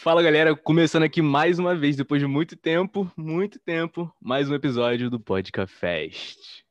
Fala 0.00 0.22
galera, 0.22 0.54
começando 0.54 1.02
aqui 1.02 1.20
mais 1.20 1.58
uma 1.58 1.74
vez, 1.74 1.96
depois 1.96 2.20
de 2.20 2.26
muito 2.26 2.56
tempo, 2.56 3.10
muito 3.16 3.58
tempo, 3.58 4.14
mais 4.20 4.48
um 4.48 4.54
episódio 4.54 5.10
do 5.10 5.18
Podcast. 5.18 6.64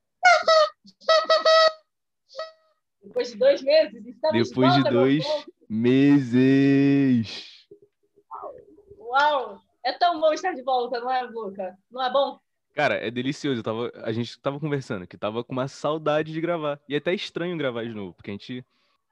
Depois 3.04 3.34
de 3.34 3.38
dois 3.38 3.62
meses, 3.62 4.06
estamos 4.06 4.48
Depois 4.48 4.74
de, 4.76 4.82
volta, 4.82 4.92
dois 4.92 5.26
meu 5.26 5.34
povo. 5.34 5.46
meses. 5.68 7.68
Uau! 8.98 9.62
É 9.84 9.92
tão 9.92 10.22
bom 10.22 10.32
estar 10.32 10.54
de 10.54 10.64
volta, 10.64 11.02
não 11.02 11.12
é, 11.12 11.24
Luca? 11.24 11.78
Não 11.92 12.02
é 12.02 12.10
bom? 12.10 12.40
Cara, 12.74 12.96
é 12.96 13.12
delicioso. 13.12 13.60
Eu 13.60 13.64
tava, 13.64 13.92
a 14.04 14.14
gente 14.14 14.40
tava 14.40 14.58
conversando 14.58 15.06
que 15.06 15.18
tava 15.18 15.44
com 15.44 15.52
uma 15.52 15.68
saudade 15.68 16.32
de 16.32 16.40
gravar. 16.40 16.80
E 16.88 16.96
é 16.96 16.98
até 16.98 17.14
estranho 17.14 17.58
gravar 17.58 17.84
de 17.84 17.94
novo, 17.94 18.14
porque 18.14 18.32
a 18.32 18.34
gente 18.34 18.66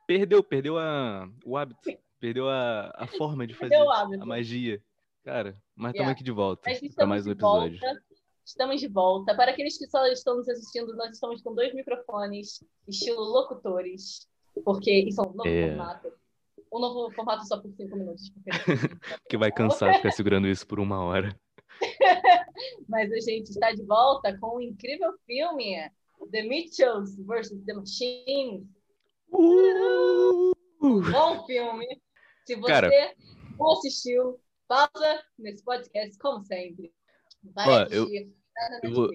perdeu, 0.07 0.41
perdeu 0.41 0.79
a, 0.79 1.27
o 1.43 1.57
hábito, 1.57 1.82
perdeu 2.20 2.50
a, 2.50 2.91
a 2.95 3.07
forma 3.07 3.45
de 3.47 3.54
fazer 3.54 3.77
o 3.82 3.89
a 3.91 4.07
magia. 4.25 4.82
Cara, 5.23 5.55
mas 5.75 5.89
estamos 5.92 5.96
Yeah. 5.96 6.11
aqui 6.11 6.24
de 6.24 6.32
volta 6.32 6.71
para 6.96 7.05
mais 7.07 7.24
um 7.24 7.29
de 7.29 7.32
episódio. 7.33 7.79
volta. 7.79 8.01
Estamos 8.46 8.79
de 8.79 8.88
volta. 8.88 9.36
Para 9.36 9.51
aqueles 9.51 9.78
que 9.78 9.88
só 9.88 10.05
estão 10.07 10.38
nos 10.38 10.47
assistindo, 10.47 10.96
nós 10.96 11.11
estamos 11.11 11.41
com 11.41 11.54
dois 11.55 11.74
microfones, 11.74 12.64
estilo 12.88 13.21
locutores, 13.21 14.28
porque 14.64 14.91
isso 15.00 15.19
é 15.21 15.28
um 15.28 15.33
novo 15.33 15.47
É. 15.50 15.68
formato. 15.69 16.14
Um 16.71 16.79
novo 16.79 17.11
formato 17.15 17.47
só 17.47 17.60
por 17.60 17.71
cinco 17.71 17.96
minutos. 17.97 18.29
porque- 18.29 18.50
Porque 19.24 19.38
vai 19.38 19.52
cansar 19.52 19.96
ficar 19.96 20.11
segurando 20.11 20.47
isso 20.47 20.66
por 20.68 20.79
uma 20.79 21.04
hora. 21.04 21.36
Mas 22.88 23.11
a 23.11 23.19
gente 23.19 23.50
está 23.50 23.71
de 23.71 23.83
volta 23.83 24.38
com 24.38 24.57
um 24.57 24.61
incrível 24.61 25.11
filme, 25.25 25.75
The 26.32 26.43
Mitchells 26.43 27.19
vs. 27.25 27.63
The 27.66 27.74
Machines. 27.74 28.63
Uh! 29.32 30.54
Bom 31.11 31.46
filme. 31.47 31.86
Se 32.45 32.55
você 32.55 32.72
Cara. 32.72 32.89
não 33.58 33.72
assistiu, 33.73 34.39
pausa 34.67 35.23
nesse 35.38 35.63
podcast, 35.63 36.17
como 36.19 36.44
sempre. 36.44 36.94
Vai 37.44 37.67
Ó, 37.67 37.71
eu- 37.91 38.03
assistir. 38.03 38.33
tá 38.53 38.69
na 38.69 38.79
eu 38.83 38.93
vou-. 38.93 39.11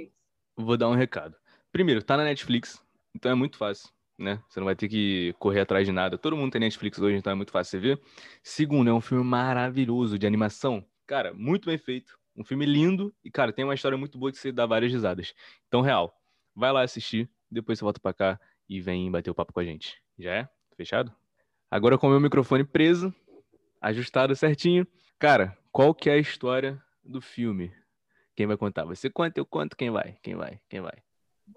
Vou 0.56 0.77
dar 0.77 0.89
um 0.89 0.95
recado. 0.95 1.37
Primeiro, 1.72 2.03
tá 2.03 2.17
na 2.17 2.25
Netflix, 2.25 2.83
então 3.14 3.31
é 3.31 3.34
muito 3.34 3.56
fácil, 3.56 3.89
né? 4.19 4.42
Você 4.48 4.61
não 4.61 4.64
vai 4.67 4.75
ter 4.77 4.89
que 4.89 5.33
correr 5.39 5.61
atrás 5.61 5.87
de 5.87 5.92
nada. 5.92 6.19
Todo 6.19 6.37
mundo 6.37 6.53
tem 6.53 6.61
Netflix 6.61 6.98
hoje, 6.98 7.17
então 7.17 7.33
é 7.33 7.34
muito 7.37 7.53
fácil 7.53 7.70
você 7.70 7.78
ver. 7.78 8.03
Segundo, 8.42 8.91
é 8.91 8.92
um 8.92 9.00
filme 9.00 9.25
maravilhoso 9.25 10.19
de 10.19 10.27
animação. 10.27 10.84
Cara, 11.06 11.33
muito 11.33 11.67
bem 11.67 11.78
feito. 11.78 12.19
Um 12.37 12.44
filme 12.44 12.67
lindo 12.67 13.15
e, 13.25 13.31
cara, 13.31 13.53
tem 13.53 13.65
uma 13.65 13.75
história 13.75 13.97
muito 13.97 14.19
boa 14.19 14.31
que 14.33 14.39
você 14.39 14.50
dá 14.53 14.67
várias 14.67 14.92
risadas. 14.92 15.33
Então, 15.69 15.81
real, 15.81 16.15
vai 16.55 16.72
lá 16.72 16.83
assistir, 16.83 17.31
depois 17.50 17.78
você 17.78 17.84
volta 17.84 18.00
pra 18.00 18.12
cá 18.12 18.41
e 18.69 18.81
vem 18.81 19.11
bater 19.11 19.31
o 19.31 19.34
papo 19.34 19.53
com 19.53 19.61
a 19.61 19.65
gente. 19.65 20.03
Já 20.19 20.34
é? 20.34 20.48
Fechado? 20.77 21.15
Agora 21.71 21.97
com 21.97 22.09
o 22.09 22.11
meu 22.11 22.19
microfone 22.19 22.65
preso, 22.65 23.15
ajustado 23.81 24.35
certinho. 24.35 24.85
Cara, 25.21 25.57
qual 25.71 25.95
que 25.95 26.11
é 26.11 26.15
a 26.15 26.19
história 26.19 26.83
do 27.05 27.21
filme? 27.21 27.73
Quem 28.35 28.45
vai 28.45 28.57
contar? 28.57 28.85
Você 28.87 29.09
conta, 29.09 29.39
eu 29.39 29.47
conto, 29.47 29.77
quem 29.77 29.89
vai? 29.89 30.19
Quem 30.21 30.35
vai? 30.35 30.61
Quem 30.69 30.81
vai? 30.81 30.99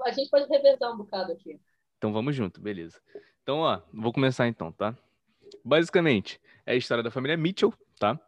A 0.02 0.12
gente 0.12 0.30
pode 0.30 0.48
revezar 0.48 0.94
um 0.94 0.98
bocado 0.98 1.32
aqui. 1.32 1.60
Então 1.98 2.14
vamos 2.14 2.36
junto, 2.36 2.62
beleza. 2.62 3.02
Então, 3.42 3.62
ó, 3.62 3.82
vou 3.92 4.14
começar 4.14 4.48
então, 4.48 4.72
tá? 4.72 4.96
Basicamente, 5.66 6.40
é 6.64 6.74
a 6.74 6.76
história 6.76 7.04
da 7.04 7.10
família 7.10 7.36
Mitchell, 7.36 7.74
tá? 7.98 8.20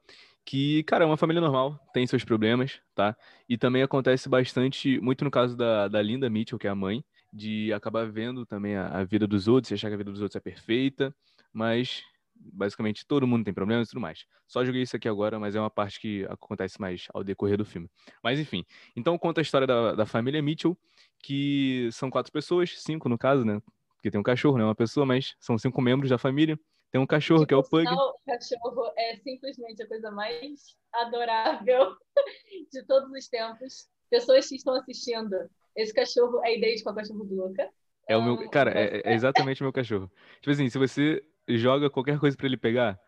Que, 0.44 0.81
cara, 0.86 1.03
é 1.03 1.08
uma 1.08 1.17
família 1.17 1.39
normal, 1.39 1.80
tem 1.94 2.08
seus 2.08 2.23
problemas, 2.23 2.81
tá? 2.95 3.16
E 3.47 3.59
também 3.59 3.83
acontece 3.83 4.27
bastante, 4.27 4.99
muito 5.02 5.23
no 5.23 5.30
caso 5.30 5.55
da, 5.55 5.88
da 5.88 6.02
Linda 6.02 6.31
Mitchell, 6.31 6.58
que 6.58 6.66
é 6.66 6.72
a 6.72 6.75
mãe, 6.75 7.05
de 7.31 7.72
acabar 7.73 8.09
vendo 8.09 8.44
também 8.44 8.75
a, 8.75 8.88
a 8.88 9.03
vida 9.03 9.27
dos 9.27 9.47
outros, 9.47 9.70
e 9.70 9.75
achar 9.75 9.89
que 9.89 9.94
a 9.94 9.97
vida 9.97 10.11
dos 10.11 10.22
outros 10.22 10.36
é 10.36 10.39
perfeita, 10.39 11.14
mas 11.56 12.03
basicamente 12.36 13.08
todo 13.08 13.25
mundo 13.25 13.45
tem 13.45 13.53
problemas 13.53 13.88
e 13.88 13.92
tudo 13.92 14.02
mais. 14.02 14.25
Só 14.45 14.64
joguei 14.66 14.81
isso 14.81 14.95
aqui 14.95 15.08
agora, 15.08 15.39
mas 15.39 15.56
é 15.56 15.59
uma 15.59 15.70
parte 15.70 16.00
que 16.00 16.25
acontece 16.25 16.80
mais 16.80 17.08
ao 17.14 17.23
decorrer 17.23 17.58
do 17.58 17.66
filme. 17.66 17.89
Mas 18.22 18.39
enfim, 18.39 18.66
então 18.95 19.17
conta 19.17 19.39
a 19.39 19.44
história 19.44 19.66
da, 19.66 19.95
da 19.95 20.06
família 20.06 20.42
Mitchell, 20.42 20.78
que 21.23 21.89
são 21.94 22.09
quatro 22.09 22.31
pessoas, 22.31 22.76
cinco 22.82 23.08
no 23.08 23.17
caso, 23.17 23.45
né? 23.45 23.61
Porque 23.95 24.11
tem 24.11 24.20
um 24.20 24.23
cachorro, 24.23 24.58
não 24.58 24.65
é 24.65 24.67
uma 24.67 24.76
pessoa, 24.76 25.05
mas 25.05 25.33
são 25.39 25.58
cinco 25.58 25.82
membros 25.82 26.10
da 26.10 26.17
família. 26.17 26.60
Tem 26.92 27.02
um 27.02 27.08
cachorro, 27.08 27.45
que 27.45 27.54
é 27.54 27.58
o 27.58 27.64
Pug. 27.64 27.88
o 27.88 28.14
cachorro 28.26 28.92
é 28.98 29.15
simplesmente 29.17 29.82
a 29.82 29.88
coisa 29.88 30.11
mais 30.11 30.76
adorável 30.94 31.95
de 32.71 32.83
todos 32.86 33.10
os 33.11 33.27
tempos. 33.27 33.88
Pessoas 34.10 34.48
que 34.48 34.55
estão 34.55 34.76
assistindo, 34.76 35.36
esse 35.76 35.94
cachorro 35.94 36.42
é 36.44 36.58
idêntico 36.58 36.89
ao 36.89 36.95
cachorro 36.95 37.23
do 37.23 37.36
Luca. 37.36 37.70
É 38.08 38.15
o 38.15 38.23
meu. 38.23 38.49
Cara, 38.49 38.71
é, 38.71 39.02
é 39.04 39.14
exatamente 39.14 39.61
o 39.61 39.65
meu 39.65 39.73
cachorro. 39.73 40.11
Tipo 40.36 40.52
assim, 40.52 40.70
se 40.70 40.77
você 40.77 41.23
joga 41.48 41.89
qualquer 41.89 42.20
coisa 42.20 42.36
pra 42.36 42.48
ele 42.48 42.58
pegar, 42.58 43.00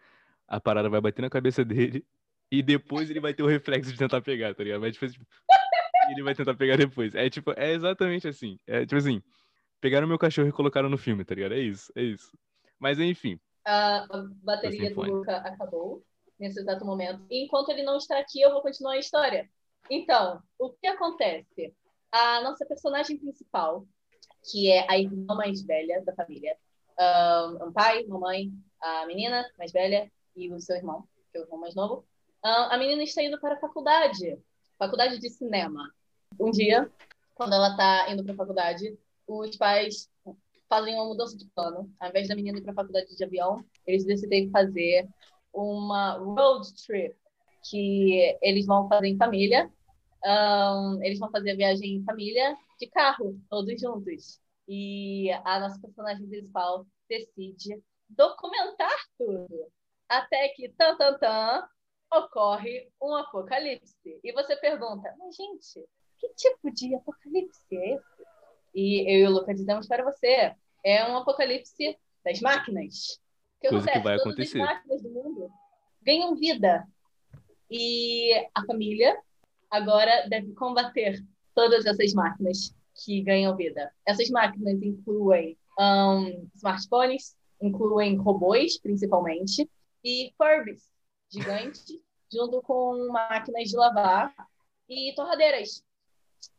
a 0.48 0.60
parada 0.60 0.90
vai 0.90 1.02
bater 1.02 1.22
na 1.22 1.30
cabeça 1.30 1.64
dele 1.66 2.06
e 2.52 2.62
depois 2.64 3.10
ele 3.10 3.20
vai 3.20 3.34
ter 3.34 3.44
o 3.44 3.48
reflexo 3.48 3.92
de 3.92 3.98
tentar 3.98 4.22
pegar, 4.22 4.56
tá 4.56 4.64
ligado? 4.64 4.82
Vai 4.82 4.92
tipo, 4.92 5.08
tipo 5.10 5.26
ele 6.12 6.24
vai 6.24 6.36
tentar 6.36 6.56
pegar 6.56 6.78
depois. 6.78 7.16
É 7.16 7.30
tipo, 7.30 7.54
é 7.58 7.74
exatamente 7.74 8.28
assim. 8.28 8.60
É 8.66 8.82
tipo 8.82 8.96
assim, 8.96 9.22
pegaram 9.82 10.08
meu 10.08 10.18
cachorro 10.18 10.48
e 10.48 10.54
colocaram 10.54 10.90
no 10.90 10.98
filme, 10.98 11.26
tá 11.26 11.36
ligado? 11.36 11.54
É 11.54 11.60
isso, 11.60 11.92
é 11.96 12.04
isso. 12.04 12.32
Mas 12.80 13.00
enfim, 13.00 13.40
A 13.66 14.08
bateria 14.44 14.88
sem 14.88 14.94
do. 14.94 15.02
Luca 15.02 15.38
acabou 15.38 16.04
nesse 16.40 16.60
exato 16.60 16.86
momento. 16.86 17.26
E 17.30 17.44
enquanto 17.44 17.70
ele 17.70 17.84
não 17.84 17.98
está 17.98 18.20
aqui, 18.20 18.42
eu 18.42 18.52
vou 18.52 18.62
continuar 18.62 18.94
a 18.94 19.00
história. 19.00 19.50
Então, 19.90 20.42
o 20.60 20.72
que 20.72 20.88
acontece? 20.88 21.74
A 22.12 22.42
nossa 22.42 22.66
personagem 22.66 23.18
principal, 23.18 23.86
que 24.50 24.72
é 24.72 24.86
a 24.90 24.98
irmã 24.98 25.36
mais 25.36 25.62
velha 25.62 26.04
da 26.04 26.14
família, 26.14 26.56
um, 27.00 27.68
um 27.68 27.72
pai, 27.72 28.04
uma 28.06 28.20
mãe, 28.20 28.52
a 28.82 29.06
menina 29.06 29.46
mais 29.58 29.72
velha 29.72 30.12
e 30.36 30.52
o 30.52 30.60
seu 30.60 30.76
irmão, 30.76 31.08
que 31.32 31.38
é 31.38 31.42
o 31.42 31.44
irmão 31.44 31.60
mais 31.60 31.76
novo. 31.76 32.06
Ah, 32.44 32.76
a 32.76 32.78
menina 32.78 33.04
está 33.04 33.24
indo 33.24 33.40
para 33.40 33.56
a 33.56 33.60
faculdade, 33.60 34.38
faculdade 34.78 35.20
de 35.20 35.30
cinema. 35.30 35.92
Um 36.40 36.52
dia, 36.52 36.92
quando 37.36 37.54
ela 37.54 37.72
está 37.72 38.12
indo 38.12 38.24
para 38.24 38.34
a 38.34 38.38
faculdade, 38.38 38.98
os 39.28 39.56
pais 39.58 40.10
fazem 40.70 40.96
uma 40.96 41.06
mudança 41.06 41.38
de 41.38 41.46
plano. 41.48 41.92
Ao 42.00 42.10
invés 42.10 42.28
da 42.28 42.36
menina 42.36 42.60
ir 42.60 42.62
para 42.62 42.72
a 42.72 42.76
faculdade 42.76 43.16
de 43.16 43.24
avião, 43.24 43.64
eles 43.86 44.06
decidem 44.06 44.50
fazer 44.52 45.08
uma 45.54 46.18
road 46.18 46.68
trip, 46.86 47.16
que 47.70 48.38
eles 48.42 48.66
vão 48.66 48.88
fazer 48.88 49.08
em 49.08 49.18
família. 49.18 49.72
Ahn, 50.24 51.00
eles 51.02 51.20
vão 51.20 51.30
fazer 51.32 51.52
a 51.52 51.56
viagem 51.56 51.96
em 51.96 52.04
família 52.04 52.56
de 52.80 52.88
carro, 52.88 53.40
todos 53.50 53.80
juntos. 53.80 54.40
E 54.68 55.32
a 55.46 55.60
nossa 55.60 55.80
personagem 55.80 56.28
principal 56.28 56.86
decide 57.10 57.82
documentar 58.10 58.98
tudo. 59.18 59.72
Até 60.10 60.50
que, 60.50 60.70
tan, 60.70 60.98
tan, 60.98 61.18
tan, 61.18 61.68
ocorre 62.14 62.90
um 63.02 63.16
apocalipse. 63.16 64.20
E 64.24 64.32
você 64.34 64.56
pergunta, 64.58 65.14
mas 65.18 65.36
gente, 65.36 65.86
que 66.18 66.30
tipo 66.36 66.72
de 66.72 66.96
apocalipse 66.96 67.62
é 67.72 67.94
esse? 67.96 68.28
E 68.76 69.02
eu 69.12 69.20
e 69.22 69.28
o 69.28 69.32
Luca 69.32 69.54
dizemos 69.54 69.88
para 69.88 70.04
você, 70.04 70.54
é 70.84 71.06
um 71.10 71.18
apocalipse 71.18 71.98
das 72.24 72.40
máquinas. 72.42 73.20
O 73.58 73.62
que 73.62 73.70
Coisa 73.70 73.86
que 73.86 73.90
acontece? 73.98 74.04
vai 74.04 74.18
Todas 74.18 74.22
acontecer. 74.22 74.62
as 74.62 74.68
máquinas 74.68 75.02
do 75.04 75.10
mundo 75.10 75.52
ganham 76.02 76.36
vida. 76.36 76.88
E 77.70 78.34
a 78.56 78.64
família 78.66 79.20
agora 79.70 80.28
deve 80.30 80.54
combater 80.54 81.22
todas 81.54 81.86
essas 81.86 82.14
máquinas 82.14 82.74
que 82.98 83.22
ganham 83.22 83.56
vida. 83.56 83.92
Essas 84.06 84.30
máquinas 84.30 84.82
incluem 84.82 85.58
ahn, 85.80 86.50
smartphones, 86.56 87.36
incluem 87.62 88.18
robôs, 88.18 88.80
principalmente, 88.80 89.70
e 90.04 90.34
Furbies, 90.38 90.92
gigantes, 91.30 91.86
junto 92.32 92.62
com 92.62 93.08
máquinas 93.12 93.70
de 93.70 93.76
lavar 93.76 94.34
e 94.90 95.14
torradeiras. 95.16 95.84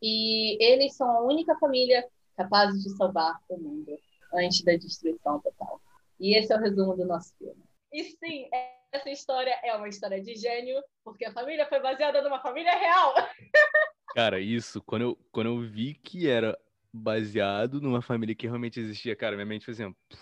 E 0.03 0.63
eles 0.63 0.95
são 0.97 1.09
a 1.11 1.23
única 1.23 1.57
família 1.59 2.07
capaz 2.37 2.73
de 2.83 2.91
salvar 2.97 3.41
o 3.49 3.59
mundo 3.59 3.99
antes 4.35 4.63
da 4.63 4.77
destruição 4.77 5.41
total. 5.41 5.81
E 6.21 6.37
esse 6.37 6.53
é 6.53 6.57
o 6.57 6.61
resumo 6.61 6.97
do 6.97 7.07
nosso 7.07 7.35
filme. 7.37 7.63
E 7.93 8.05
sim, 8.05 8.49
essa 8.93 9.11
história 9.11 9.59
é 9.65 9.75
uma 9.75 9.89
história 9.89 10.23
de 10.23 10.35
gênio, 10.37 10.83
porque 11.05 11.25
a 11.25 11.33
família 11.33 11.67
foi 11.67 11.81
baseada 11.81 12.23
numa 12.23 12.41
família 12.41 12.75
real. 12.77 13.15
cara, 14.15 14.41
isso, 14.41 14.83
quando 14.83 15.03
eu, 15.03 15.19
quando 15.31 15.47
eu 15.49 15.61
vi 15.61 15.95
que 15.95 16.29
era 16.29 16.59
baseado 16.93 17.81
numa 17.81 18.03
família 18.03 18.35
que 18.35 18.47
realmente 18.47 18.81
existia, 18.81 19.15
cara, 19.17 19.37
minha 19.37 19.47
mente 19.47 19.67
fazia. 19.67 19.91
"Pô", 20.09 20.17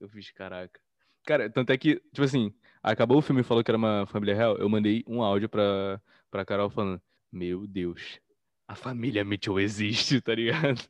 Eu 0.00 0.08
fiz, 0.08 0.30
caraca. 0.32 0.80
Cara, 1.24 1.50
tanto 1.50 1.70
é 1.72 1.78
que, 1.78 1.96
tipo 1.96 2.22
assim, 2.22 2.52
acabou 2.82 3.18
o 3.18 3.22
filme 3.22 3.42
e 3.42 3.44
falou 3.44 3.62
que 3.62 3.70
era 3.70 3.76
uma 3.78 4.06
família 4.06 4.34
real, 4.34 4.56
eu 4.56 4.68
mandei 4.68 5.04
um 5.06 5.22
áudio 5.22 5.48
pra, 5.48 6.00
pra 6.30 6.44
Carol 6.44 6.70
falando: 6.70 7.00
Meu 7.30 7.66
Deus, 7.66 8.20
a 8.66 8.74
família 8.74 9.24
Mitchell 9.24 9.60
existe, 9.60 10.20
tá 10.22 10.34
ligado? 10.34 10.80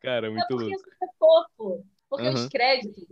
Cara, 0.00 0.26
É 0.26 0.30
muito 0.30 0.48
porque 0.48 0.64
louco. 0.64 0.90
isso 0.90 1.04
é 1.04 1.06
fofo. 1.18 1.86
Porque 2.08 2.28
Aham. 2.28 2.34
os 2.46 2.48
créditos? 2.48 3.04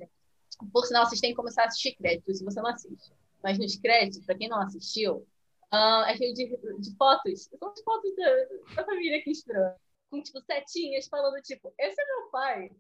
Por 0.72 0.84
sinal, 0.84 1.06
vocês 1.06 1.20
têm 1.20 1.31
que 1.31 1.37
começar 1.37 1.62
a 1.62 1.66
assistir 1.66 1.94
créditos 1.96 2.38
se 2.38 2.44
você 2.44 2.60
não 2.60 2.70
assiste. 2.70 3.12
Mas 3.43 3.58
nos 3.58 3.76
créditos, 3.76 4.25
pra 4.25 4.37
quem 4.37 4.49
não 4.49 4.60
assistiu, 4.60 5.26
ah, 5.70 6.06
é 6.08 6.16
cheio 6.16 6.34
de, 6.34 6.46
de 6.81 6.96
fotos. 6.96 7.49
São 7.58 7.70
as 7.70 7.82
fotos 7.82 8.16
da, 8.16 8.75
da 8.76 8.84
família 8.84 9.22
que 9.22 9.31
inspirou. 9.31 9.72
Com, 10.10 10.22
tipo, 10.22 10.40
setinhas 10.40 11.06
falando, 11.06 11.40
tipo, 11.43 11.72
esse 11.78 12.00
é 12.00 12.05
meu 12.06 12.31
pai, 12.31 12.70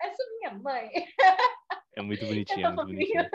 essa 0.00 0.22
é 0.22 0.38
minha 0.38 0.58
mãe. 0.58 0.90
É 1.96 2.02
muito 2.02 2.24
bonitinho, 2.26 2.64
é 2.64 2.70
muito 2.70 2.86
bonitinho. 2.86 3.28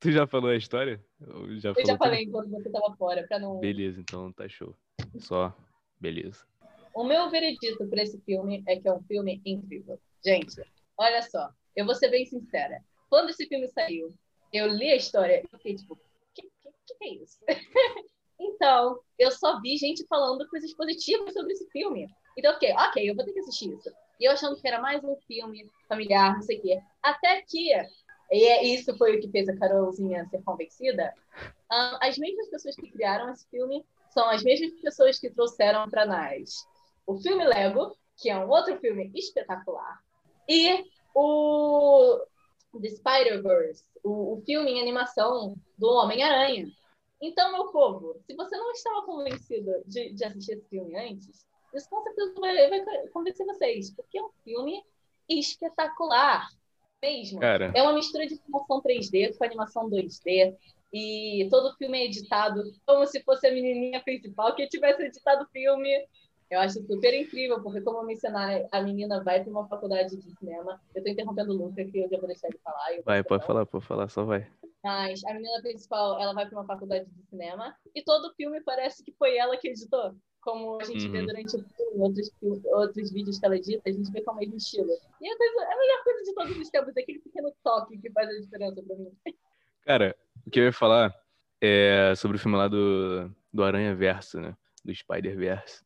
Tu 0.00 0.10
já 0.10 0.26
falou 0.26 0.50
a 0.50 0.56
história? 0.56 1.04
Eu 1.20 1.58
já, 1.58 1.74
eu 1.76 1.86
já 1.86 1.96
falei 1.98 2.24
enquanto 2.24 2.48
você 2.48 2.70
tava 2.70 2.96
fora, 2.96 3.26
pra 3.26 3.38
não. 3.38 3.60
Beleza, 3.60 4.00
então 4.00 4.32
tá 4.32 4.48
show. 4.48 4.74
Só, 5.18 5.54
beleza. 6.00 6.46
O 6.94 7.04
meu 7.04 7.28
veredito 7.28 7.86
pra 7.88 8.02
esse 8.02 8.18
filme 8.20 8.64
é 8.66 8.76
que 8.76 8.88
é 8.88 8.92
um 8.92 9.02
filme 9.02 9.42
incrível. 9.44 10.00
Gente, 10.24 10.62
olha 10.96 11.20
só, 11.22 11.50
eu 11.74 11.84
vou 11.84 11.94
ser 11.94 12.08
bem 12.08 12.24
sincera. 12.24 12.82
Quando 13.08 13.30
esse 13.30 13.46
filme 13.46 13.68
saiu, 13.68 14.14
eu 14.52 14.66
li 14.68 14.90
a 14.90 14.96
história 14.96 15.42
e 15.42 15.48
fiquei 15.48 15.74
tipo, 15.76 15.94
o 15.94 15.98
que, 16.34 16.42
que, 16.42 16.94
que 16.98 17.04
é 17.04 17.08
isso? 17.14 17.38
então, 18.38 19.00
eu 19.18 19.30
só 19.30 19.60
vi 19.60 19.76
gente 19.76 20.06
falando 20.06 20.48
coisas 20.48 20.72
positivas 20.74 21.32
sobre 21.32 21.52
esse 21.52 21.68
filme. 21.70 22.08
Então, 22.36 22.54
ok, 22.54 22.72
ok, 22.72 23.10
eu 23.10 23.14
vou 23.14 23.24
ter 23.24 23.32
que 23.32 23.40
assistir 23.40 23.72
isso. 23.72 23.90
E 24.20 24.24
eu 24.24 24.32
achando 24.32 24.60
que 24.60 24.66
era 24.66 24.80
mais 24.80 25.02
um 25.04 25.16
filme 25.26 25.70
familiar, 25.88 26.34
não 26.34 26.42
sei 26.42 26.58
o 26.58 26.62
quê. 26.62 26.80
Até 27.02 27.42
que, 27.42 27.72
e 28.30 28.44
é, 28.46 28.64
isso 28.64 28.96
foi 28.96 29.16
o 29.16 29.20
que 29.20 29.30
fez 29.30 29.48
a 29.48 29.56
Carolzinha 29.56 30.26
ser 30.26 30.42
convencida, 30.42 31.12
um, 31.70 31.98
as 32.00 32.16
mesmas 32.16 32.48
pessoas 32.48 32.76
que 32.76 32.90
criaram 32.90 33.30
esse 33.30 33.48
filme 33.48 33.84
são 34.10 34.28
as 34.28 34.42
mesmas 34.42 34.72
pessoas 34.80 35.18
que 35.18 35.30
trouxeram 35.30 35.88
para 35.90 36.06
nós 36.06 36.66
o 37.06 37.16
filme 37.18 37.44
Lego, 37.44 37.96
que 38.16 38.28
é 38.28 38.36
um 38.36 38.48
outro 38.48 38.76
filme 38.80 39.10
espetacular, 39.14 40.00
e 40.48 40.84
o 41.14 42.20
The 42.80 42.88
Spider-Verse, 42.90 43.84
o, 44.02 44.34
o 44.34 44.42
filme 44.44 44.72
em 44.72 44.80
animação 44.80 45.56
do 45.78 45.88
Homem-Aranha. 45.88 46.66
Então, 47.20 47.52
meu 47.52 47.68
povo, 47.72 48.20
se 48.26 48.34
você 48.34 48.56
não 48.56 48.70
estava 48.72 49.02
convencido 49.02 49.70
de, 49.86 50.12
de 50.12 50.24
assistir 50.24 50.52
esse 50.52 50.68
filme 50.68 50.96
antes, 50.96 51.46
isso 51.74 51.88
com 51.88 52.02
certeza 52.02 52.34
vai, 52.38 52.68
vai 52.68 53.08
convencer 53.08 53.46
vocês, 53.46 53.90
porque 53.94 54.18
é 54.18 54.22
um 54.22 54.30
filme 54.44 54.82
espetacular 55.28 56.48
mesmo. 57.02 57.40
Cara. 57.40 57.72
É 57.74 57.82
uma 57.82 57.92
mistura 57.92 58.26
de 58.26 58.34
animação 58.34 58.82
3D 58.82 59.36
com 59.36 59.44
animação 59.44 59.90
2D. 59.90 60.56
E 60.92 61.48
todo 61.50 61.68
o 61.68 61.76
filme 61.76 61.98
é 61.98 62.04
editado 62.06 62.62
como 62.86 63.06
se 63.06 63.22
fosse 63.22 63.46
a 63.46 63.52
menininha 63.52 64.00
principal 64.02 64.54
que 64.54 64.68
tivesse 64.68 65.02
editado 65.02 65.44
o 65.44 65.48
filme. 65.48 65.90
Eu 66.50 66.60
acho 66.60 66.80
super 66.86 67.12
incrível, 67.12 67.60
porque, 67.62 67.80
como 67.80 67.98
eu 67.98 68.04
mencionar, 68.04 68.62
a 68.70 68.80
menina 68.82 69.22
vai 69.22 69.42
para 69.42 69.50
uma 69.50 69.66
faculdade 69.66 70.16
de 70.16 70.30
cinema. 70.38 70.80
Eu 70.94 71.00
estou 71.00 71.12
interrompendo 71.12 71.52
o 71.52 71.56
Luca, 71.56 71.84
que 71.84 71.98
eu 71.98 72.08
já 72.08 72.18
vou 72.18 72.28
deixar 72.28 72.48
ele 72.48 72.58
falar. 72.62 72.86
Vai, 73.04 73.24
pode 73.24 73.40
não. 73.40 73.46
falar, 73.46 73.66
pode 73.66 73.84
falar, 73.84 74.08
só 74.08 74.24
vai. 74.24 74.48
Mas 74.84 75.24
a 75.24 75.34
menina 75.34 75.60
principal, 75.60 76.20
ela 76.20 76.32
vai 76.32 76.46
para 76.46 76.58
uma 76.58 76.66
faculdade 76.66 77.06
de 77.06 77.22
cinema. 77.24 77.74
E 77.94 78.02
todo 78.02 78.26
o 78.26 78.34
filme 78.34 78.60
parece 78.62 79.02
que 79.02 79.12
foi 79.12 79.36
ela 79.36 79.56
que 79.56 79.68
editou 79.68 80.14
como 80.46 80.80
a 80.80 80.84
gente 80.84 81.06
uhum. 81.06 81.12
vê 81.12 81.26
durante 81.26 81.56
o 81.56 81.64
filme, 81.64 82.00
outros, 82.00 82.30
outros 82.66 83.10
vídeos 83.10 83.36
que 83.40 83.46
ela 83.46 83.56
edita, 83.56 83.82
a 83.84 83.90
gente 83.90 84.12
vê 84.12 84.22
com 84.22 84.30
o 84.30 84.36
mesmo 84.36 84.56
estilo. 84.56 84.88
E 85.20 85.28
a, 85.28 85.36
coisa, 85.36 85.64
a 85.64 85.76
melhor 85.76 86.04
coisa 86.04 86.22
de 86.22 86.34
todos 86.34 86.56
os 86.56 86.70
tempos 86.70 86.96
é 86.96 87.00
aquele 87.00 87.18
pequeno 87.18 87.52
toque 87.64 87.98
que 87.98 88.12
faz 88.12 88.28
a 88.28 88.40
diferença 88.40 88.80
pra 88.80 88.96
mim. 88.96 89.10
Cara, 89.82 90.16
o 90.46 90.50
que 90.50 90.60
eu 90.60 90.64
ia 90.64 90.72
falar 90.72 91.12
é 91.60 92.14
sobre 92.16 92.36
o 92.36 92.40
filme 92.40 92.56
lá 92.56 92.68
do, 92.68 93.28
do 93.52 93.64
Aranha 93.64 93.92
Verso, 93.96 94.40
né? 94.40 94.56
Do 94.84 94.94
Spider-Verse. 94.94 95.84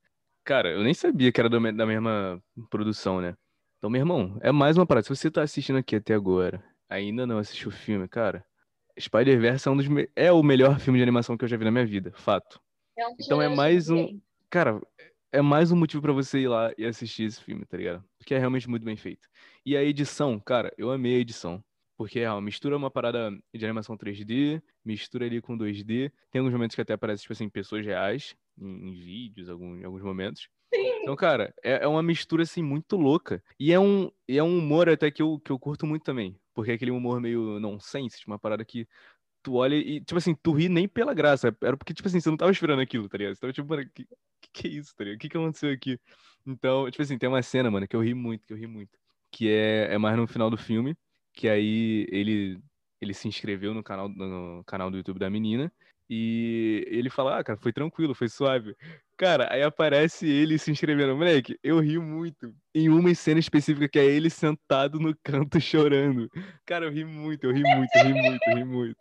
Cara, 0.51 0.69
eu 0.69 0.83
nem 0.83 0.93
sabia 0.93 1.31
que 1.31 1.41
era 1.41 1.49
do, 1.49 1.61
da 1.73 1.87
mesma 1.87 2.43
produção, 2.69 3.21
né? 3.21 3.37
Então, 3.79 3.89
meu 3.89 4.01
irmão, 4.01 4.37
é 4.41 4.51
mais 4.51 4.77
uma 4.77 4.85
parada. 4.85 5.05
Se 5.05 5.15
você 5.15 5.31
tá 5.31 5.43
assistindo 5.43 5.79
aqui 5.79 5.95
até 5.95 6.13
agora, 6.13 6.61
ainda 6.89 7.25
não 7.25 7.39
assistiu 7.39 7.69
o 7.69 7.73
filme, 7.73 8.09
cara, 8.09 8.45
Spider-Verse 8.99 9.69
é, 9.69 9.71
um 9.71 9.77
dos 9.77 9.87
é 10.17 10.33
o 10.33 10.43
melhor 10.43 10.81
filme 10.81 10.99
de 10.99 11.05
animação 11.05 11.37
que 11.37 11.45
eu 11.45 11.49
já 11.49 11.57
vi 11.57 11.65
na 11.65 11.71
minha 11.71 11.87
vida, 11.87 12.11
fato. 12.17 12.61
É 12.99 13.07
um 13.07 13.15
então 13.21 13.41
é 13.41 13.49
mais 13.49 13.91
um, 13.91 14.21
Cara, 14.51 14.81
é 15.31 15.41
mais 15.41 15.71
um 15.71 15.77
motivo 15.77 16.03
para 16.03 16.13
você 16.13 16.41
ir 16.41 16.49
lá 16.49 16.73
e 16.77 16.85
assistir 16.85 17.27
esse 17.27 17.41
filme, 17.41 17.65
tá 17.65 17.77
ligado? 17.77 18.05
Porque 18.19 18.35
é 18.35 18.39
realmente 18.39 18.69
muito 18.69 18.85
bem 18.85 18.97
feito. 18.97 19.29
E 19.65 19.77
a 19.77 19.85
edição, 19.85 20.41
cara, 20.41 20.75
eu 20.77 20.91
amei 20.91 21.15
a 21.15 21.21
edição. 21.21 21.63
Porque 21.97 22.19
é, 22.19 22.41
mistura 22.41 22.77
uma 22.77 22.91
parada 22.91 23.31
de 23.55 23.65
animação 23.65 23.97
3D, 23.97 24.61
mistura 24.85 25.27
ali 25.27 25.41
com 25.41 25.57
2D. 25.57 26.11
Tem 26.33 26.41
alguns 26.41 26.53
momentos 26.53 26.75
que 26.75 26.81
até 26.81 26.95
aparecem, 26.95 27.23
tipo 27.23 27.35
assim, 27.35 27.49
pessoas 27.49 27.87
reais, 27.87 28.35
em, 28.61 28.91
em 28.91 28.93
vídeos, 28.93 29.49
algum, 29.49 29.77
em 29.77 29.85
alguns 29.85 30.03
momentos. 30.03 30.49
Então, 30.73 31.17
cara, 31.17 31.53
é, 31.63 31.85
é, 31.85 31.87
uma 31.89 32.03
mistura, 32.03 32.43
assim, 32.43 32.63
muito 32.63 32.97
louca. 32.97 33.43
E 33.59 33.73
é 33.73 33.81
um, 33.81 34.11
é 34.29 34.43
um 34.43 34.59
humor 34.59 34.89
até 34.89 35.11
que 35.11 35.23
eu, 35.23 35.41
que 35.41 35.51
eu 35.51 35.59
curto 35.59 35.87
muito 35.87 36.05
também. 36.05 36.39
Porque 36.55 36.71
é 36.71 36.75
aquele 36.75 36.91
humor 36.91 37.21
meio 37.21 37.59
nonsense, 37.59 38.19
tipo, 38.19 38.31
uma 38.31 38.39
parada 38.39 38.65
que 38.65 38.87
tu 39.43 39.55
olha 39.55 39.75
e, 39.75 40.01
tipo 40.01 40.19
assim, 40.19 40.35
tu 40.35 40.53
ri 40.53 40.69
nem 40.69 40.89
pela 40.89 41.15
graça. 41.15 41.57
Era 41.63 41.77
porque, 41.77 41.95
tipo 41.95 42.07
assim, 42.09 42.21
você 42.21 42.31
não 42.31 42.37
tava 42.37 42.53
esperando 42.53 42.81
aquilo, 42.81 43.09
tá 43.09 43.19
ligado? 43.19 43.35
Você 43.35 43.41
tava 43.41 43.53
tipo, 43.53 43.69
mano, 43.69 43.89
que, 43.95 44.05
que, 44.41 44.51
que 44.53 44.69
é 44.69 44.71
isso, 44.71 44.95
tá 44.95 45.05
ligado? 45.05 45.17
O 45.17 45.21
que, 45.21 45.29
que 45.29 45.37
aconteceu 45.37 45.73
aqui? 45.73 45.99
Então, 46.47 46.91
tipo 46.91 47.03
assim, 47.03 47.19
tem 47.19 47.29
uma 47.29 47.43
cena, 47.43 47.71
mano, 47.71 47.89
que 47.89 47.97
eu 47.97 48.03
ri 48.03 48.15
muito, 48.15 48.47
que 48.47 48.53
eu 48.53 48.57
ri 48.57 48.67
muito. 48.67 48.99
Que 49.31 49.49
é, 49.51 49.95
é 49.95 49.99
mais 49.99 50.17
no 50.17 50.27
final 50.27 50.51
do 50.51 50.57
filme, 50.57 50.97
que 51.33 51.49
aí 51.49 52.07
ele, 52.11 52.61
ele 53.01 53.15
se 53.15 53.29
inscreveu 53.29 53.75
no 53.75 53.83
canal, 53.83 54.09
no 54.09 54.63
canal 54.65 54.91
do 54.91 54.97
YouTube 54.97 55.19
da 55.19 55.31
menina. 55.31 55.73
E 56.13 56.85
ele 56.89 57.09
fala, 57.09 57.39
ah, 57.39 57.45
cara, 57.45 57.57
foi 57.57 57.73
tranquilo, 57.73 58.17
foi 58.17 58.29
suave. 58.29 58.75
Cara, 59.17 59.47
aí 59.49 59.63
aparece 59.63 60.27
ele 60.27 60.59
se 60.59 60.69
inscrevendo. 60.69 61.17
Moleque, 61.17 61.57
eu 61.63 61.79
ri 61.79 62.01
muito. 62.01 62.53
Em 62.75 62.89
uma 62.89 63.15
cena 63.15 63.39
específica 63.39 63.89
que 63.89 63.97
é 63.97 64.05
ele 64.05 64.29
sentado 64.29 64.99
no 64.99 65.17
canto 65.23 65.61
chorando. 65.63 66.29
Cara, 66.67 66.87
eu 66.87 66.91
ri 66.91 67.05
muito, 67.05 67.45
eu 67.45 67.53
ri 67.53 67.63
muito, 67.63 67.91
eu 67.95 68.05
ri 68.05 68.13
muito, 68.13 68.43
eu 68.49 68.57
ri 68.57 68.65
muito. 68.65 68.97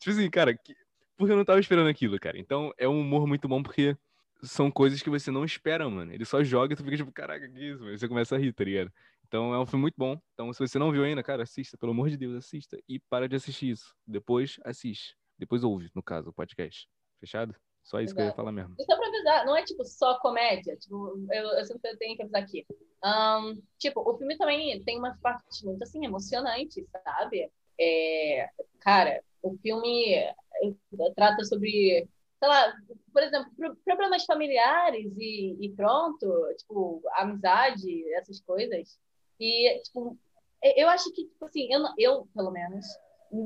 Tipo 0.00 0.10
assim, 0.10 0.28
cara, 0.28 0.52
que... 0.52 0.74
porque 1.16 1.32
eu 1.32 1.36
não 1.36 1.44
tava 1.44 1.60
esperando 1.60 1.88
aquilo, 1.88 2.18
cara. 2.18 2.36
Então 2.36 2.72
é 2.76 2.88
um 2.88 3.00
humor 3.02 3.24
muito 3.28 3.46
bom 3.46 3.62
porque 3.62 3.96
são 4.42 4.68
coisas 4.68 5.00
que 5.00 5.10
você 5.10 5.30
não 5.30 5.44
espera, 5.44 5.88
mano. 5.88 6.12
Ele 6.12 6.24
só 6.24 6.42
joga 6.42 6.72
e 6.72 6.76
tu 6.76 6.82
fica 6.82 6.96
tipo, 6.96 7.12
caraca, 7.12 7.48
que 7.48 7.70
isso, 7.70 7.84
mano? 7.84 7.96
Você 7.96 8.08
começa 8.08 8.34
a 8.34 8.38
rir, 8.38 8.52
tá 8.52 8.64
ligado? 8.64 8.92
Então 9.28 9.54
é 9.54 9.60
um 9.60 9.66
filme 9.66 9.82
muito 9.82 9.96
bom. 9.96 10.20
Então, 10.34 10.52
se 10.52 10.58
você 10.58 10.76
não 10.76 10.90
viu 10.90 11.04
ainda, 11.04 11.22
cara, 11.22 11.44
assista, 11.44 11.78
pelo 11.78 11.92
amor 11.92 12.10
de 12.10 12.16
Deus, 12.16 12.34
assista. 12.34 12.76
E 12.88 12.98
para 12.98 13.28
de 13.28 13.36
assistir 13.36 13.70
isso. 13.70 13.94
Depois 14.04 14.58
assiste. 14.64 15.17
Depois 15.38 15.62
ouve, 15.62 15.90
no 15.94 16.02
caso, 16.02 16.30
o 16.30 16.32
podcast. 16.32 16.88
Fechado? 17.20 17.54
Só 17.82 18.00
isso 18.00 18.12
Exato. 18.12 18.16
que 18.16 18.22
eu 18.22 18.26
ia 18.26 18.34
falar 18.34 18.52
mesmo. 18.52 18.74
E 18.78 18.84
só 18.84 18.96
pra 18.96 19.08
avisar, 19.08 19.46
não 19.46 19.56
é 19.56 19.64
tipo 19.64 19.84
só 19.84 20.18
comédia. 20.20 20.76
Tipo, 20.76 21.18
eu, 21.32 21.44
eu 21.44 21.64
sempre 21.64 21.96
tenho 21.96 22.16
que 22.16 22.22
avisar 22.22 22.42
aqui. 22.42 22.66
Um, 23.02 23.62
tipo, 23.78 24.00
o 24.00 24.18
filme 24.18 24.36
também 24.36 24.82
tem 24.84 24.98
umas 24.98 25.18
partes 25.20 25.62
muito 25.62 25.82
assim, 25.82 26.04
emocionantes, 26.04 26.84
sabe? 27.04 27.50
É, 27.80 28.48
cara, 28.80 29.22
o 29.42 29.56
filme 29.58 30.14
eh, 30.14 30.34
trata 31.14 31.44
sobre, 31.44 32.08
sei 32.38 32.48
lá, 32.48 32.74
por 33.12 33.22
exemplo, 33.22 33.50
problemas 33.84 34.24
familiares 34.24 35.16
e, 35.16 35.56
e 35.60 35.72
pronto, 35.74 36.26
tipo, 36.58 37.00
amizade, 37.14 38.12
essas 38.14 38.40
coisas. 38.40 38.98
E, 39.40 39.80
tipo, 39.82 40.18
eu 40.62 40.88
acho 40.88 41.12
que, 41.12 41.24
tipo 41.24 41.44
assim, 41.44 41.72
eu, 41.72 41.82
eu 41.96 42.28
pelo 42.34 42.50
menos, 42.50 42.84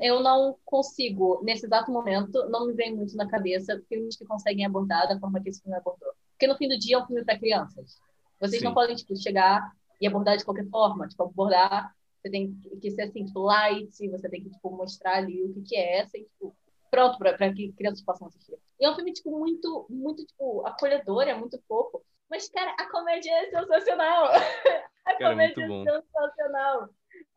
eu 0.00 0.20
não 0.20 0.56
consigo, 0.64 1.40
nesse 1.42 1.66
exato 1.66 1.90
momento, 1.90 2.48
não 2.48 2.66
me 2.66 2.72
vem 2.72 2.94
muito 2.94 3.16
na 3.16 3.28
cabeça 3.28 3.82
filmes 3.88 4.16
que 4.16 4.24
conseguem 4.24 4.64
abordar 4.64 5.08
da 5.08 5.18
forma 5.18 5.40
que 5.40 5.48
esse 5.48 5.60
filme 5.60 5.76
abordou. 5.76 6.12
Porque 6.30 6.46
no 6.46 6.56
fim 6.56 6.68
do 6.68 6.78
dia 6.78 6.96
é 6.96 6.98
um 6.98 7.06
filme 7.06 7.24
para 7.24 7.38
crianças. 7.38 7.98
Vocês 8.40 8.60
Sim. 8.60 8.64
não 8.64 8.74
podem, 8.74 8.96
tipo, 8.96 9.16
chegar 9.16 9.72
e 10.00 10.06
abordar 10.06 10.36
de 10.36 10.44
qualquer 10.44 10.68
forma. 10.68 11.08
Tipo, 11.08 11.24
abordar, 11.24 11.94
você 12.20 12.30
tem 12.30 12.54
que 12.80 12.90
ser, 12.90 13.02
assim, 13.02 13.24
tipo, 13.24 13.40
light, 13.40 14.08
você 14.08 14.28
tem 14.28 14.42
que, 14.42 14.50
tipo, 14.50 14.70
mostrar 14.70 15.16
ali 15.16 15.42
o 15.44 15.52
que, 15.52 15.62
que 15.62 15.76
é 15.76 15.98
essa 15.98 16.16
e, 16.16 16.24
tipo, 16.24 16.54
pronto 16.90 17.18
para 17.18 17.52
que 17.52 17.72
crianças 17.72 18.04
possam 18.04 18.28
assistir. 18.28 18.58
E 18.78 18.84
é 18.84 18.90
um 18.90 18.94
filme, 18.94 19.12
tipo, 19.12 19.30
muito, 19.30 19.86
muito, 19.88 20.24
tipo, 20.24 20.64
acolhedor, 20.66 21.22
é 21.22 21.34
muito 21.34 21.60
fofo. 21.66 22.02
Mas, 22.30 22.48
cara, 22.48 22.74
a 22.78 22.90
comédia 22.90 23.30
é 23.30 23.50
sensacional. 23.50 24.26
a 25.04 25.14
cara, 25.16 25.30
comédia 25.30 25.64
é 25.64 25.68
sensacional. 25.68 26.88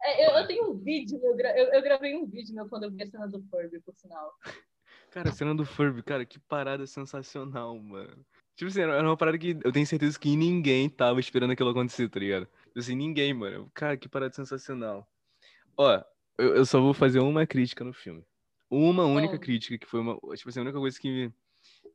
É, 0.05 0.27
eu, 0.27 0.37
eu, 0.37 0.47
tenho 0.47 0.69
um 0.69 0.77
vídeo, 0.77 1.19
eu, 1.23 1.35
eu, 1.35 1.73
eu, 1.73 1.81
gravei 1.81 2.15
um 2.15 2.27
vídeo 2.27 2.53
meu 2.53 2.69
quando 2.69 2.83
eu 2.83 2.91
vi 2.91 3.01
a 3.01 3.07
cena 3.07 3.27
do 3.27 3.41
Furby, 3.49 3.79
por 3.79 3.95
sinal. 3.95 4.31
Cara, 5.09 5.29
a 5.29 5.33
cena 5.33 5.55
do 5.55 5.65
Furby, 5.65 6.03
cara, 6.03 6.23
que 6.23 6.37
parada 6.37 6.85
sensacional, 6.85 7.75
mano. 7.79 8.23
Tipo 8.55 8.69
assim, 8.69 8.81
era 8.81 9.01
uma 9.01 9.17
parada 9.17 9.37
que 9.37 9.57
eu 9.63 9.71
tenho 9.71 9.87
certeza 9.87 10.19
que 10.19 10.35
ninguém 10.35 10.89
tava 10.89 11.19
esperando 11.19 11.51
aquilo 11.51 11.71
acontecer, 11.71 12.07
tá 12.07 12.19
ligado? 12.19 12.45
Tipo 12.67 12.79
assim, 12.79 12.95
ninguém, 12.95 13.33
mano. 13.33 13.71
Cara, 13.73 13.97
que 13.97 14.07
parada 14.07 14.31
sensacional. 14.31 15.09
Ó, 15.75 16.03
eu, 16.37 16.55
eu 16.55 16.65
só 16.65 16.79
vou 16.79 16.93
fazer 16.93 17.19
uma 17.19 17.47
crítica 17.47 17.83
no 17.83 17.91
filme. 17.91 18.23
Uma 18.69 19.05
única 19.05 19.39
crítica, 19.39 19.77
que 19.77 19.87
foi 19.87 20.01
uma. 20.01 20.19
Tipo 20.35 20.49
assim, 20.49 20.59
a 20.59 20.63
única 20.63 20.77
coisa 20.77 20.99
que 20.99 21.09
me, 21.09 21.33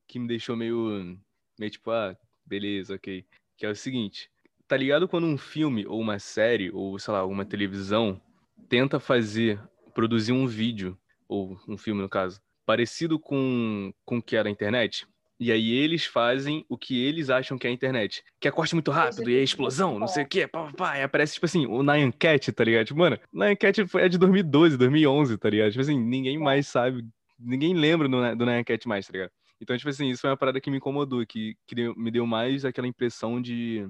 que 0.08 0.18
me 0.18 0.26
deixou 0.26 0.56
meio. 0.56 1.16
Meio 1.58 1.70
tipo, 1.70 1.92
ah, 1.92 2.16
beleza, 2.44 2.96
ok. 2.96 3.24
Que 3.56 3.66
é 3.66 3.70
o 3.70 3.76
seguinte 3.76 4.28
tá 4.70 4.76
ligado 4.76 5.08
quando 5.08 5.26
um 5.26 5.36
filme 5.36 5.84
ou 5.84 6.00
uma 6.00 6.20
série 6.20 6.70
ou 6.70 6.96
sei 6.96 7.12
lá, 7.12 7.26
uma 7.26 7.44
televisão 7.44 8.20
tenta 8.68 9.00
fazer, 9.00 9.60
produzir 9.92 10.30
um 10.30 10.46
vídeo 10.46 10.96
ou 11.28 11.58
um 11.66 11.76
filme 11.76 12.00
no 12.00 12.08
caso, 12.08 12.40
parecido 12.64 13.18
com 13.18 13.92
com 14.04 14.18
o 14.18 14.22
que 14.22 14.36
era 14.36 14.48
a 14.48 14.52
internet? 14.52 15.08
E 15.40 15.50
aí 15.50 15.72
eles 15.72 16.04
fazem 16.04 16.64
o 16.68 16.78
que 16.78 17.04
eles 17.04 17.30
acham 17.30 17.58
que 17.58 17.66
é 17.66 17.70
a 17.70 17.72
internet. 17.72 18.22
Que 18.38 18.46
é 18.46 18.50
corte 18.52 18.74
muito 18.74 18.92
rápido 18.92 19.28
e 19.28 19.36
é 19.36 19.42
explosão, 19.42 19.98
não 19.98 20.06
sei 20.06 20.22
o 20.22 20.28
quê. 20.28 20.46
Pá, 20.46 20.66
pá, 20.66 20.72
pá. 20.72 20.98
E 20.98 21.02
aparece, 21.02 21.34
tipo 21.34 21.46
assim, 21.46 21.66
o 21.66 21.82
Nyan 21.82 22.12
Cat, 22.12 22.52
tá 22.52 22.62
ligado? 22.62 22.86
Tipo, 22.86 23.00
mano, 23.00 23.18
Nyan 23.32 23.56
Cat 23.56 23.80
é 23.96 24.08
de 24.08 24.18
2012, 24.18 24.76
2011, 24.76 25.36
tá 25.36 25.50
ligado? 25.50 25.70
Tipo 25.70 25.80
assim, 25.80 25.98
ninguém 25.98 26.38
mais 26.38 26.68
sabe, 26.68 27.04
ninguém 27.36 27.74
lembra 27.74 28.06
do, 28.06 28.36
do 28.36 28.46
Nyan 28.46 28.62
Cat 28.62 28.86
mais, 28.86 29.06
tá 29.06 29.12
ligado? 29.14 29.32
Então, 29.60 29.76
tipo 29.76 29.90
assim, 29.90 30.10
isso 30.10 30.20
foi 30.20 30.30
uma 30.30 30.36
parada 30.36 30.60
que 30.60 30.70
me 30.70 30.76
incomodou, 30.76 31.26
que, 31.26 31.56
que 31.66 31.74
me 31.96 32.10
deu 32.10 32.24
mais 32.24 32.64
aquela 32.64 32.86
impressão 32.86 33.40
de, 33.42 33.88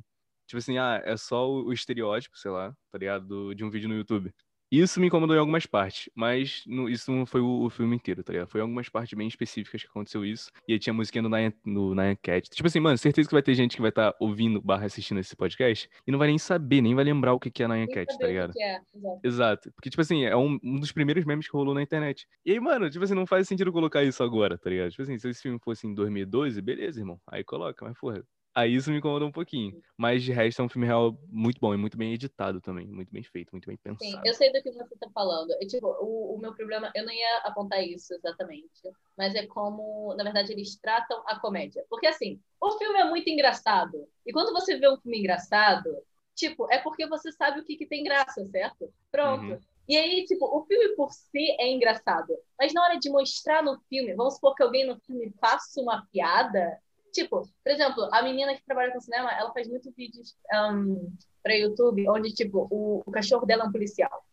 Tipo 0.51 0.59
assim, 0.59 0.79
ah, 0.79 1.01
é 1.05 1.17
só 1.17 1.49
o, 1.49 1.73
estereótipo, 1.73 2.37
sei 2.37 2.51
lá, 2.51 2.75
tá 2.91 2.99
ligado? 2.99 3.25
Do, 3.25 3.55
de 3.55 3.65
um 3.65 3.71
vídeo 3.71 3.89
no 3.89 3.95
YouTube. 3.95 4.35
Isso 4.69 4.99
me 4.99 5.07
incomodou 5.07 5.37
em 5.37 5.39
algumas 5.39 5.65
partes, 5.65 6.11
mas 6.13 6.65
no, 6.67 6.89
isso 6.89 7.13
não 7.13 7.25
foi 7.25 7.41
o, 7.41 7.63
o, 7.63 7.71
filme 7.71 7.95
inteiro, 7.95 8.25
tá 8.25 8.33
ligado? 8.33 8.49
Foi 8.49 8.61
algumas 8.61 8.89
partes 8.89 9.17
bem 9.17 9.29
específicas 9.29 9.83
que 9.83 9.89
aconteceu 9.89 10.25
isso. 10.25 10.51
E 10.67 10.73
aí 10.73 10.79
tinha 10.81 10.93
musiquinha 10.93 11.23
no 11.23 11.95
Nyan 11.95 12.17
Cat. 12.21 12.51
Tipo 12.51 12.67
assim, 12.67 12.81
mano, 12.81 12.99
certeza 12.99 13.29
que 13.29 13.35
vai 13.35 13.45
ter 13.45 13.55
gente 13.55 13.77
que 13.77 13.81
vai 13.81 13.91
estar 13.91 14.11
tá 14.11 14.19
ouvindo 14.19 14.61
barra 14.61 14.87
assistindo 14.87 15.21
esse 15.21 15.37
podcast 15.37 15.89
e 16.05 16.11
não 16.11 16.19
vai 16.19 16.27
nem 16.27 16.39
saber, 16.39 16.81
nem 16.81 16.97
vai 16.97 17.05
lembrar 17.05 17.33
o 17.33 17.39
que, 17.39 17.49
que 17.49 17.63
é 17.63 17.69
Nyan 17.69 17.87
Cat, 17.87 18.19
tá 18.19 18.27
ligado? 18.27 18.53
É, 18.59 18.81
exato. 18.93 19.21
exato. 19.23 19.73
Porque, 19.73 19.89
tipo 19.89 20.03
assim, 20.03 20.25
é 20.25 20.37
um, 20.37 20.59
um, 20.65 20.81
dos 20.81 20.91
primeiros 20.91 21.25
memes 21.25 21.47
que 21.47 21.57
rolou 21.57 21.75
na 21.75 21.83
internet. 21.83 22.27
E 22.45 22.51
aí, 22.51 22.59
mano, 22.59 22.91
tipo 22.91 23.05
assim, 23.05 23.15
não 23.15 23.27
faz 23.27 23.47
sentido 23.47 23.73
colocar 23.73 24.03
isso 24.03 24.21
agora, 24.21 24.59
tá 24.59 24.69
ligado? 24.69 24.91
Tipo 24.91 25.03
assim, 25.03 25.17
se 25.17 25.29
esse 25.29 25.43
filme 25.43 25.61
fosse 25.63 25.87
em 25.87 25.95
2012, 25.95 26.61
beleza, 26.61 26.99
irmão. 26.99 27.21
Aí 27.29 27.45
coloca, 27.45 27.85
mas 27.85 27.97
porra, 27.97 28.25
Aí 28.55 28.75
isso 28.75 28.91
me 28.91 28.99
incomodou 28.99 29.29
um 29.29 29.33
pouquinho. 29.33 29.81
Mas 29.97 30.23
de 30.23 30.33
resto 30.33 30.61
é 30.61 30.65
um 30.65 30.69
filme 30.69 30.87
real 30.87 31.17
muito 31.29 31.61
bom 31.61 31.73
e 31.73 31.77
muito 31.77 31.97
bem 31.97 32.13
editado 32.13 32.61
também. 32.61 32.87
Muito 32.87 33.13
bem 33.13 33.23
feito, 33.23 33.51
muito 33.53 33.67
bem 33.67 33.77
pensado. 33.77 34.11
Sim, 34.11 34.21
eu 34.25 34.35
sei 34.35 34.53
do 34.53 34.63
que 34.63 34.73
você 34.73 34.97
tá 34.97 35.09
falando. 35.15 35.51
Eu, 35.61 35.69
tipo, 35.69 35.87
o, 35.87 36.35
o 36.35 36.39
meu 36.39 36.55
problema, 36.55 36.91
eu 36.95 37.05
não 37.05 37.13
ia 37.13 37.39
apontar 37.45 37.83
isso 37.83 38.13
exatamente. 38.15 38.83
Mas 39.17 39.35
é 39.35 39.47
como, 39.47 40.15
na 40.17 40.25
verdade, 40.25 40.53
eles 40.53 40.77
tratam 40.77 41.23
a 41.27 41.39
comédia. 41.39 41.85
Porque 41.89 42.07
assim, 42.07 42.41
o 42.61 42.73
filme 42.73 42.99
é 42.99 43.05
muito 43.05 43.29
engraçado. 43.29 44.09
E 44.27 44.33
quando 44.33 44.53
você 44.53 44.77
vê 44.77 44.89
um 44.89 44.99
filme 44.99 45.21
engraçado, 45.21 45.97
tipo, 46.35 46.67
é 46.73 46.79
porque 46.79 47.07
você 47.07 47.31
sabe 47.31 47.61
o 47.61 47.65
que, 47.65 47.77
que 47.77 47.87
tem 47.87 48.03
graça, 48.03 48.45
certo? 48.47 48.93
Pronto. 49.13 49.45
Uhum. 49.45 49.61
E 49.89 49.97
aí, 49.97 50.25
tipo, 50.25 50.45
o 50.47 50.65
filme 50.67 50.95
por 50.95 51.13
si 51.13 51.51
é 51.59 51.69
engraçado. 51.69 52.33
Mas 52.59 52.73
na 52.73 52.83
hora 52.83 52.99
de 52.99 53.11
mostrar 53.11 53.63
no 53.63 53.79
filme, 53.89 54.15
vamos 54.15 54.35
supor 54.35 54.55
que 54.55 54.63
alguém 54.63 54.87
no 54.87 54.99
filme 55.01 55.33
faça 55.41 55.81
uma 55.81 56.07
piada, 56.13 56.79
Tipo, 57.13 57.43
por 57.43 57.73
exemplo, 57.73 58.09
a 58.13 58.23
menina 58.23 58.55
que 58.55 58.65
trabalha 58.65 58.93
com 58.93 59.01
cinema, 59.01 59.33
ela 59.33 59.53
faz 59.53 59.69
muitos 59.69 59.95
vídeos 59.95 60.37
um, 60.53 61.13
para 61.43 61.55
YouTube, 61.55 62.09
onde, 62.09 62.33
tipo, 62.33 62.69
o, 62.71 63.03
o, 63.05 63.11
cachorro 63.11 63.47
dela 63.47 63.65
é 63.65 63.67
um 63.67 63.73
policial. 63.73 64.25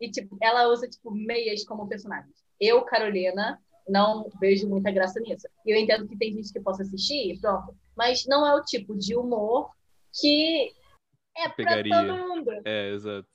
E, 0.00 0.10
tipo, 0.10 0.36
ela 0.42 0.68
usa, 0.68 0.88
tipo, 0.88 1.10
meias 1.10 1.64
como 1.64 1.88
personagens. 1.88 2.34
Eu, 2.60 2.82
Carolina, 2.82 3.60
não 3.88 4.28
vejo 4.40 4.68
muita 4.68 4.90
graça 4.90 5.20
nisso. 5.20 5.48
E 5.64 5.70
eu 5.70 5.78
entendo 5.78 6.06
que 6.08 6.16
tem 6.16 6.32
gente 6.32 6.52
que 6.52 6.60
possa 6.60 6.82
assistir, 6.82 7.38
pronto. 7.40 7.74
Mas 7.96 8.26
não 8.26 8.46
é 8.46 8.54
o 8.54 8.64
tipo 8.64 8.96
de 8.96 9.16
humor 9.16 9.70
que 10.20 10.72
é 11.36 11.48
Pegaria. 11.48 11.90
pra 11.90 12.06
todo 12.06 12.28
mundo. 12.28 12.50
É, 12.64 12.90
exato. 12.90 13.28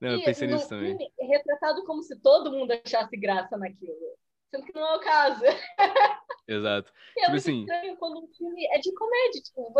Não, 0.00 0.10
eu 0.10 0.22
pensei 0.22 0.46
nisso 0.46 0.68
também. 0.68 0.96
É 1.18 1.26
retratado 1.26 1.84
como 1.84 2.02
se 2.02 2.16
todo 2.20 2.52
mundo 2.52 2.72
achasse 2.72 3.16
graça 3.16 3.56
naquilo. 3.56 3.96
Sendo 4.50 4.64
que 4.64 4.74
não 4.74 4.86
é 4.86 4.96
o 4.96 5.00
caso. 5.00 5.42
Exato. 6.48 6.92
É 7.18 7.22
tipo 7.22 7.30
muito 7.32 7.42
assim... 7.42 7.60
estranho 7.62 7.96
quando 7.96 8.24
um 8.24 8.28
filme 8.28 8.64
é 8.66 8.78
de 8.78 8.94
comédia. 8.94 9.42
Tipo, 9.42 9.74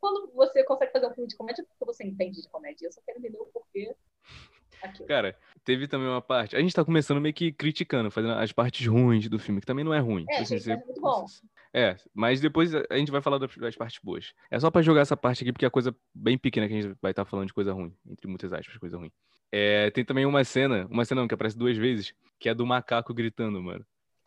quando 0.00 0.32
você 0.32 0.64
consegue 0.64 0.90
fazer 0.90 1.06
um 1.06 1.14
filme 1.14 1.28
de 1.28 1.36
comédia, 1.36 1.60
é 1.60 1.64
porque 1.66 1.84
você 1.84 2.02
entende 2.02 2.40
de 2.40 2.48
comédia. 2.48 2.86
Eu 2.86 2.92
só 2.92 3.00
quero 3.04 3.18
entender 3.18 3.38
o 3.38 3.44
porquê. 3.46 3.94
Aquilo. 4.82 5.06
Cara, 5.06 5.36
teve 5.64 5.86
também 5.86 6.08
uma 6.08 6.22
parte. 6.22 6.56
A 6.56 6.60
gente 6.60 6.74
tá 6.74 6.84
começando 6.84 7.20
meio 7.20 7.34
que 7.34 7.52
criticando, 7.52 8.10
fazendo 8.10 8.34
as 8.34 8.52
partes 8.52 8.86
ruins 8.86 9.28
do 9.28 9.38
filme, 9.38 9.60
que 9.60 9.66
também 9.66 9.84
não 9.84 9.92
é 9.92 9.98
ruim. 9.98 10.24
É, 10.30 10.42
tipo, 10.42 10.54
assim, 10.54 10.72
é 10.72 10.76
muito 10.76 11.00
bom. 11.00 11.26
É, 11.74 11.96
mas 12.14 12.40
depois 12.40 12.72
a 12.74 12.96
gente 12.96 13.10
vai 13.10 13.20
falar 13.20 13.38
das 13.38 13.76
partes 13.76 14.00
boas. 14.02 14.32
É 14.50 14.58
só 14.58 14.70
pra 14.70 14.80
jogar 14.80 15.02
essa 15.02 15.16
parte 15.16 15.42
aqui, 15.42 15.52
porque 15.52 15.66
é 15.66 15.70
coisa 15.70 15.94
bem 16.14 16.38
pequena 16.38 16.66
que 16.68 16.74
a 16.74 16.80
gente 16.80 16.96
vai 17.02 17.12
estar 17.12 17.24
tá 17.24 17.30
falando 17.30 17.48
de 17.48 17.52
coisa 17.52 17.72
ruim, 17.72 17.94
entre 18.08 18.26
muitas 18.28 18.52
aspas, 18.52 18.78
coisa 18.78 18.96
ruim. 18.96 19.10
É, 19.50 19.90
tem 19.90 20.04
também 20.04 20.24
uma 20.24 20.44
cena, 20.44 20.86
uma 20.90 21.04
cena 21.04 21.20
não, 21.20 21.28
que 21.28 21.34
aparece 21.34 21.58
duas 21.58 21.76
vezes, 21.76 22.14
que 22.38 22.48
é 22.48 22.54
do 22.54 22.66
macaco 22.66 23.12
gritando, 23.12 23.62
mano. 23.62 23.84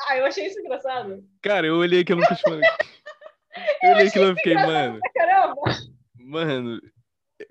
Ah, 0.08 0.17
eu 0.17 0.25
achei 0.25 0.48
isso 0.48 0.60
engraçado. 0.60 1.24
Cara, 1.41 1.67
eu 1.67 1.75
olhei 1.75 2.01
aquilo 2.01 2.22
no 2.22 2.36
falei. 2.38 2.62
Eu, 3.84 3.89
eu 3.89 3.96
olhei 3.96 4.08
aquilo 4.08 4.31
e 4.31 4.36
fiquei, 4.36 4.53
mano. 4.53 5.00
Caramba! 5.13 5.62
Mano, 6.15 6.81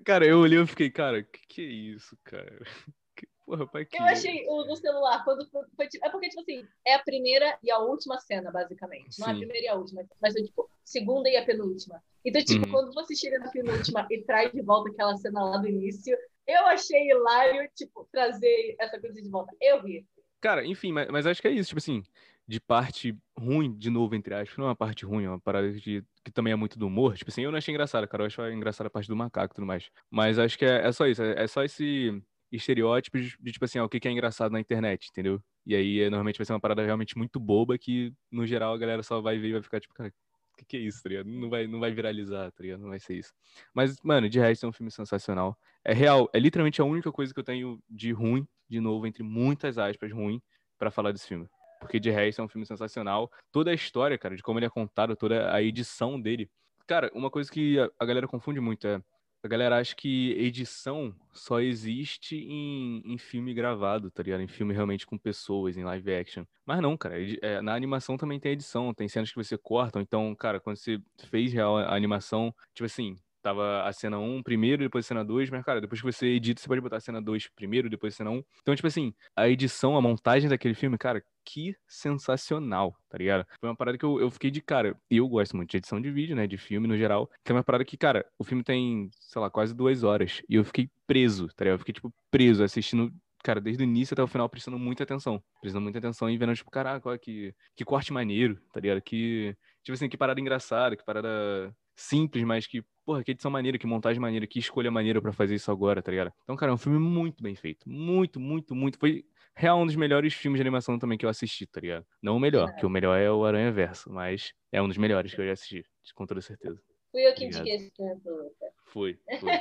cara, 0.03 0.25
eu 0.25 0.39
olhei 0.39 0.59
e 0.59 0.65
fiquei, 0.65 0.89
cara, 0.89 1.21
que 1.21 1.41
que 1.47 1.61
é 1.61 1.65
isso, 1.65 2.17
cara? 2.23 2.59
Que, 3.13 3.27
porra, 3.45 3.67
pai, 3.67 3.85
que... 3.85 3.99
Eu 3.99 4.05
achei 4.05 4.45
o 4.47 4.63
do 4.63 4.75
celular, 4.77 5.23
quando 5.25 5.45
foi, 5.49 5.63
foi, 5.75 5.87
É 6.01 6.09
porque, 6.09 6.29
tipo 6.29 6.41
assim, 6.41 6.65
é 6.87 6.95
a 6.95 7.03
primeira 7.03 7.59
e 7.61 7.69
a 7.69 7.77
última 7.77 8.17
cena, 8.19 8.49
basicamente. 8.49 9.19
Não 9.19 9.27
é 9.27 9.31
a 9.31 9.35
primeira 9.35 9.65
e 9.65 9.67
a 9.67 9.75
última, 9.75 10.03
mas 10.19 10.35
é, 10.35 10.41
tipo, 10.41 10.67
segunda 10.83 11.29
e 11.29 11.35
a 11.35 11.45
penúltima. 11.45 12.01
Então, 12.23 12.43
tipo, 12.43 12.65
uhum. 12.65 12.71
quando 12.71 12.93
você 12.93 13.13
chega 13.15 13.37
na 13.37 13.51
penúltima 13.51 14.07
e 14.09 14.23
traz 14.23 14.51
de 14.51 14.61
volta 14.61 14.89
aquela 14.89 15.15
cena 15.17 15.43
lá 15.43 15.57
do 15.57 15.67
início, 15.67 16.17
eu 16.47 16.65
achei 16.67 17.09
hilário, 17.09 17.69
tipo, 17.75 18.07
trazer 18.11 18.75
essa 18.79 18.99
coisa 18.99 19.21
de 19.21 19.29
volta. 19.29 19.53
Eu 19.59 19.81
ri. 19.81 20.07
Cara, 20.39 20.65
enfim, 20.65 20.91
mas, 20.91 21.07
mas 21.09 21.27
acho 21.27 21.41
que 21.41 21.47
é 21.47 21.51
isso, 21.51 21.69
tipo 21.69 21.79
assim, 21.79 22.03
de 22.51 22.59
parte 22.59 23.17
ruim, 23.37 23.73
de 23.77 23.89
novo, 23.89 24.13
entre 24.13 24.33
aspas, 24.33 24.57
não 24.57 24.65
é 24.65 24.67
uma 24.67 24.75
parte 24.75 25.05
ruim, 25.05 25.23
é 25.23 25.29
uma 25.29 25.39
parada 25.39 25.71
de, 25.71 26.03
que 26.21 26.31
também 26.33 26.51
é 26.51 26.55
muito 26.55 26.77
do 26.77 26.85
humor. 26.85 27.15
Tipo 27.15 27.31
assim, 27.31 27.43
eu 27.43 27.49
não 27.49 27.57
achei 27.57 27.73
engraçado, 27.73 28.05
cara. 28.09 28.23
Eu 28.23 28.27
acho 28.27 28.45
engraçada 28.49 28.87
a 28.87 28.91
parte 28.91 29.07
do 29.07 29.15
macaco 29.15 29.53
e 29.53 29.55
tudo 29.55 29.65
mais. 29.65 29.89
Mas 30.09 30.37
acho 30.37 30.57
que 30.57 30.65
é, 30.65 30.85
é 30.85 30.91
só 30.91 31.07
isso, 31.07 31.23
é, 31.23 31.43
é, 31.43 31.47
só 31.47 31.63
esse 31.63 32.21
estereótipo 32.51 33.17
de, 33.21 33.37
de, 33.39 33.51
tipo 33.53 33.63
assim, 33.63 33.79
ó, 33.79 33.85
o 33.85 33.89
que, 33.89 34.01
que 34.01 34.07
é 34.09 34.11
engraçado 34.11 34.51
na 34.51 34.59
internet, 34.59 35.07
entendeu? 35.09 35.41
E 35.65 35.73
aí, 35.73 36.01
é, 36.01 36.09
normalmente 36.09 36.37
vai 36.37 36.45
ser 36.45 36.51
uma 36.51 36.59
parada 36.59 36.83
realmente 36.83 37.17
muito 37.17 37.39
boba 37.39 37.77
que, 37.77 38.13
no 38.29 38.45
geral, 38.45 38.73
a 38.73 38.77
galera 38.77 39.01
só 39.01 39.21
vai 39.21 39.37
ver 39.37 39.47
e 39.47 39.53
vai 39.53 39.61
ficar 39.61 39.79
tipo, 39.79 39.93
cara, 39.93 40.09
o 40.09 40.57
que, 40.57 40.65
que 40.65 40.75
é 40.75 40.81
isso, 40.81 41.01
tá 41.01 41.07
ligado? 41.07 41.27
Não 41.27 41.49
vai, 41.49 41.67
não 41.67 41.79
vai 41.79 41.93
viralizar, 41.93 42.51
tá 42.51 42.63
ligado? 42.63 42.81
Não 42.81 42.89
vai 42.89 42.99
ser 42.99 43.15
isso. 43.17 43.31
Mas, 43.73 43.95
mano, 44.03 44.27
de 44.27 44.39
resto 44.41 44.65
é 44.65 44.69
um 44.69 44.73
filme 44.73 44.91
sensacional. 44.91 45.57
É 45.85 45.93
real, 45.93 46.29
é 46.33 46.39
literalmente 46.39 46.81
a 46.81 46.85
única 46.85 47.13
coisa 47.13 47.33
que 47.33 47.39
eu 47.39 47.45
tenho 47.45 47.81
de 47.89 48.11
ruim, 48.11 48.45
de 48.69 48.81
novo, 48.81 49.07
entre 49.07 49.23
muitas 49.23 49.77
aspas, 49.77 50.11
ruim, 50.11 50.41
para 50.77 50.91
falar 50.91 51.13
desse 51.13 51.27
filme 51.29 51.47
porque 51.81 51.99
de 51.99 52.09
resto 52.09 52.41
é 52.41 52.45
um 52.45 52.47
filme 52.47 52.65
sensacional. 52.65 53.29
Toda 53.51 53.71
a 53.71 53.73
história, 53.73 54.17
cara, 54.17 54.35
de 54.35 54.43
como 54.43 54.59
ele 54.59 54.67
é 54.67 54.69
contado, 54.69 55.15
toda 55.15 55.53
a 55.53 55.61
edição 55.61 56.21
dele. 56.21 56.49
Cara, 56.87 57.11
uma 57.13 57.29
coisa 57.29 57.51
que 57.51 57.77
a 57.99 58.05
galera 58.05 58.27
confunde 58.27 58.61
muito 58.61 58.87
é. 58.87 59.01
A 59.43 59.47
galera 59.47 59.79
acha 59.79 59.95
que 59.95 60.33
edição 60.33 61.15
só 61.33 61.59
existe 61.59 62.35
em, 62.35 63.01
em 63.03 63.17
filme 63.17 63.55
gravado, 63.55 64.11
tá 64.11 64.21
ligado? 64.21 64.41
Em 64.41 64.47
filme 64.47 64.71
realmente 64.71 65.07
com 65.07 65.17
pessoas, 65.17 65.75
em 65.75 65.83
live 65.83 66.13
action. 66.13 66.45
Mas 66.63 66.79
não, 66.79 66.95
cara. 66.95 67.15
É, 67.41 67.59
na 67.59 67.73
animação 67.73 68.17
também 68.17 68.39
tem 68.39 68.51
edição, 68.51 68.93
tem 68.93 69.07
cenas 69.07 69.31
que 69.31 69.35
você 69.35 69.57
corta. 69.57 69.99
Então, 69.99 70.35
cara, 70.35 70.59
quando 70.59 70.77
você 70.77 71.01
fez 71.29 71.51
real 71.51 71.77
a 71.77 71.95
animação, 71.95 72.53
tipo 72.75 72.85
assim, 72.85 73.17
tava 73.41 73.83
a 73.83 73.91
cena 73.91 74.19
1 74.19 74.43
primeiro, 74.43 74.83
depois 74.83 75.05
a 75.05 75.07
cena 75.07 75.25
2, 75.25 75.49
mas, 75.49 75.65
cara, 75.65 75.81
depois 75.81 75.99
que 75.99 76.05
você 76.05 76.27
edita, 76.27 76.61
você 76.61 76.67
pode 76.67 76.81
botar 76.81 76.97
a 76.97 77.01
cena 77.01 77.21
2 77.21 77.49
primeiro, 77.55 77.89
depois 77.89 78.13
a 78.13 78.17
cena 78.17 78.29
1. 78.29 78.43
Então, 78.61 78.75
tipo 78.75 78.87
assim, 78.87 79.13
a 79.35 79.49
edição, 79.49 79.97
a 79.97 80.01
montagem 80.01 80.49
daquele 80.49 80.75
filme, 80.75 80.97
cara, 80.97 81.23
que 81.43 81.75
sensacional, 81.87 82.95
tá 83.09 83.17
ligado? 83.17 83.45
Foi 83.59 83.69
uma 83.69 83.75
parada 83.75 83.97
que 83.97 84.05
eu, 84.05 84.19
eu 84.19 84.29
fiquei 84.31 84.51
de 84.51 84.61
cara. 84.61 84.95
E 85.09 85.17
eu 85.17 85.27
gosto 85.27 85.55
muito 85.55 85.71
de 85.71 85.77
edição 85.77 86.01
de 86.01 86.11
vídeo, 86.11 86.35
né? 86.35 86.47
De 86.47 86.57
filme 86.57 86.87
no 86.87 86.97
geral. 86.97 87.29
Que 87.43 87.51
é 87.51 87.55
uma 87.55 87.63
parada 87.63 87.85
que, 87.85 87.97
cara, 87.97 88.25
o 88.37 88.43
filme 88.43 88.63
tem, 88.63 89.09
sei 89.19 89.41
lá, 89.41 89.49
quase 89.49 89.73
duas 89.73 90.03
horas. 90.03 90.41
E 90.47 90.55
eu 90.55 90.63
fiquei 90.63 90.89
preso, 91.05 91.47
tá 91.49 91.65
ligado? 91.65 91.75
Eu 91.75 91.79
fiquei, 91.79 91.93
tipo, 91.93 92.13
preso 92.29 92.63
assistindo 92.63 93.11
cara, 93.43 93.59
desde 93.59 93.83
o 93.83 93.85
início 93.85 94.13
até 94.13 94.23
o 94.23 94.27
final, 94.27 94.47
prestando 94.47 94.77
muita 94.77 95.03
atenção. 95.03 95.43
Prestando 95.59 95.83
muita 95.83 95.99
atenção 95.99 96.29
e 96.29 96.37
vendo, 96.37 96.53
tipo, 96.53 96.69
caraca, 96.71 97.09
olha 97.09 97.17
que, 97.17 97.53
que 97.75 97.83
corte 97.83 98.13
maneiro, 98.13 98.59
tá 98.71 98.79
ligado? 98.79 99.01
Que, 99.01 99.55
tipo 99.83 99.93
assim, 99.93 100.07
que 100.07 100.17
parada 100.17 100.39
engraçada, 100.39 100.95
que 100.95 101.03
parada 101.03 101.75
simples, 101.95 102.43
mas 102.43 102.67
que, 102.67 102.83
porra, 103.05 103.23
que 103.23 103.31
edição 103.31 103.51
maneira, 103.51 103.77
que 103.77 103.87
montagem 103.87 104.21
maneira, 104.21 104.47
que 104.47 104.59
escolha 104.59 104.89
maneira 104.91 105.21
para 105.21 105.33
fazer 105.33 105.55
isso 105.55 105.71
agora, 105.71 106.01
tá 106.01 106.11
ligado? 106.11 106.31
Então, 106.43 106.55
cara, 106.55 106.71
é 106.71 106.75
um 106.75 106.77
filme 106.77 106.99
muito 106.99 107.43
bem 107.43 107.55
feito. 107.55 107.87
Muito, 107.89 108.39
muito, 108.39 108.75
muito. 108.75 108.97
Foi 108.97 109.25
real 109.55 109.79
um 109.79 109.85
dos 109.85 109.95
melhores 109.95 110.33
filmes 110.33 110.57
de 110.57 110.61
animação 110.61 110.97
também 110.97 111.17
que 111.17 111.25
eu 111.25 111.29
assisti, 111.29 111.65
tá 111.65 111.79
ligado? 111.79 112.05
Não 112.21 112.37
o 112.37 112.39
melhor, 112.39 112.69
é. 112.69 112.73
que 112.73 112.85
o 112.85 112.89
melhor 112.89 113.17
é 113.17 113.31
o 113.31 113.45
Aranha 113.45 113.71
Verso, 113.71 114.11
mas 114.11 114.53
é 114.71 114.81
um 114.81 114.87
dos 114.87 114.97
melhores 114.97 115.33
que 115.33 115.41
eu 115.41 115.45
já 115.45 115.53
assisti, 115.53 115.85
com 116.15 116.25
toda 116.25 116.41
certeza. 116.41 116.81
Fui 117.11 117.27
eu 117.27 117.33
que 117.33 117.45
indiquei 117.45 117.75
esse 117.75 117.91
filme 117.95 118.19
pro 118.21 118.51
Foi, 118.85 119.19
foi. 119.39 119.51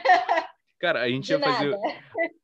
Cara, 0.81 1.03
a 1.03 1.09
gente 1.09 1.27
de 1.27 1.33
ia 1.33 1.39
nada. 1.39 1.53
fazer. 1.53 1.77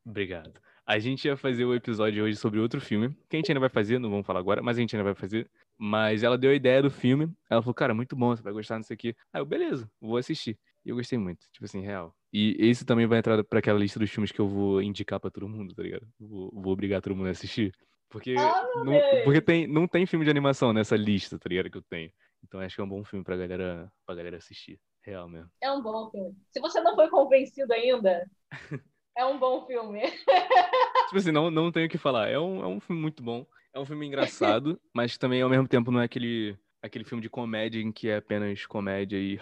Obrigado. 0.05 0.61
A 0.85 0.99
gente 0.99 1.25
ia 1.25 1.37
fazer 1.37 1.65
o 1.65 1.75
episódio 1.75 2.23
hoje 2.23 2.37
sobre 2.37 2.61
outro 2.61 2.81
filme, 2.81 3.09
que 3.29 3.37
a 3.37 3.38
gente 3.38 3.50
ainda 3.50 3.61
vai 3.61 3.69
fazer, 3.69 3.99
não 3.99 4.11
vamos 4.11 4.26
falar 4.26 4.38
agora, 4.38 4.62
mas 4.62 4.76
a 4.76 4.81
gente 4.81 4.95
ainda 4.95 5.05
vai 5.05 5.15
fazer. 5.15 5.50
Mas 5.76 6.23
ela 6.23 6.38
deu 6.38 6.50
a 6.50 6.55
ideia 6.55 6.83
do 6.83 6.91
filme, 6.91 7.33
ela 7.50 7.61
falou, 7.62 7.75
cara, 7.75 7.95
muito 7.95 8.15
bom, 8.15 8.37
você 8.37 8.43
vai 8.43 8.53
gostar 8.53 8.79
disso 8.79 8.93
aqui. 8.93 9.15
Aí 9.33 9.41
eu, 9.41 9.47
beleza, 9.47 9.91
vou 10.00 10.17
assistir. 10.17 10.59
E 10.87 10.90
eu 10.90 10.97
gostei 10.97 11.19
muito, 11.19 11.40
tipo 11.52 11.64
assim, 11.64 11.81
real. 11.81 12.14
E 12.33 12.57
esse 12.61 12.85
também 12.85 13.07
vai 13.07 13.19
entrar 13.19 13.43
para 13.43 13.59
aquela 13.59 13.78
lista 13.78 13.99
dos 13.99 14.09
filmes 14.09 14.31
que 14.31 14.40
eu 14.40 14.47
vou 14.47 14.81
indicar 14.81 15.19
para 15.19 15.31
todo 15.31 15.49
mundo, 15.49 15.75
tá 15.75 15.83
ligado? 15.83 16.07
Vou, 16.19 16.50
vou 16.55 16.73
obrigar 16.73 17.02
todo 17.02 17.16
mundo 17.16 17.26
a 17.26 17.33
assistir. 17.33 17.75
Porque, 18.09 18.37
oh, 18.38 18.85
não, 18.85 18.95
porque 19.25 19.40
tem, 19.40 19.66
não 19.66 19.88
tem 19.88 20.07
filme 20.07 20.25
de 20.25 20.31
animação 20.31 20.73
nessa 20.73 20.97
lista, 20.97 21.38
tá 21.38 21.49
ligado? 21.49 21.69
Que 21.69 21.78
eu 21.78 21.83
tenho. 21.83 22.12
Então 22.45 22.61
acho 22.61 22.76
que 22.76 22.81
é 22.81 22.85
um 22.85 22.88
bom 22.88 23.05
filme 23.05 23.25
pra 23.25 23.37
galera, 23.37 23.93
pra 24.07 24.14
galera 24.14 24.37
assistir. 24.37 24.78
Real 25.02 25.28
mesmo. 25.28 25.50
É 25.61 25.71
um 25.73 25.83
bom 25.83 26.09
filme. 26.11 26.37
Se 26.52 26.61
você 26.61 26.81
não 26.81 26.95
foi 26.95 27.09
convencido 27.09 27.73
ainda, 27.73 28.25
É 29.16 29.25
um 29.25 29.38
bom 29.38 29.66
filme. 29.66 30.02
tipo 31.09 31.16
assim, 31.16 31.33
não, 31.33 31.50
não 31.50 31.73
tenho 31.73 31.87
o 31.87 31.88
que 31.88 31.97
falar. 31.97 32.28
É 32.28 32.38
um, 32.38 32.62
é 32.62 32.66
um 32.66 32.78
filme 32.78 33.00
muito 33.00 33.23
bom. 33.23 33.47
É 33.73 33.81
um 33.81 33.87
filme 33.87 34.07
engraçado, 34.07 34.78
mas 34.95 35.16
também 35.16 35.40
ao 35.40 35.49
mesmo 35.49 35.66
tempo 35.66 35.90
não 35.90 36.00
é 36.00 36.05
aquele, 36.05 36.57
aquele 36.83 37.04
filme 37.04 37.23
de 37.23 37.30
comédia 37.30 37.80
em 37.80 37.92
que 37.92 38.09
é 38.09 38.16
apenas 38.16 38.64
comédia 38.66 39.16
e. 39.16 39.38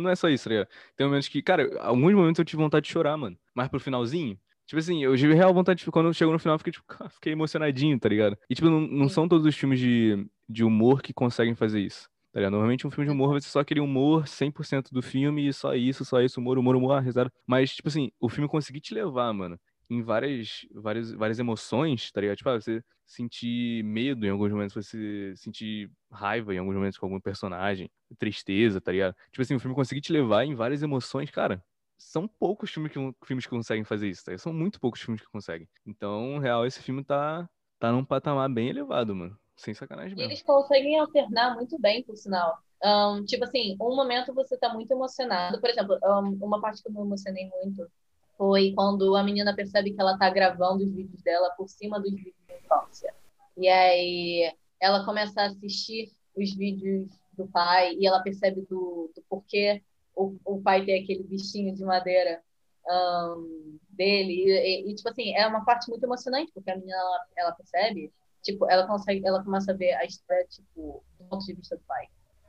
não 0.00 0.10
é 0.10 0.16
só 0.16 0.28
isso, 0.28 0.44
tá 0.44 0.50
ligado? 0.50 0.68
Tem 0.96 1.06
momentos 1.06 1.28
que, 1.28 1.42
cara, 1.42 1.68
alguns 1.80 2.14
momentos 2.14 2.38
eu 2.38 2.44
tive 2.44 2.62
vontade 2.62 2.86
de 2.86 2.92
chorar, 2.92 3.16
mano. 3.16 3.38
Mas 3.54 3.68
pro 3.68 3.80
finalzinho, 3.80 4.38
Tipo 4.68 4.78
assim, 4.80 5.02
eu 5.02 5.16
tive 5.16 5.32
real 5.32 5.54
vontade 5.54 5.82
de. 5.82 5.90
Quando 5.90 6.12
chegou 6.12 6.30
no 6.30 6.38
final, 6.38 6.54
eu 6.54 6.58
fiquei, 6.58 6.74
tipo, 6.74 6.84
fiquei 7.08 7.32
emocionadinho, 7.32 7.98
tá 7.98 8.06
ligado? 8.06 8.36
E, 8.50 8.54
tipo, 8.54 8.68
não, 8.68 8.80
não 8.82 9.08
são 9.08 9.26
todos 9.26 9.46
os 9.46 9.56
filmes 9.56 9.80
de, 9.80 10.28
de 10.46 10.62
humor 10.62 11.00
que 11.00 11.14
conseguem 11.14 11.54
fazer 11.54 11.80
isso. 11.80 12.06
Tá 12.30 12.40
ligado? 12.40 12.52
Normalmente 12.52 12.86
um 12.86 12.90
filme 12.90 13.06
de 13.06 13.12
humor 13.12 13.30
vai 13.30 13.40
ser 13.40 13.48
só 13.48 13.60
aquele 13.60 13.80
humor 13.80 14.26
100% 14.26 14.92
do 14.92 15.00
filme 15.00 15.48
e 15.48 15.52
só 15.54 15.74
isso, 15.74 16.04
só 16.04 16.20
isso, 16.20 16.38
humor, 16.38 16.58
humor, 16.58 16.76
humor, 16.76 17.02
risada. 17.02 17.32
Mas, 17.46 17.74
tipo 17.74 17.88
assim, 17.88 18.10
o 18.20 18.28
filme 18.28 18.46
conseguir 18.46 18.80
te 18.80 18.92
levar, 18.92 19.32
mano, 19.32 19.58
em 19.90 20.02
várias, 20.02 20.66
várias, 20.72 21.12
várias 21.12 21.38
emoções, 21.38 22.10
tá 22.12 22.20
ligado? 22.20 22.36
Tipo, 22.36 22.50
ah, 22.50 22.60
você 22.60 22.82
sentir 23.06 23.82
medo 23.84 24.26
em 24.26 24.30
alguns 24.30 24.50
momentos, 24.50 24.74
você 24.74 25.34
sentir 25.36 25.90
raiva 26.10 26.54
em 26.54 26.58
alguns 26.58 26.74
momentos 26.74 26.98
com 26.98 27.06
algum 27.06 27.20
personagem, 27.20 27.90
tristeza, 28.18 28.80
tá 28.80 28.92
ligado? 28.92 29.14
Tipo 29.32 29.42
assim, 29.42 29.54
o 29.54 29.60
filme 29.60 29.74
conseguir 29.74 30.02
te 30.02 30.12
levar 30.12 30.44
em 30.44 30.54
várias 30.54 30.82
emoções, 30.82 31.30
cara. 31.30 31.64
São 31.96 32.28
poucos 32.28 32.70
filmes 32.70 32.92
que, 32.92 32.98
filmes 33.24 33.44
que 33.44 33.50
conseguem 33.50 33.82
fazer 33.82 34.08
isso, 34.08 34.24
tá? 34.24 34.36
São 34.36 34.52
muito 34.52 34.78
poucos 34.78 35.00
filmes 35.00 35.22
que 35.22 35.28
conseguem. 35.28 35.68
Então, 35.86 36.38
real, 36.38 36.66
esse 36.66 36.80
filme 36.80 37.02
tá, 37.02 37.48
tá 37.78 37.90
num 37.90 38.04
patamar 38.04 38.48
bem 38.48 38.68
elevado, 38.68 39.16
mano. 39.16 39.36
Sem 39.56 39.74
sacanagem 39.74 40.10
mesmo. 40.10 40.22
E 40.22 40.24
eles 40.26 40.42
conseguem 40.42 40.98
alternar 41.00 41.56
muito 41.56 41.76
bem, 41.80 42.04
por 42.04 42.16
sinal. 42.16 42.56
Um, 42.84 43.24
tipo 43.24 43.42
assim, 43.42 43.76
um 43.80 43.96
momento 43.96 44.32
você 44.32 44.56
tá 44.56 44.72
muito 44.72 44.92
emocionado. 44.92 45.60
Por 45.60 45.68
exemplo, 45.68 45.98
um, 46.04 46.38
uma 46.44 46.60
parte 46.60 46.80
que 46.80 46.88
eu 46.88 46.92
me 46.92 47.00
emocionei 47.00 47.48
muito 47.48 47.90
foi 48.38 48.72
quando 48.74 49.14
a 49.16 49.22
menina 49.22 49.54
percebe 49.54 49.92
que 49.92 50.00
ela 50.00 50.16
tá 50.16 50.30
gravando 50.30 50.84
os 50.84 50.94
vídeos 50.94 51.20
dela 51.22 51.50
por 51.50 51.68
cima 51.68 52.00
dos 52.00 52.12
vídeos 52.12 52.34
de 52.48 52.54
infância. 52.54 53.12
E 53.56 53.68
aí 53.68 54.54
ela 54.80 55.04
começa 55.04 55.42
a 55.42 55.46
assistir 55.46 56.12
os 56.34 56.54
vídeos 56.54 57.10
do 57.32 57.46
pai 57.48 57.94
e 57.96 58.06
ela 58.06 58.22
percebe 58.22 58.62
do, 58.62 59.10
do 59.14 59.22
porquê 59.28 59.82
o, 60.18 60.36
o 60.44 60.60
pai 60.60 60.84
tem 60.84 61.02
aquele 61.02 61.22
bichinho 61.22 61.74
de 61.74 61.84
madeira 61.84 62.42
um, 62.88 63.78
dele. 63.90 64.32
E, 64.32 64.50
e, 64.50 64.90
e, 64.90 64.94
tipo 64.94 65.08
assim, 65.08 65.34
é 65.34 65.46
uma 65.46 65.64
parte 65.64 65.88
muito 65.88 66.04
emocionante, 66.04 66.50
porque 66.52 66.70
a 66.70 66.76
menina, 66.76 66.96
ela, 66.96 67.26
ela 67.36 67.52
percebe, 67.52 68.12
tipo, 68.42 68.68
ela 68.70 68.86
consegue, 68.86 69.26
ela 69.26 69.44
começa 69.44 69.72
a 69.72 69.76
ver 69.76 69.92
a 69.94 70.04
história, 70.04 70.44
tipo, 70.48 71.04
do 71.18 71.24
ponto 71.26 71.44
de 71.44 71.54
vista 71.54 71.76
do 71.76 71.82
pai. 71.82 72.06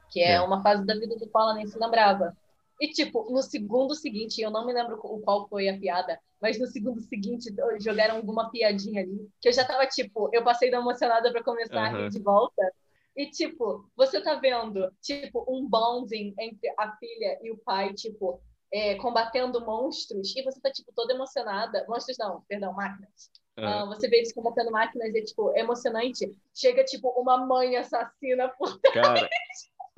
Que 0.10 0.22
é, 0.22 0.34
é. 0.34 0.42
uma 0.42 0.64
fase 0.64 0.86
da 0.86 0.96
vida 0.96 1.16
do 1.16 1.28
qual 1.30 1.50
ela 1.50 1.56
nem 1.56 1.68
se 1.68 1.78
lembrava. 1.78 2.36
E, 2.80 2.88
tipo, 2.92 3.30
no 3.30 3.42
segundo 3.42 3.94
seguinte, 3.94 4.42
eu 4.42 4.50
não 4.50 4.66
me 4.66 4.74
lembro 4.74 4.98
qual 4.98 5.48
foi 5.50 5.68
a 5.68 5.78
piada, 5.78 6.18
mas 6.42 6.58
no 6.58 6.66
segundo 6.66 7.02
seguinte 7.02 7.54
jogaram 7.82 8.16
alguma 8.16 8.50
piadinha 8.50 9.02
ali, 9.02 9.30
que 9.42 9.50
eu 9.50 9.54
já 9.54 9.66
tava, 9.66 9.86
tipo, 9.86 10.30
eu 10.32 10.44
passei 10.44 10.72
da 10.72 10.78
emocionada 10.78 11.30
para 11.32 11.44
começar 11.44 11.92
uhum. 11.92 11.98
a 11.98 12.02
rir 12.04 12.10
de 12.10 12.20
volta. 12.20 12.74
E, 13.18 13.30
tipo, 13.30 13.90
você 13.98 14.22
tá 14.22 14.36
vendo, 14.36 14.90
tipo, 15.02 15.46
um 15.50 15.68
bonding 15.68 16.34
entre 16.40 16.74
a 16.78 16.96
filha 16.96 17.38
e 17.44 17.52
o 17.52 17.58
pai, 17.58 17.94
tipo, 17.94 18.42
é, 18.72 18.96
combatendo 18.96 19.66
monstros, 19.66 20.34
e 20.36 20.44
você 20.44 20.62
tá, 20.62 20.72
tipo, 20.72 20.94
toda 20.96 21.14
emocionada. 21.14 21.86
Monstros 21.90 22.18
não, 22.18 22.44
perdão, 22.48 22.72
máquinas. 22.72 23.30
Uhum. 23.58 23.84
Uh, 23.84 23.88
você 23.88 24.08
vê 24.08 24.18
eles 24.18 24.32
combatendo 24.32 24.72
máquinas 24.72 25.14
e 25.14 25.20
é, 25.20 25.22
tipo, 25.22 25.52
emocionante. 25.58 26.34
Chega, 26.56 26.86
tipo, 26.86 27.10
uma 27.20 27.46
mãe 27.46 27.76
assassina 27.76 28.48
por 28.58 28.80
trás. 28.80 29.06
Cara, 29.06 29.30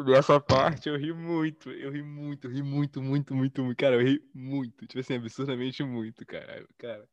Nessa 0.05 0.39
parte 0.39 0.89
eu 0.89 0.98
ri 0.98 1.13
muito, 1.13 1.70
eu 1.72 1.91
ri 1.91 2.01
muito, 2.01 2.48
eu 2.48 2.51
ri 2.51 2.63
muito, 2.63 3.01
muito, 3.01 3.36
muito, 3.36 3.63
muito. 3.63 3.77
Cara, 3.77 3.96
eu 3.96 4.01
ri 4.01 4.22
muito. 4.34 4.88
Tipo 4.88 5.00
assim, 5.00 5.15
absurdamente 5.15 5.84
muito, 5.84 6.25
cara. 6.25 6.65
Cara, 6.77 7.08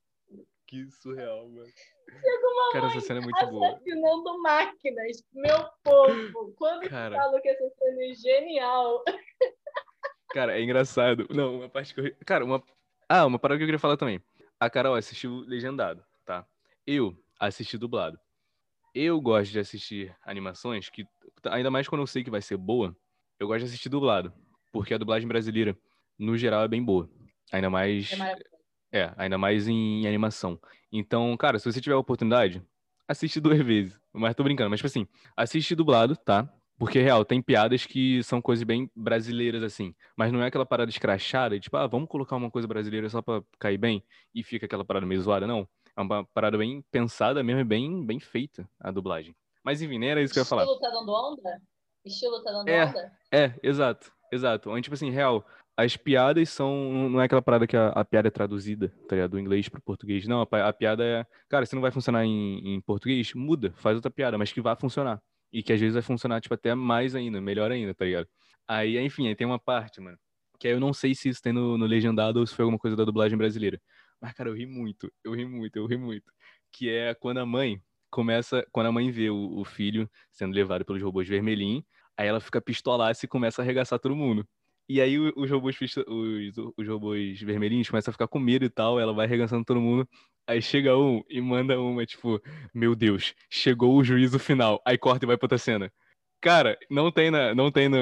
que 0.66 0.90
surreal, 0.90 1.48
mano. 1.48 1.72
Cara, 2.72 2.86
essa 2.88 3.00
cena 3.00 3.20
é 3.20 3.22
muito 3.22 3.46
boa. 3.46 3.68
Assassinando 3.68 4.42
máquinas, 4.42 5.24
meu 5.32 5.64
povo. 5.82 6.52
Quando 6.56 6.88
cara... 6.88 7.16
eu 7.16 7.20
falo 7.20 7.40
que 7.40 7.48
essa 7.48 7.68
cena 7.78 8.04
é 8.04 8.14
genial. 8.14 9.04
Cara, 10.30 10.58
é 10.58 10.62
engraçado. 10.62 11.26
Não, 11.30 11.56
uma 11.56 11.68
parte 11.68 11.94
que 11.94 12.00
eu 12.00 12.04
ri... 12.04 12.16
Cara, 12.26 12.44
uma. 12.44 12.62
Ah, 13.08 13.24
uma 13.24 13.38
parada 13.38 13.58
que 13.58 13.64
eu 13.64 13.66
queria 13.66 13.78
falar 13.78 13.96
também. 13.96 14.22
A 14.60 14.68
Carol 14.68 14.94
assistiu 14.94 15.40
legendado, 15.46 16.04
tá? 16.26 16.46
Eu 16.86 17.16
assisti 17.38 17.78
dublado. 17.78 18.18
Eu 18.94 19.20
gosto 19.20 19.52
de 19.52 19.60
assistir 19.60 20.14
animações 20.22 20.90
que 20.90 21.06
ainda 21.44 21.70
mais 21.70 21.88
quando 21.88 22.02
eu 22.02 22.06
sei 22.06 22.24
que 22.24 22.30
vai 22.30 22.42
ser 22.42 22.56
boa, 22.56 22.96
eu 23.38 23.46
gosto 23.46 23.60
de 23.60 23.66
assistir 23.66 23.88
dublado, 23.88 24.32
porque 24.72 24.94
a 24.94 24.98
dublagem 24.98 25.28
brasileira, 25.28 25.76
no 26.18 26.36
geral, 26.36 26.62
é 26.64 26.68
bem 26.68 26.82
boa. 26.82 27.08
Ainda 27.52 27.70
mais. 27.70 28.12
É, 28.92 29.00
é 29.00 29.14
ainda 29.16 29.38
mais 29.38 29.68
em, 29.68 30.02
em 30.02 30.06
animação. 30.06 30.60
Então, 30.92 31.36
cara, 31.36 31.58
se 31.58 31.70
você 31.70 31.80
tiver 31.80 31.94
a 31.94 31.98
oportunidade, 31.98 32.62
assiste 33.06 33.40
duas 33.40 33.58
vezes. 33.60 33.98
Mas 34.12 34.34
tô 34.34 34.42
brincando, 34.42 34.70
mas 34.70 34.80
tipo 34.80 34.86
assim, 34.86 35.06
assiste 35.36 35.74
dublado, 35.74 36.16
tá? 36.16 36.52
Porque, 36.78 37.00
real, 37.00 37.24
tem 37.24 37.42
piadas 37.42 37.84
que 37.84 38.22
são 38.22 38.40
coisas 38.40 38.62
bem 38.62 38.88
brasileiras, 38.94 39.64
assim. 39.64 39.92
Mas 40.16 40.30
não 40.30 40.40
é 40.40 40.46
aquela 40.46 40.64
parada 40.64 40.88
escrachada, 40.88 41.58
tipo, 41.58 41.76
ah, 41.76 41.88
vamos 41.88 42.08
colocar 42.08 42.36
uma 42.36 42.50
coisa 42.50 42.68
brasileira 42.68 43.08
só 43.08 43.20
pra 43.20 43.42
cair 43.58 43.78
bem 43.78 44.04
e 44.32 44.44
fica 44.44 44.66
aquela 44.66 44.84
parada 44.84 45.04
meio 45.04 45.20
zoada, 45.20 45.44
não. 45.44 45.68
É 45.96 46.00
uma 46.00 46.24
parada 46.26 46.56
bem 46.56 46.84
pensada 46.92 47.42
mesmo 47.42 47.60
e 47.60 47.64
bem, 47.64 48.06
bem 48.06 48.20
feita 48.20 48.68
a 48.78 48.92
dublagem. 48.92 49.34
Mas 49.68 49.82
enfim, 49.82 49.98
nem 49.98 50.08
era 50.08 50.22
isso 50.22 50.32
que 50.32 50.38
eu 50.38 50.40
ia 50.40 50.46
falar. 50.46 50.62
Estilo 50.62 50.80
tá 50.80 50.88
dando 50.88 51.12
onda? 51.12 51.62
Estilo 52.02 52.42
tá 52.42 52.50
dando 52.52 52.68
é, 52.68 52.86
onda? 52.86 53.12
É, 53.30 53.54
exato, 53.62 54.10
exato. 54.32 54.70
Onde, 54.70 54.80
tipo 54.80 54.94
assim, 54.94 55.10
real, 55.10 55.46
as 55.76 55.94
piadas 55.94 56.48
são. 56.48 57.10
Não 57.10 57.20
é 57.20 57.26
aquela 57.26 57.42
parada 57.42 57.66
que 57.66 57.76
a, 57.76 57.88
a 57.88 58.02
piada 58.02 58.28
é 58.28 58.30
traduzida, 58.30 58.88
tá 59.06 59.14
ligado? 59.14 59.32
Do 59.32 59.38
inglês 59.38 59.68
pro 59.68 59.82
português. 59.82 60.26
Não, 60.26 60.40
a, 60.40 60.68
a, 60.68 60.72
piada 60.72 61.04
é. 61.04 61.26
Cara, 61.50 61.66
se 61.66 61.74
não 61.74 61.82
vai 61.82 61.90
funcionar 61.90 62.24
em, 62.24 62.76
em 62.76 62.80
português, 62.80 63.34
muda, 63.34 63.74
faz 63.76 63.96
outra 63.96 64.10
piada, 64.10 64.38
mas 64.38 64.50
que 64.50 64.58
vai 64.62 64.74
funcionar. 64.74 65.20
E 65.52 65.62
que 65.62 65.70
às 65.70 65.78
vezes 65.78 65.92
vai 65.92 66.02
funcionar, 66.02 66.40
tipo, 66.40 66.54
até 66.54 66.74
mais 66.74 67.14
ainda, 67.14 67.38
melhor 67.38 67.70
ainda, 67.70 67.94
tá 67.94 68.06
ligado? 68.06 68.26
Aí, 68.66 68.98
enfim, 68.98 69.28
aí 69.28 69.36
tem 69.36 69.46
uma 69.46 69.58
parte, 69.58 70.00
mano. 70.00 70.16
Que 70.58 70.68
aí 70.68 70.72
eu 70.72 70.80
não 70.80 70.94
sei 70.94 71.14
se 71.14 71.28
isso 71.28 71.42
tem 71.42 71.52
no, 71.52 71.76
no 71.76 71.84
legendado 71.84 72.40
ou 72.40 72.46
se 72.46 72.54
foi 72.54 72.62
alguma 72.62 72.78
coisa 72.78 72.96
da 72.96 73.04
dublagem 73.04 73.36
brasileira. 73.36 73.78
Mas, 74.18 74.32
cara, 74.32 74.48
eu 74.48 74.54
ri 74.54 74.64
muito, 74.64 75.12
eu 75.22 75.34
ri 75.34 75.44
muito, 75.44 75.76
eu 75.76 75.84
ri 75.84 75.98
muito. 75.98 76.32
Que 76.72 76.88
é 76.88 77.14
quando 77.14 77.36
a 77.36 77.44
mãe 77.44 77.82
começa, 78.10 78.66
quando 78.72 78.86
a 78.86 78.92
mãe 78.92 79.10
vê 79.10 79.30
o, 79.30 79.58
o 79.58 79.64
filho 79.64 80.08
sendo 80.32 80.54
levado 80.54 80.84
pelos 80.84 81.02
robôs 81.02 81.28
vermelhinhos, 81.28 81.84
aí 82.16 82.26
ela 82.26 82.40
fica 82.40 82.60
pistolaça 82.60 83.24
e 83.24 83.28
começa 83.28 83.60
a 83.60 83.64
arregaçar 83.64 83.98
todo 83.98 84.16
mundo. 84.16 84.46
E 84.88 85.02
aí 85.02 85.18
os 85.18 85.50
robôs, 85.50 85.76
os, 86.06 86.72
os 86.76 86.88
robôs 86.88 87.40
vermelhinhos 87.42 87.90
começam 87.90 88.10
a 88.10 88.12
ficar 88.12 88.26
com 88.26 88.38
medo 88.38 88.64
e 88.64 88.70
tal, 88.70 88.98
ela 88.98 89.12
vai 89.12 89.26
arregaçando 89.26 89.64
todo 89.64 89.80
mundo. 89.80 90.08
Aí 90.46 90.62
chega 90.62 90.96
um 90.96 91.22
e 91.28 91.42
manda 91.42 91.78
uma, 91.78 92.06
tipo, 92.06 92.40
meu 92.72 92.96
Deus, 92.96 93.34
chegou 93.50 93.94
o 93.94 94.02
juízo 94.02 94.38
final. 94.38 94.80
Aí 94.86 94.96
corta 94.96 95.26
e 95.26 95.28
vai 95.28 95.36
pra 95.36 95.44
outra 95.44 95.58
cena. 95.58 95.92
Cara, 96.40 96.78
não 96.88 97.12
tem 97.12 97.30
na, 97.30 97.54
não 97.54 97.70
tem 97.70 97.88
no, 97.88 97.98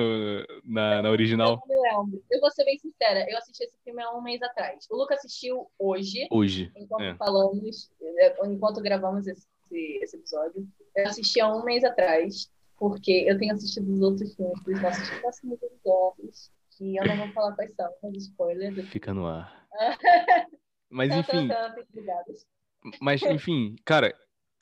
na, 0.62 1.02
na 1.02 1.10
original. 1.10 1.60
Eu, 1.68 1.80
lembro. 1.80 2.22
eu 2.30 2.40
vou 2.40 2.50
ser 2.52 2.64
bem 2.64 2.78
sincera, 2.78 3.26
eu 3.28 3.38
assisti 3.38 3.64
esse 3.64 3.78
filme 3.82 4.00
há 4.02 4.12
um 4.14 4.22
mês 4.22 4.40
atrás. 4.42 4.86
O 4.90 4.96
Luca 4.96 5.14
assistiu 5.14 5.68
hoje. 5.78 6.28
Hoje. 6.30 6.70
Enquanto 6.76 7.02
é. 7.02 7.14
falamos, 7.16 7.90
é, 8.18 8.46
enquanto 8.46 8.82
gravamos 8.82 9.26
esse 9.26 9.48
esse, 9.66 9.98
esse 10.02 10.16
episódio. 10.16 10.66
Eu 10.94 11.06
assisti 11.06 11.40
há 11.40 11.48
um 11.48 11.64
mês 11.64 11.84
atrás, 11.84 12.50
porque 12.78 13.24
eu 13.26 13.38
tenho 13.38 13.54
assistido 13.54 13.92
os 13.92 14.00
outros 14.00 14.34
filmes 14.34 14.62
dos 14.62 14.80
nossos 14.80 15.10
próximos 15.20 15.62
episódios, 15.62 16.50
que 16.76 16.96
eu 16.96 17.06
não 17.06 17.16
vou 17.16 17.28
falar 17.32 17.54
quais 17.54 17.74
são, 17.74 17.90
mas 18.02 18.16
spoiler. 18.16 18.86
Fica 18.86 19.12
no 19.12 19.26
ar. 19.26 19.66
mas 20.90 21.14
enfim. 21.14 21.48
mas 23.00 23.22
enfim, 23.22 23.76
cara, 23.84 24.14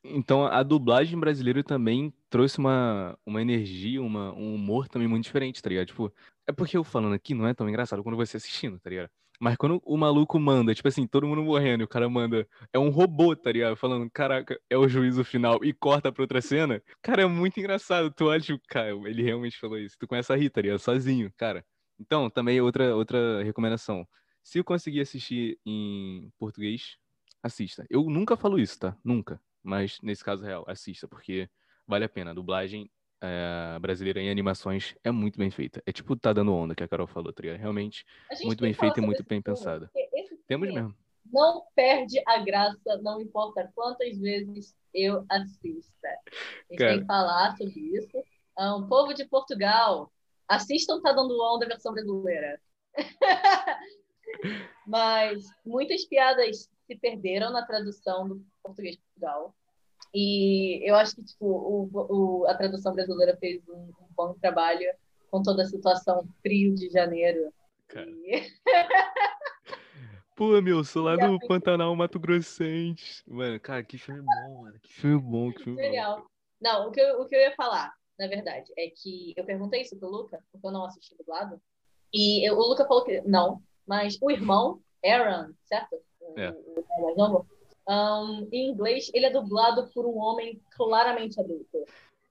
então 0.05 0.47
a 0.47 0.63
dublagem 0.63 1.19
brasileira 1.19 1.63
também 1.63 2.13
trouxe 2.29 2.59
uma, 2.59 3.19
uma 3.25 3.41
energia, 3.41 4.03
uma, 4.03 4.33
um 4.35 4.55
humor 4.55 4.89
também 4.89 5.09
muito 5.09 5.25
diferente, 5.25 5.63
tá 5.63 5.69
ligado? 5.69 5.87
Tipo, 5.87 6.13
é 6.47 6.53
porque 6.53 6.77
eu 6.77 6.85
falando 6.85 7.15
aqui 7.15 7.35
não 7.35 7.47
é 7.47 7.55
tão 7.55 7.69
engraçado 7.69 8.03
quando 8.03 8.17
você 8.17 8.37
assistindo, 8.37 8.79
tá 8.79 8.91
ligado? 8.91 9.11
Mas 9.41 9.57
quando 9.57 9.83
o 9.85 9.97
maluco 9.97 10.39
manda, 10.39 10.75
tipo 10.75 10.89
assim, 10.89 11.07
todo 11.07 11.27
mundo 11.27 11.43
morrendo 11.43 11.83
e 11.83 11.85
o 11.85 11.89
cara 11.89 12.09
manda, 12.09 12.47
é 12.73 12.79
um 12.79 12.89
robô, 12.89 13.35
tá 13.35 13.51
ligado? 13.51 13.77
Falando, 13.77 14.09
caraca, 14.11 14.59
é 14.71 14.77
o 14.77 14.89
juízo 14.89 15.25
final 15.25 15.65
e 15.65 15.73
corta 15.73 16.13
pra 16.13 16.23
outra 16.23 16.41
cena. 16.41 16.83
Cara, 17.03 17.23
é 17.23 17.27
muito 17.27 17.59
engraçado. 17.59 18.11
Tu 18.13 18.41
tipo, 18.41 18.63
cara, 18.69 18.91
ele 18.91 19.23
realmente 19.23 19.59
falou 19.59 19.79
isso. 19.79 19.97
Tu 19.99 20.07
conhece 20.07 20.33
a 20.33 20.37
Rita, 20.37 20.63
tá? 20.63 20.79
Sozinho, 20.79 21.33
cara. 21.37 21.65
Então, 21.99 22.31
também 22.31 22.61
outra, 22.61 22.95
outra 22.95 23.43
recomendação. 23.43 24.07
Se 24.43 24.59
eu 24.59 24.65
conseguir 24.65 25.01
assistir 25.01 25.59
em 25.67 26.31
português, 26.39 26.97
assista. 27.43 27.85
Eu 27.91 28.05
nunca 28.05 28.37
falo 28.37 28.59
isso, 28.59 28.79
tá? 28.79 28.97
Nunca. 29.05 29.41
Mas 29.63 29.99
nesse 30.03 30.23
caso 30.25 30.45
real, 30.45 30.65
assista, 30.69 31.09
porque 31.09 31.49
vale 31.87 32.05
a 32.05 32.09
pena. 32.09 32.31
A 32.31 32.35
dublagem 32.35 32.91
é, 33.23 33.79
brasileira 33.79 34.21
em 34.21 34.31
animações 34.31 34.95
é 35.03 35.11
muito 35.11 35.39
bem 35.39 35.51
feita. 35.51 35.83
É 35.87 35.93
tipo 35.93 36.17
Tá 36.17 36.33
Dando 36.33 36.55
Onda, 36.55 36.75
que 36.75 36.83
a 36.83 36.89
Carol 36.89 37.07
falou, 37.07 37.33
tá 37.33 37.43
Realmente 37.43 38.05
muito 38.43 38.61
bem 38.61 38.73
feita 38.73 39.01
e 39.01 39.03
muito 39.03 39.25
bem 39.25 39.41
pensada. 39.41 39.91
Temos 40.47 40.73
mesmo. 40.73 40.95
Não 41.33 41.65
perde 41.75 42.21
a 42.27 42.39
graça, 42.39 42.99
não 43.03 43.21
importa 43.21 43.71
quantas 43.75 44.19
vezes 44.19 44.75
eu 44.93 45.25
assista. 45.29 46.09
A 46.09 46.73
gente 46.73 46.79
Cara. 46.79 46.91
tem 46.93 47.01
que 47.01 47.07
falar 47.07 47.57
sobre 47.57 47.81
isso. 47.81 48.23
Um, 48.59 48.87
povo 48.87 49.15
de 49.15 49.25
Portugal, 49.25 50.13
assistam 50.47 51.01
Tá 51.01 51.13
Dando 51.13 51.41
Onda, 51.43 51.67
versão 51.67 51.93
brasileira. 51.93 52.61
Mas 54.87 55.45
muitas 55.65 56.05
piadas 56.05 56.69
se 56.87 56.97
perderam 56.97 57.51
na 57.51 57.65
tradução 57.65 58.29
do 58.29 58.47
português 58.63 58.97
de 58.97 59.03
Portugal. 59.03 59.55
E 60.13 60.89
eu 60.89 60.95
acho 60.97 61.17
que 61.17 61.25
tipo, 61.25 61.47
o, 61.47 61.91
o, 61.93 62.47
a 62.47 62.55
tradução 62.55 62.93
brasileira 62.93 63.37
fez 63.37 63.63
um, 63.69 63.91
um, 64.01 64.09
bom 64.17 64.35
trabalho 64.35 64.87
com 65.31 65.43
toda 65.43 65.63
a 65.63 65.67
situação 65.67 66.27
frio 66.43 66.75
de 66.75 66.89
janeiro. 66.91 67.53
Cara. 67.89 68.11
E... 68.11 68.43
Pô, 70.37 70.61
meu, 70.61 70.83
sou 70.83 71.05
lá 71.05 71.15
do 71.17 71.39
Pantanal 71.47 71.95
Mato 71.95 72.19
Grossense. 72.19 73.23
Mano, 73.27 73.61
cara, 73.61 73.85
que 73.85 73.97
filme 73.97 74.21
bom, 74.21 74.63
mano. 74.63 74.81
Que 74.81 74.93
filme 74.93 75.21
bom, 75.21 75.53
que 75.53 75.63
filme 75.63 75.81
Genial. 75.81 76.21
bom. 76.21 76.27
Não, 76.61 76.89
o 76.89 76.91
que, 76.91 77.01
eu, 77.01 77.21
o 77.21 77.29
que 77.29 77.37
eu 77.37 77.41
ia 77.41 77.55
falar, 77.55 77.93
na 78.19 78.27
verdade, 78.27 78.73
é 78.77 78.89
que 78.89 79.33
eu 79.37 79.45
perguntei 79.45 79.83
isso 79.83 79.97
pro 79.97 80.09
Luca, 80.09 80.43
porque 80.51 80.67
eu 80.67 80.73
não 80.73 80.85
assisti 80.85 81.15
dublado. 81.17 81.61
E 82.13 82.49
eu, 82.49 82.57
o 82.57 82.69
Luca 82.69 82.87
falou 82.87 83.05
que 83.05 83.21
não, 83.21 83.63
mas 83.87 84.19
o 84.21 84.31
irmão, 84.31 84.81
Aaron, 85.05 85.53
certo? 85.65 85.97
É. 86.37 86.51
O, 86.51 86.85
o, 87.01 87.13
o 87.13 87.17
novo, 87.17 87.47
Um, 87.89 88.49
em 88.51 88.71
inglês, 88.71 89.11
ele 89.13 89.27
é 89.27 89.31
dublado 89.31 89.89
por 89.93 90.07
um 90.07 90.17
homem 90.17 90.61
claramente 90.75 91.39
adulto. 91.39 91.85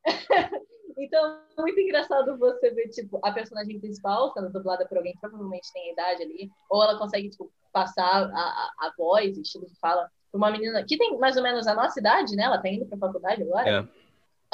então, 0.98 1.39
é 1.58 1.62
muito 1.62 1.80
engraçado 1.80 2.38
você 2.38 2.72
ver, 2.72 2.89
tipo, 2.89 3.20
a 3.24 3.32
personagem 3.32 3.80
principal 3.80 4.34
sendo 4.34 4.52
dublada 4.52 4.88
por 4.88 4.98
alguém 4.98 5.13
que 5.13 5.20
provavelmente 5.20 5.72
tem 5.72 5.89
a 5.89 5.94
idade 5.94 6.24
ali, 6.24 6.52
ou 6.70 6.84
ela 6.84 6.98
consegue, 6.98 7.30
tipo, 7.30 7.52
passar 7.72 8.04
a, 8.04 8.39
a, 8.39 8.88
a 8.88 8.94
voz, 8.98 9.38
estilo 9.38 9.68
de 9.68 9.76
fala, 9.80 10.10
pra 10.32 10.38
uma 10.38 10.52
menina 10.52 10.84
que 10.84 10.98
tem 10.98 11.18
mais 11.18 11.38
ou 11.38 11.44
menos 11.44 11.68
a 11.68 11.76
nossa 11.76 12.00
idade, 12.00 12.36
né? 12.36 12.44
Ela 12.44 12.62
tá 12.62 12.70
indo 12.70 12.86
pra 12.86 12.98
faculdade 12.98 13.44
agora. 13.44 13.70
É. 13.70 14.04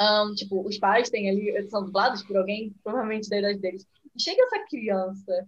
Um, 0.02 0.34
tipo, 0.34 0.66
os 0.66 0.78
pais 0.78 1.10
têm 1.10 1.28
ali, 1.28 1.68
são 1.68 1.84
dublados 1.84 2.22
por 2.22 2.36
alguém, 2.36 2.74
provavelmente 2.82 3.28
da 3.28 3.38
idade 3.38 3.58
deles. 3.58 3.86
E 4.16 4.22
chega 4.22 4.42
essa 4.44 4.64
criança 4.66 5.46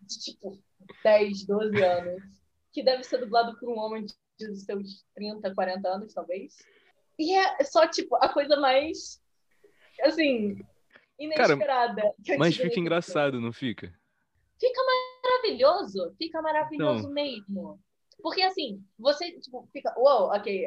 de, 0.00 0.18
tipo, 0.18 0.58
10, 1.02 1.46
12 1.46 1.82
anos, 1.82 2.22
que 2.72 2.82
deve 2.82 3.04
ser 3.04 3.18
dublado 3.18 3.56
por 3.58 3.68
um 3.68 3.78
homem 3.78 4.04
de 4.04 4.14
seus 4.38 5.04
30, 5.14 5.54
40 5.54 5.88
anos, 5.88 6.14
talvez. 6.14 6.56
E 7.18 7.34
é 7.36 7.64
só, 7.64 7.86
tipo, 7.86 8.16
a 8.16 8.28
coisa 8.28 8.56
mais, 8.56 9.20
assim, 10.02 10.58
inesperada. 11.18 12.02
Cara, 12.02 12.38
mas 12.38 12.56
fica 12.56 12.80
engraçado, 12.80 13.40
não 13.40 13.52
fica? 13.52 13.92
Fica 14.58 14.80
maravilhoso. 15.22 16.14
Fica 16.18 16.42
maravilhoso 16.42 17.00
então... 17.00 17.12
mesmo. 17.12 17.80
Porque 18.22 18.42
assim, 18.42 18.82
você 18.98 19.32
tipo, 19.38 19.68
fica, 19.72 19.92
uou, 19.98 20.28
wow, 20.28 20.36
ok. 20.36 20.66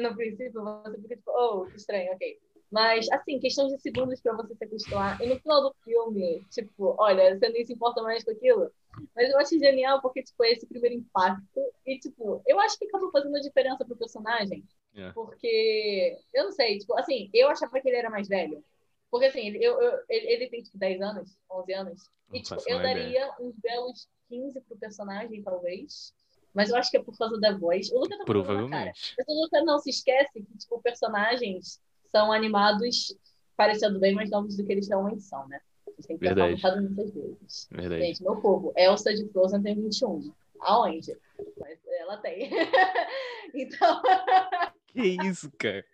No 0.00 0.16
princípio 0.16 0.62
você 0.62 1.02
fica 1.02 1.16
tipo, 1.16 1.30
oh, 1.32 1.66
estranho, 1.76 2.12
ok. 2.12 2.38
Mas, 2.70 3.08
assim, 3.12 3.38
questão 3.38 3.68
de 3.68 3.78
segundos 3.78 4.20
para 4.20 4.34
você 4.34 4.54
se 4.54 4.64
acostumar. 4.64 5.20
E 5.20 5.26
no 5.26 5.38
final 5.38 5.62
do 5.62 5.76
filme, 5.84 6.44
tipo, 6.50 6.96
olha, 6.98 7.38
você 7.38 7.48
nem 7.50 7.64
se 7.64 7.72
importa 7.72 8.02
mais 8.02 8.24
com 8.24 8.32
aquilo. 8.32 8.70
Mas 9.14 9.30
eu 9.30 9.38
acho 9.38 9.58
genial 9.58 10.00
porque, 10.00 10.22
tipo, 10.22 10.42
é 10.44 10.52
esse 10.52 10.66
primeiro 10.66 10.96
impacto. 10.96 11.60
E, 11.86 11.98
tipo, 11.98 12.42
eu 12.46 12.58
acho 12.60 12.78
que 12.78 12.86
acabou 12.86 13.10
fazendo 13.10 13.36
a 13.36 13.40
diferença 13.40 13.84
pro 13.84 13.96
personagem. 13.96 14.64
Yeah. 14.94 15.10
É. 15.10 15.12
Porque, 15.12 16.18
eu 16.32 16.44
não 16.44 16.52
sei, 16.52 16.78
tipo, 16.78 16.96
assim, 16.98 17.30
eu 17.32 17.48
achava 17.48 17.80
que 17.80 17.88
ele 17.88 17.96
era 17.96 18.10
mais 18.10 18.28
velho. 18.28 18.64
Porque, 19.10 19.26
assim, 19.26 19.46
ele, 19.46 19.64
eu, 19.64 19.80
eu, 19.80 20.00
ele, 20.08 20.26
ele 20.26 20.48
tem, 20.48 20.62
tipo, 20.62 20.78
10 20.78 21.00
anos, 21.00 21.38
11 21.50 21.72
anos. 21.72 22.10
E, 22.32 22.42
tipo, 22.42 22.60
eu 22.66 22.80
daria 22.80 23.08
ideia. 23.08 23.34
uns 23.40 23.54
belos 23.56 24.08
15 24.28 24.60
pro 24.62 24.76
personagem, 24.76 25.42
talvez. 25.42 26.12
Mas 26.52 26.70
eu 26.70 26.76
acho 26.76 26.90
que 26.90 26.96
é 26.96 27.02
por 27.02 27.16
causa 27.18 27.38
da 27.38 27.56
voz. 27.56 27.90
O 27.90 27.98
Luca 27.98 28.16
tá 28.16 28.24
Provavelmente. 28.24 29.14
Mas 29.18 29.26
o 29.28 29.42
Luca 29.42 29.62
não 29.64 29.78
se 29.78 29.90
esquece 29.90 30.32
que, 30.34 30.58
tipo, 30.58 30.80
personagens 30.80 31.80
são 32.10 32.32
animados 32.32 33.16
parecendo 33.56 33.98
bem 33.98 34.14
mais 34.14 34.30
novos 34.30 34.56
do 34.56 34.64
que 34.64 34.72
eles 34.72 34.88
realmente 34.88 35.22
são, 35.22 35.46
né? 35.48 35.60
Gente 35.96 36.06
tem 36.08 36.18
que 36.18 36.24
Verdade. 36.24 36.54
pensar 36.54 36.80
muitas 36.80 37.14
vezes. 37.14 37.68
Verdade. 37.70 38.02
Gente, 38.02 38.22
meu 38.22 38.36
povo, 38.36 38.72
Elsa 38.76 39.14
de 39.14 39.28
Frozen 39.28 39.62
tem 39.62 39.74
21. 39.74 40.32
Aonde? 40.60 41.16
Mas 41.58 41.78
ela 42.00 42.16
tem. 42.18 42.50
então. 43.54 44.02
que 44.88 45.16
isso, 45.24 45.52
cara? 45.58 45.84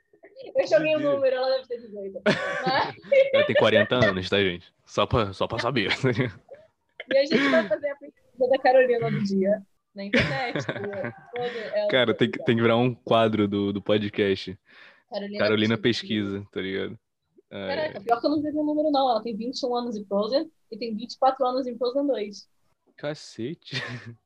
Eu 0.57 0.67
joguei 0.67 0.97
o 0.97 1.01
número, 1.01 1.37
ela 1.37 1.51
deve 1.57 1.69
ter 1.69 1.81
18. 1.81 2.21
Mas... 2.25 2.97
Ela 3.35 3.45
tem 3.45 3.57
40 3.57 3.95
anos, 3.95 4.29
tá, 4.29 4.39
gente? 4.39 4.73
Só 4.87 5.07
pra, 5.07 5.33
só 5.33 5.47
pra 5.47 5.59
saber. 5.59 5.91
e 7.13 7.17
a 7.17 7.25
gente 7.25 7.49
vai 7.49 7.69
fazer 7.69 7.91
a 7.91 7.97
pesquisa 7.97 8.49
da 8.51 8.59
Carolina 8.59 9.11
do 9.11 9.23
dia 9.23 9.63
na 9.95 10.05
internet. 10.05 10.65
Cara, 11.91 12.15
tem, 12.15 12.31
tem 12.31 12.57
que 12.57 12.63
virar 12.63 12.77
um 12.77 12.95
quadro 12.95 13.47
do, 13.47 13.73
do 13.73 13.83
podcast. 13.83 14.59
Carolina, 15.11 15.39
Carolina 15.39 15.79
pesquisa. 15.79 16.39
pesquisa, 16.39 16.49
tá 16.53 16.61
ligado? 16.61 16.99
Caraca, 17.51 17.99
é... 17.99 18.01
pior 18.01 18.21
que 18.21 18.27
eu 18.27 18.31
não 18.31 18.41
vi 18.41 18.49
o 18.49 18.65
número, 18.65 18.91
não. 18.91 19.11
Ela 19.11 19.23
tem 19.23 19.37
21 19.37 19.75
anos 19.75 19.97
em 19.97 20.05
Frozen 20.05 20.51
e 20.71 20.79
tem 20.79 20.95
24 20.95 21.47
anos 21.47 21.67
em 21.67 21.77
Frozen 21.77 22.07
2. 22.07 22.49
Cacete. 22.97 23.77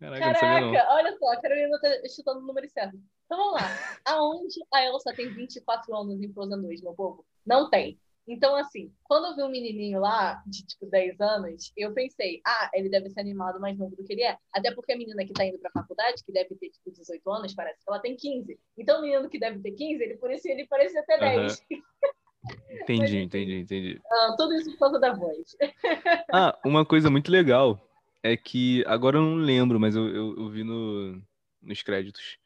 Caraca, 0.00 0.40
Caraca 0.40 0.94
olha 0.94 1.16
só, 1.16 1.32
a 1.32 1.40
Carolina 1.40 1.78
tá 1.80 1.88
chutando 2.08 2.40
o 2.40 2.46
número 2.46 2.68
certo. 2.68 2.98
Então 3.26 3.38
vamos 3.38 3.54
lá. 3.54 3.68
Aonde 4.04 4.60
a 4.72 4.84
Elsa 4.84 5.12
tem 5.14 5.32
24 5.32 5.94
anos 5.94 6.20
em 6.20 6.32
Frozen 6.32 6.60
2, 6.60 6.82
meu 6.82 6.94
povo? 6.94 7.24
Não 7.46 7.70
tem. 7.70 7.98
Então, 8.26 8.56
assim, 8.56 8.90
quando 9.04 9.26
eu 9.26 9.36
vi 9.36 9.42
um 9.42 9.50
menininho 9.50 10.00
lá, 10.00 10.42
de 10.46 10.64
tipo 10.64 10.86
10 10.86 11.20
anos, 11.20 11.70
eu 11.76 11.92
pensei, 11.92 12.40
ah, 12.46 12.70
ele 12.72 12.88
deve 12.88 13.10
ser 13.10 13.20
animado 13.20 13.60
mais 13.60 13.76
novo 13.76 13.94
do 13.94 14.02
que 14.02 14.14
ele 14.14 14.22
é. 14.22 14.38
Até 14.50 14.74
porque 14.74 14.92
a 14.92 14.96
menina 14.96 15.26
que 15.26 15.32
tá 15.34 15.44
indo 15.44 15.58
pra 15.58 15.70
faculdade, 15.70 16.24
que 16.24 16.32
deve 16.32 16.54
ter 16.54 16.70
tipo 16.70 16.90
18 16.90 17.30
anos, 17.30 17.54
parece 17.54 17.84
que 17.84 17.90
ela 17.90 18.00
tem 18.00 18.16
15. 18.16 18.58
Então, 18.78 18.98
o 18.98 19.02
menino 19.02 19.28
que 19.28 19.38
deve 19.38 19.60
ter 19.60 19.72
15, 19.72 20.02
ele 20.02 20.16
por 20.16 20.30
isso 20.30 20.48
ele 20.48 20.66
parecia 20.66 21.04
ter 21.04 21.20
10. 21.20 21.66
Uhum. 21.70 21.82
Entendi, 22.70 23.18
entendi, 23.18 23.54
entendi. 23.60 24.00
Ah, 24.10 24.34
tudo 24.36 24.54
isso 24.54 24.70
por 24.72 24.78
causa 24.78 25.00
da 25.00 25.12
voz. 25.12 25.56
ah, 26.32 26.58
uma 26.64 26.84
coisa 26.84 27.10
muito 27.10 27.30
legal 27.30 27.80
é 28.22 28.36
que, 28.36 28.84
agora 28.86 29.18
eu 29.18 29.22
não 29.22 29.36
lembro, 29.36 29.80
mas 29.80 29.96
eu, 29.96 30.08
eu, 30.08 30.36
eu 30.36 30.48
vi 30.48 30.64
no, 30.64 31.22
nos 31.62 31.82
créditos. 31.82 32.38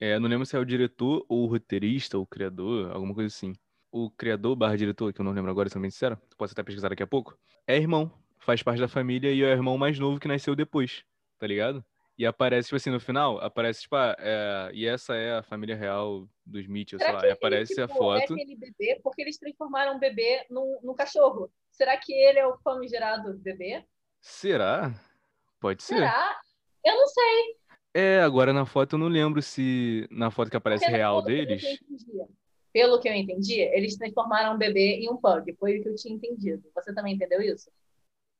É, 0.00 0.18
não 0.18 0.28
lembro 0.28 0.46
se 0.46 0.56
é 0.56 0.58
o 0.58 0.64
diretor 0.64 1.24
ou 1.28 1.44
o 1.44 1.46
roteirista 1.46 2.16
ou 2.16 2.24
o 2.24 2.26
criador, 2.26 2.90
alguma 2.90 3.14
coisa 3.14 3.28
assim 3.28 3.54
o 3.92 4.10
criador 4.10 4.56
barra 4.56 4.76
diretor, 4.76 5.12
que 5.12 5.20
eu 5.20 5.24
não 5.24 5.32
lembro 5.32 5.50
agora, 5.50 5.68
sendo 5.68 5.82
bem 5.82 5.90
sincero, 5.90 6.18
posso 6.38 6.52
até 6.52 6.62
pesquisar 6.62 6.88
daqui 6.88 7.02
a 7.02 7.06
pouco, 7.06 7.38
é 7.66 7.76
irmão, 7.76 8.10
faz 8.38 8.62
parte 8.62 8.80
da 8.80 8.88
família 8.88 9.30
e 9.30 9.42
é 9.42 9.44
o 9.44 9.50
irmão 9.50 9.76
mais 9.76 9.98
novo 9.98 10.18
que 10.18 10.26
nasceu 10.26 10.56
depois, 10.56 11.04
tá 11.38 11.46
ligado? 11.46 11.84
E 12.18 12.26
aparece, 12.26 12.68
tipo 12.68 12.76
assim, 12.76 12.90
no 12.90 13.00
final, 13.00 13.38
aparece, 13.40 13.82
tipo, 13.82 13.96
ah, 13.96 14.14
é, 14.18 14.70
e 14.74 14.86
essa 14.86 15.14
é 15.14 15.38
a 15.38 15.42
família 15.42 15.74
real 15.74 16.28
dos 16.44 16.66
Mitchell, 16.66 16.98
sei 16.98 17.12
lá, 17.12 17.26
e 17.26 17.30
aparece 17.30 17.74
tipo, 17.74 17.84
a 17.84 17.88
foto. 17.88 18.32
É 18.32 18.42
aquele 18.42 18.56
bebê, 18.56 19.00
porque 19.02 19.22
eles 19.22 19.38
transformaram 19.38 19.96
o 19.96 19.98
bebê 19.98 20.44
num, 20.50 20.78
num 20.82 20.94
cachorro. 20.94 21.50
Será 21.70 21.96
que 21.96 22.12
ele 22.12 22.38
é 22.38 22.46
o 22.46 22.58
famigerado 22.58 23.34
bebê? 23.38 23.84
Será? 24.20 24.92
Pode 25.58 25.82
ser. 25.82 25.96
Será? 25.96 26.40
Eu 26.84 26.94
não 26.96 27.06
sei. 27.06 27.56
É, 27.94 28.20
agora 28.20 28.52
na 28.52 28.66
foto 28.66 28.94
eu 28.94 28.98
não 28.98 29.08
lembro 29.08 29.42
se 29.42 30.06
na 30.10 30.30
foto 30.30 30.50
que 30.50 30.56
aparece 30.56 30.84
porque 30.84 30.96
real 30.96 31.22
deles 31.22 31.62
pelo 32.72 32.98
que 32.98 33.08
eu 33.08 33.12
entendi, 33.12 33.60
eles 33.60 33.96
transformaram 33.96 34.54
o 34.54 34.58
bebê 34.58 34.96
em 34.96 35.10
um 35.10 35.16
pug. 35.16 35.54
Foi 35.58 35.78
o 35.78 35.82
que 35.82 35.88
eu 35.90 35.94
tinha 35.94 36.14
entendido. 36.14 36.62
Você 36.74 36.94
também 36.94 37.14
entendeu 37.14 37.40
isso? 37.42 37.70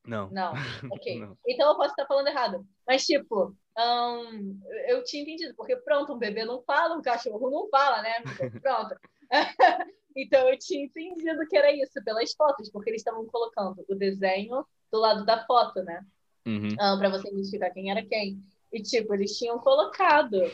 Não. 0.05 0.31
Não. 0.31 0.53
Ok. 0.91 1.21
Não. 1.21 1.37
Então 1.47 1.71
eu 1.71 1.77
posso 1.77 1.91
estar 1.91 2.07
falando 2.07 2.29
errado. 2.29 2.67
Mas, 2.87 3.05
tipo, 3.05 3.55
um, 3.79 4.61
eu 4.89 5.03
tinha 5.05 5.23
entendido, 5.23 5.55
porque 5.55 5.77
pronto, 5.77 6.13
um 6.13 6.19
bebê 6.19 6.45
não 6.45 6.63
fala, 6.63 6.97
um 6.97 7.03
cachorro 7.03 7.51
não 7.51 7.69
fala, 7.69 8.03
né? 8.03 8.15
Pronto. 8.63 8.95
então 10.17 10.49
eu 10.49 10.59
tinha 10.59 10.85
entendido 10.85 11.47
que 11.49 11.57
era 11.57 11.73
isso, 11.73 12.03
pelas 12.05 12.33
fotos, 12.33 12.71
porque 12.71 12.91
eles 12.91 13.01
estavam 13.01 13.27
colocando 13.27 13.85
o 13.89 13.95
desenho 13.95 14.65
do 14.91 14.99
lado 14.99 15.25
da 15.25 15.45
foto, 15.47 15.83
né? 15.83 16.05
Uhum. 16.47 16.73
Um, 16.73 16.99
para 16.99 17.09
você 17.09 17.29
identificar 17.29 17.71
quem 17.71 17.91
era 17.91 18.05
quem. 18.05 18.41
E, 18.73 18.83
tipo, 18.83 19.15
eles 19.15 19.39
tinham 19.39 19.59
colocado 19.59 20.51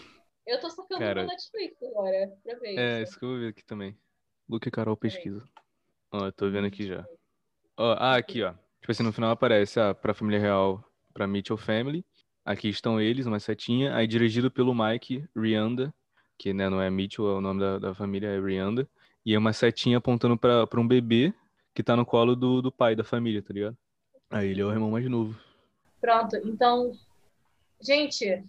eu 0.48 0.59
tô 0.59 0.70
sacando 0.70 1.00
Cara, 1.00 1.22
no 1.22 1.28
Netflix 1.28 1.83
agora, 1.83 2.33
pra 2.42 2.54
ver 2.59 2.78
É, 2.78 3.02
isso 3.02 3.18
que 3.18 3.24
eu 3.24 3.28
vou 3.28 3.38
ver 3.38 3.48
aqui 3.48 3.62
também. 3.66 3.94
Luke 4.48 4.66
e 4.66 4.70
Carol 4.70 4.96
pesquisa. 4.96 5.46
Ó, 6.11 6.24
eu 6.24 6.33
tô 6.33 6.50
vendo 6.50 6.66
aqui 6.66 6.87
já. 6.87 7.07
Ó, 7.76 7.92
ah, 7.98 8.16
aqui, 8.16 8.42
ó. 8.42 8.54
Tipo 8.81 8.90
assim, 8.90 9.02
no 9.02 9.12
final 9.12 9.31
aparece, 9.31 9.78
ah, 9.78 9.94
pra 9.94 10.14
família 10.14 10.40
real, 10.40 10.83
pra 11.12 11.26
Mitchell 11.26 11.59
Family. 11.59 12.02
Aqui 12.48 12.70
estão 12.70 12.98
eles, 12.98 13.26
uma 13.26 13.38
setinha. 13.38 13.94
Aí 13.94 14.06
dirigido 14.06 14.50
pelo 14.50 14.74
Mike 14.74 15.22
Rianda, 15.37 15.92
que 16.38 16.54
né, 16.54 16.70
não 16.70 16.80
é 16.80 16.88
Mitchell, 16.88 17.28
é 17.28 17.34
o 17.34 17.42
nome 17.42 17.61
da, 17.61 17.78
da 17.78 17.94
família, 17.94 18.28
é 18.28 18.40
Rianda. 18.40 18.88
E 19.22 19.34
é 19.34 19.38
uma 19.38 19.52
setinha 19.52 19.98
apontando 19.98 20.34
pra 20.34 20.80
um 20.80 20.88
bebê 20.88 21.34
que 21.74 21.82
tá 21.82 21.94
no 21.94 22.06
colo 22.06 22.34
do, 22.34 22.62
do 22.62 22.72
pai 22.72 22.96
da 22.96 23.04
família, 23.04 23.42
tá 23.42 23.52
ligado? 23.52 23.76
Aí 24.30 24.48
ele 24.48 24.62
é 24.62 24.64
o 24.64 24.72
irmão 24.72 24.90
mais 24.90 25.04
novo. 25.04 25.38
Pronto, 26.00 26.37
então. 26.37 26.92
Gente, 27.82 28.42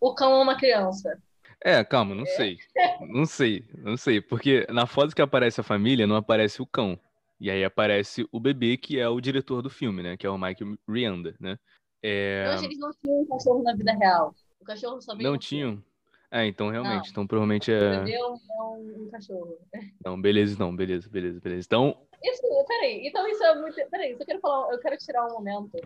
o 0.00 0.14
cão 0.14 0.40
é 0.40 0.42
uma 0.42 0.56
criança. 0.56 1.20
É, 1.62 1.84
calma, 1.84 2.14
não 2.14 2.22
é. 2.22 2.26
sei. 2.26 2.56
Não 3.02 3.26
sei, 3.26 3.66
não 3.76 3.98
sei. 3.98 4.18
Porque 4.18 4.66
na 4.70 4.86
foto 4.86 5.14
que 5.14 5.20
aparece 5.20 5.60
a 5.60 5.64
família, 5.64 6.06
não 6.06 6.16
aparece 6.16 6.62
o 6.62 6.66
cão. 6.66 6.98
E 7.38 7.50
aí 7.50 7.62
aparece 7.62 8.26
o 8.32 8.40
bebê, 8.40 8.78
que 8.78 8.98
é 8.98 9.06
o 9.06 9.20
diretor 9.20 9.60
do 9.60 9.68
filme, 9.68 10.02
né? 10.02 10.16
Que 10.16 10.26
é 10.26 10.30
o 10.30 10.38
Mike 10.38 10.64
Rianda, 10.88 11.36
né? 11.38 11.58
É... 12.02 12.46
Eu 12.46 12.50
achei 12.52 12.68
que 12.68 12.74
eles 12.74 12.78
não 12.78 12.90
tinham 12.92 13.20
um 13.20 13.26
cachorro 13.26 13.62
na 13.62 13.74
vida 13.74 13.92
real. 13.92 14.34
O 14.60 14.64
cachorro 14.64 15.00
só 15.00 15.14
veio 15.14 15.30
Não 15.30 15.38
tinham? 15.38 15.82
É, 16.30 16.46
então 16.46 16.70
realmente. 16.70 17.04
Não. 17.04 17.10
Então 17.10 17.26
provavelmente 17.26 17.72
é. 17.72 17.78
O 17.78 17.98
bebê 17.98 18.14
é 18.14 18.24
um, 18.26 19.08
cachorro. 19.10 19.58
Não, 20.04 20.20
beleza, 20.20 20.54
então, 20.54 20.74
beleza, 20.74 21.08
beleza, 21.08 21.40
beleza. 21.40 21.66
Então. 21.66 21.96
Isso, 22.22 22.42
peraí. 22.66 23.06
Então 23.06 23.26
isso 23.28 23.44
é 23.44 23.54
muito. 23.60 23.90
Peraí, 23.90 24.12
eu 24.12 24.18
quero 24.18 24.40
falar. 24.40 24.72
Eu 24.72 24.80
quero 24.80 24.96
tirar 24.98 25.26
um 25.26 25.34
momento 25.34 25.78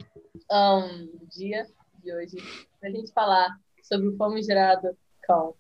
um, 0.51 1.27
dia 1.29 1.67
de 2.03 2.15
hoje 2.15 2.37
pra 2.81 2.91
gente 2.91 3.13
falar 3.13 3.49
sobre 3.83 4.09
o 4.09 4.17
famigerado 4.17 4.97
cão. 5.23 5.55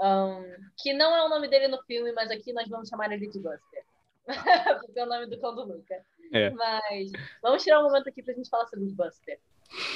Um, 0.00 0.44
que 0.76 0.92
não 0.92 1.16
é 1.16 1.24
o 1.24 1.28
nome 1.28 1.48
dele 1.48 1.68
no 1.68 1.82
filme, 1.84 2.12
mas 2.12 2.30
aqui 2.30 2.52
nós 2.52 2.68
vamos 2.68 2.88
chamar 2.88 3.10
ele 3.10 3.28
de 3.28 3.40
Buster. 3.40 3.84
Porque 4.80 5.00
é 5.00 5.04
o 5.04 5.08
nome 5.08 5.26
do 5.26 5.40
cão 5.40 5.54
do 5.54 5.64
Luca. 5.64 6.04
É. 6.32 6.50
Mas 6.50 7.10
vamos 7.40 7.62
tirar 7.62 7.80
um 7.80 7.84
momento 7.84 8.08
aqui 8.08 8.22
pra 8.22 8.34
gente 8.34 8.50
falar 8.50 8.66
sobre 8.66 8.84
o 8.86 8.92
Buster. 8.92 9.40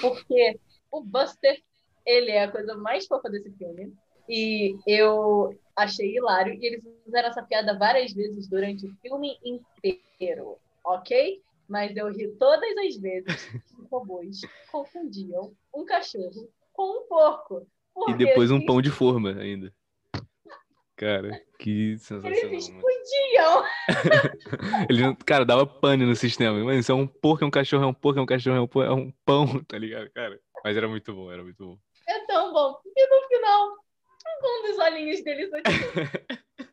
Porque 0.00 0.58
o 0.90 1.02
Buster, 1.02 1.60
ele 2.04 2.30
é 2.30 2.44
a 2.44 2.50
coisa 2.50 2.74
mais 2.76 3.06
fofa 3.06 3.30
desse 3.30 3.50
filme. 3.52 3.92
E 4.28 4.76
eu 4.86 5.58
achei 5.74 6.16
hilário. 6.16 6.54
E 6.54 6.66
eles 6.66 6.84
fizeram 7.04 7.28
essa 7.28 7.42
piada 7.42 7.76
várias 7.76 8.12
vezes 8.12 8.48
durante 8.48 8.86
o 8.86 8.94
filme 9.02 9.38
inteiro, 9.44 10.56
ok? 10.84 11.40
Mas 11.68 11.96
eu 11.96 12.08
ri 12.12 12.28
todas 12.38 12.76
as 12.78 12.96
vezes 12.96 13.44
que 13.44 13.82
robôs 13.90 14.40
confundiam 14.70 15.52
um 15.74 15.84
cachorro 15.84 16.48
com 16.72 16.98
um 16.98 17.08
porco. 17.08 17.66
e 18.08 18.14
depois 18.14 18.50
um 18.50 18.64
pão 18.64 18.80
de 18.80 18.90
forma 18.90 19.32
ainda. 19.32 19.72
Cara, 21.00 21.42
que 21.58 21.96
sensacional. 21.96 22.30
Eles 22.30 22.68
explodiam! 22.68 23.64
Ele, 24.90 25.16
cara, 25.24 25.46
dava 25.46 25.64
pane 25.64 26.04
no 26.04 26.14
sistema. 26.14 26.62
Mano, 26.62 26.78
isso 26.78 26.92
é 26.92 26.94
um 26.94 27.06
porco, 27.06 27.42
é 27.42 27.46
um 27.46 27.50
cachorro, 27.50 27.84
é 27.84 27.86
um 27.86 27.94
porco, 27.94 28.20
é 28.20 28.22
um 28.22 28.26
cachorro, 28.26 28.58
é 28.58 28.60
um, 28.60 28.66
porco, 28.66 28.92
é 28.92 28.94
um 28.94 29.10
pão, 29.24 29.46
tá 29.64 29.78
ligado, 29.78 30.10
cara? 30.10 30.38
Mas 30.62 30.76
era 30.76 30.86
muito 30.86 31.14
bom, 31.14 31.32
era 31.32 31.42
muito 31.42 31.64
bom. 31.64 31.78
É 32.06 32.26
tão 32.26 32.52
bom. 32.52 32.76
E 32.94 33.08
no 33.08 33.28
final, 33.28 33.70
um 34.44 34.68
dos 34.68 34.78
olhinhos 34.78 35.24
deles 35.24 35.50
aqui. 35.54 35.72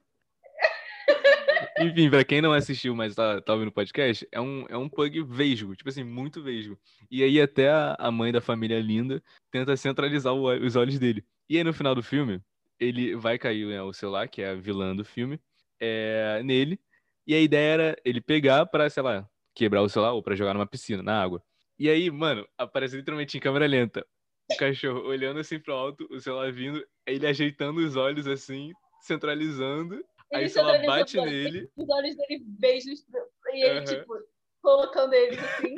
Enfim, 1.80 2.10
pra 2.10 2.26
quem 2.26 2.42
não 2.42 2.52
assistiu, 2.52 2.94
mas 2.94 3.16
tá, 3.16 3.40
tá 3.40 3.54
ouvindo 3.54 3.70
o 3.70 3.74
podcast, 3.74 4.28
é 4.30 4.42
um, 4.42 4.66
é 4.68 4.76
um 4.76 4.90
pug 4.90 5.24
vesgo, 5.24 5.74
tipo 5.74 5.88
assim, 5.88 6.04
muito 6.04 6.44
vesgo. 6.44 6.78
E 7.10 7.24
aí 7.24 7.40
até 7.40 7.70
a, 7.70 7.96
a 7.98 8.12
mãe 8.12 8.34
da 8.34 8.42
família 8.42 8.82
linda 8.82 9.24
tenta 9.50 9.78
centralizar 9.78 10.34
o, 10.34 10.50
os 10.50 10.76
olhos 10.76 11.00
dele. 11.00 11.24
E 11.50 11.56
aí 11.56 11.64
no 11.64 11.72
final 11.72 11.96
do 11.96 12.04
filme, 12.04 12.42
ele 12.80 13.16
vai 13.16 13.38
cair 13.38 13.68
né, 13.68 13.82
o 13.82 13.94
celular, 13.94 14.28
que 14.28 14.42
é 14.42 14.50
a 14.50 14.56
vilã 14.56 14.96
do 14.96 15.06
filme, 15.06 15.40
é, 15.80 16.42
nele. 16.44 16.80
E 17.26 17.34
a 17.34 17.42
ideia 17.42 17.74
era 17.74 17.96
ele 18.06 18.22
pegar 18.22 18.66
pra, 18.66 18.90
sei 18.90 19.04
lá, 19.04 19.28
quebrar 19.54 19.82
o 19.82 19.90
celular 19.90 20.14
ou 20.14 20.24
pra 20.24 20.36
jogar 20.36 20.54
numa 20.54 20.68
piscina, 20.68 21.04
na 21.04 21.22
água. 21.22 21.44
E 21.80 21.90
aí, 21.90 22.10
mano, 22.10 22.48
aparece 22.58 22.96
literalmente 22.96 23.38
em 23.38 23.42
câmera 23.42 23.68
lenta 23.68 24.06
o 24.50 24.56
cachorro 24.56 25.02
olhando 25.02 25.42
assim 25.42 25.60
pro 25.60 25.74
alto, 25.74 26.08
o 26.10 26.20
celular 26.22 26.52
vindo, 26.54 26.82
ele 27.06 27.28
ajeitando 27.28 27.82
os 27.82 27.98
olhos 27.98 28.28
assim, 28.28 28.72
centralizando 29.02 30.02
Aí 30.34 30.46
o 30.46 30.50
celular 30.50 30.86
bate 30.86 31.18
nele. 31.18 31.70
Os 31.76 31.90
olhos 31.90 32.16
dele 32.18 32.44
beijos 32.60 33.06
e 33.54 33.64
ele, 33.64 33.80
uhum. 33.80 33.86
tipo, 33.86 34.14
colocando 34.62 35.14
eles 35.14 35.40
assim. 35.40 35.76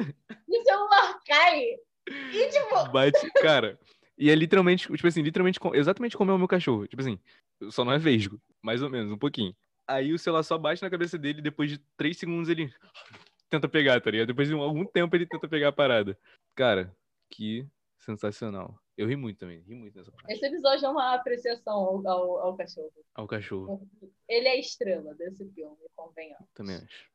e 0.47 0.59
o 0.59 0.63
celular 0.63 1.19
cai. 1.25 1.65
E, 2.07 2.49
tipo. 2.49 2.89
Bate, 2.91 3.31
cara. 3.41 3.79
E 4.19 4.29
é 4.29 4.35
literalmente, 4.35 4.91
tipo 4.93 5.07
assim, 5.07 5.21
literalmente, 5.21 5.57
exatamente 5.73 6.17
como 6.17 6.29
é 6.29 6.33
o 6.33 6.37
meu 6.37 6.47
cachorro. 6.47 6.85
Tipo 6.85 7.01
assim, 7.01 7.17
só 7.71 7.85
não 7.85 7.93
é 7.93 7.97
vesgo, 7.97 8.39
mais 8.61 8.81
ou 8.83 8.89
menos, 8.89 9.09
um 9.13 9.17
pouquinho. 9.17 9.55
Aí 9.87 10.13
o 10.13 10.19
celular 10.19 10.43
só 10.43 10.57
bate 10.57 10.83
na 10.83 10.89
cabeça 10.89 11.17
dele, 11.17 11.41
depois 11.41 11.69
de 11.71 11.77
três 11.95 12.17
segundos 12.17 12.49
ele 12.49 12.69
tenta 13.49 13.69
pegar, 13.69 14.01
tá 14.01 14.11
ligado? 14.11 14.27
Depois 14.27 14.49
de 14.49 14.53
algum 14.53 14.85
tempo 14.85 15.15
ele 15.15 15.25
tenta 15.25 15.47
pegar 15.47 15.69
a 15.69 15.71
parada. 15.71 16.19
Cara, 16.53 16.93
que 17.29 17.65
sensacional. 17.97 18.77
Eu 18.97 19.07
ri 19.07 19.15
muito 19.15 19.37
também, 19.37 19.61
ri 19.61 19.73
muito 19.73 19.97
nessa 19.97 20.11
parte. 20.11 20.33
Esse 20.33 20.45
episódio 20.45 20.85
é 20.85 20.89
uma 20.89 21.15
apreciação 21.15 21.73
ao, 21.73 22.05
ao, 22.05 22.37
ao 22.39 22.57
cachorro. 22.57 22.91
Ao 23.15 23.25
cachorro. 23.25 23.89
Ele 24.27 24.49
é 24.49 24.59
estrela 24.59 25.15
desse 25.15 25.49
filme, 25.53 25.77
convenhamos. 25.95 26.45
Também 26.53 26.75
acho. 26.75 27.09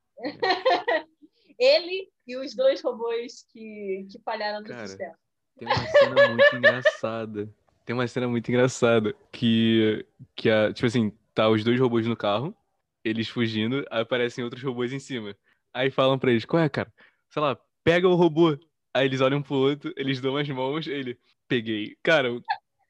Ele 1.58 2.10
e 2.26 2.36
os 2.38 2.54
dois 2.54 2.80
robôs 2.80 3.46
que, 3.52 4.06
que 4.10 4.18
falharam 4.20 4.62
no 4.62 4.66
Cara, 4.68 4.86
sistema. 4.86 5.18
Tem 5.58 5.68
uma 5.68 5.86
cena 5.86 6.28
muito 6.28 6.56
engraçada. 6.56 7.48
Tem 7.84 7.94
uma 7.94 8.06
cena 8.06 8.28
muito 8.28 8.48
engraçada 8.48 9.14
que, 9.30 10.04
que 10.34 10.48
a, 10.48 10.72
tipo 10.72 10.86
assim, 10.86 11.12
tá 11.34 11.48
os 11.48 11.62
dois 11.62 11.78
robôs 11.78 12.06
no 12.06 12.16
carro, 12.16 12.56
eles 13.04 13.28
fugindo, 13.28 13.84
aí 13.90 14.00
aparecem 14.00 14.42
outros 14.42 14.62
robôs 14.62 14.92
em 14.92 14.98
cima. 14.98 15.36
Aí 15.72 15.90
falam 15.90 16.18
pra 16.18 16.30
eles, 16.30 16.44
qual 16.44 16.62
é, 16.62 16.68
cara? 16.68 16.92
Sei 17.28 17.42
lá, 17.42 17.58
pega 17.82 18.08
o 18.08 18.14
robô. 18.14 18.58
Aí 18.94 19.06
eles 19.06 19.20
olham 19.20 19.42
pro 19.42 19.54
outro, 19.54 19.92
eles 19.96 20.20
dão 20.20 20.36
as 20.36 20.48
mãos, 20.48 20.86
ele, 20.86 21.18
peguei. 21.48 21.96
Cara, 22.02 22.28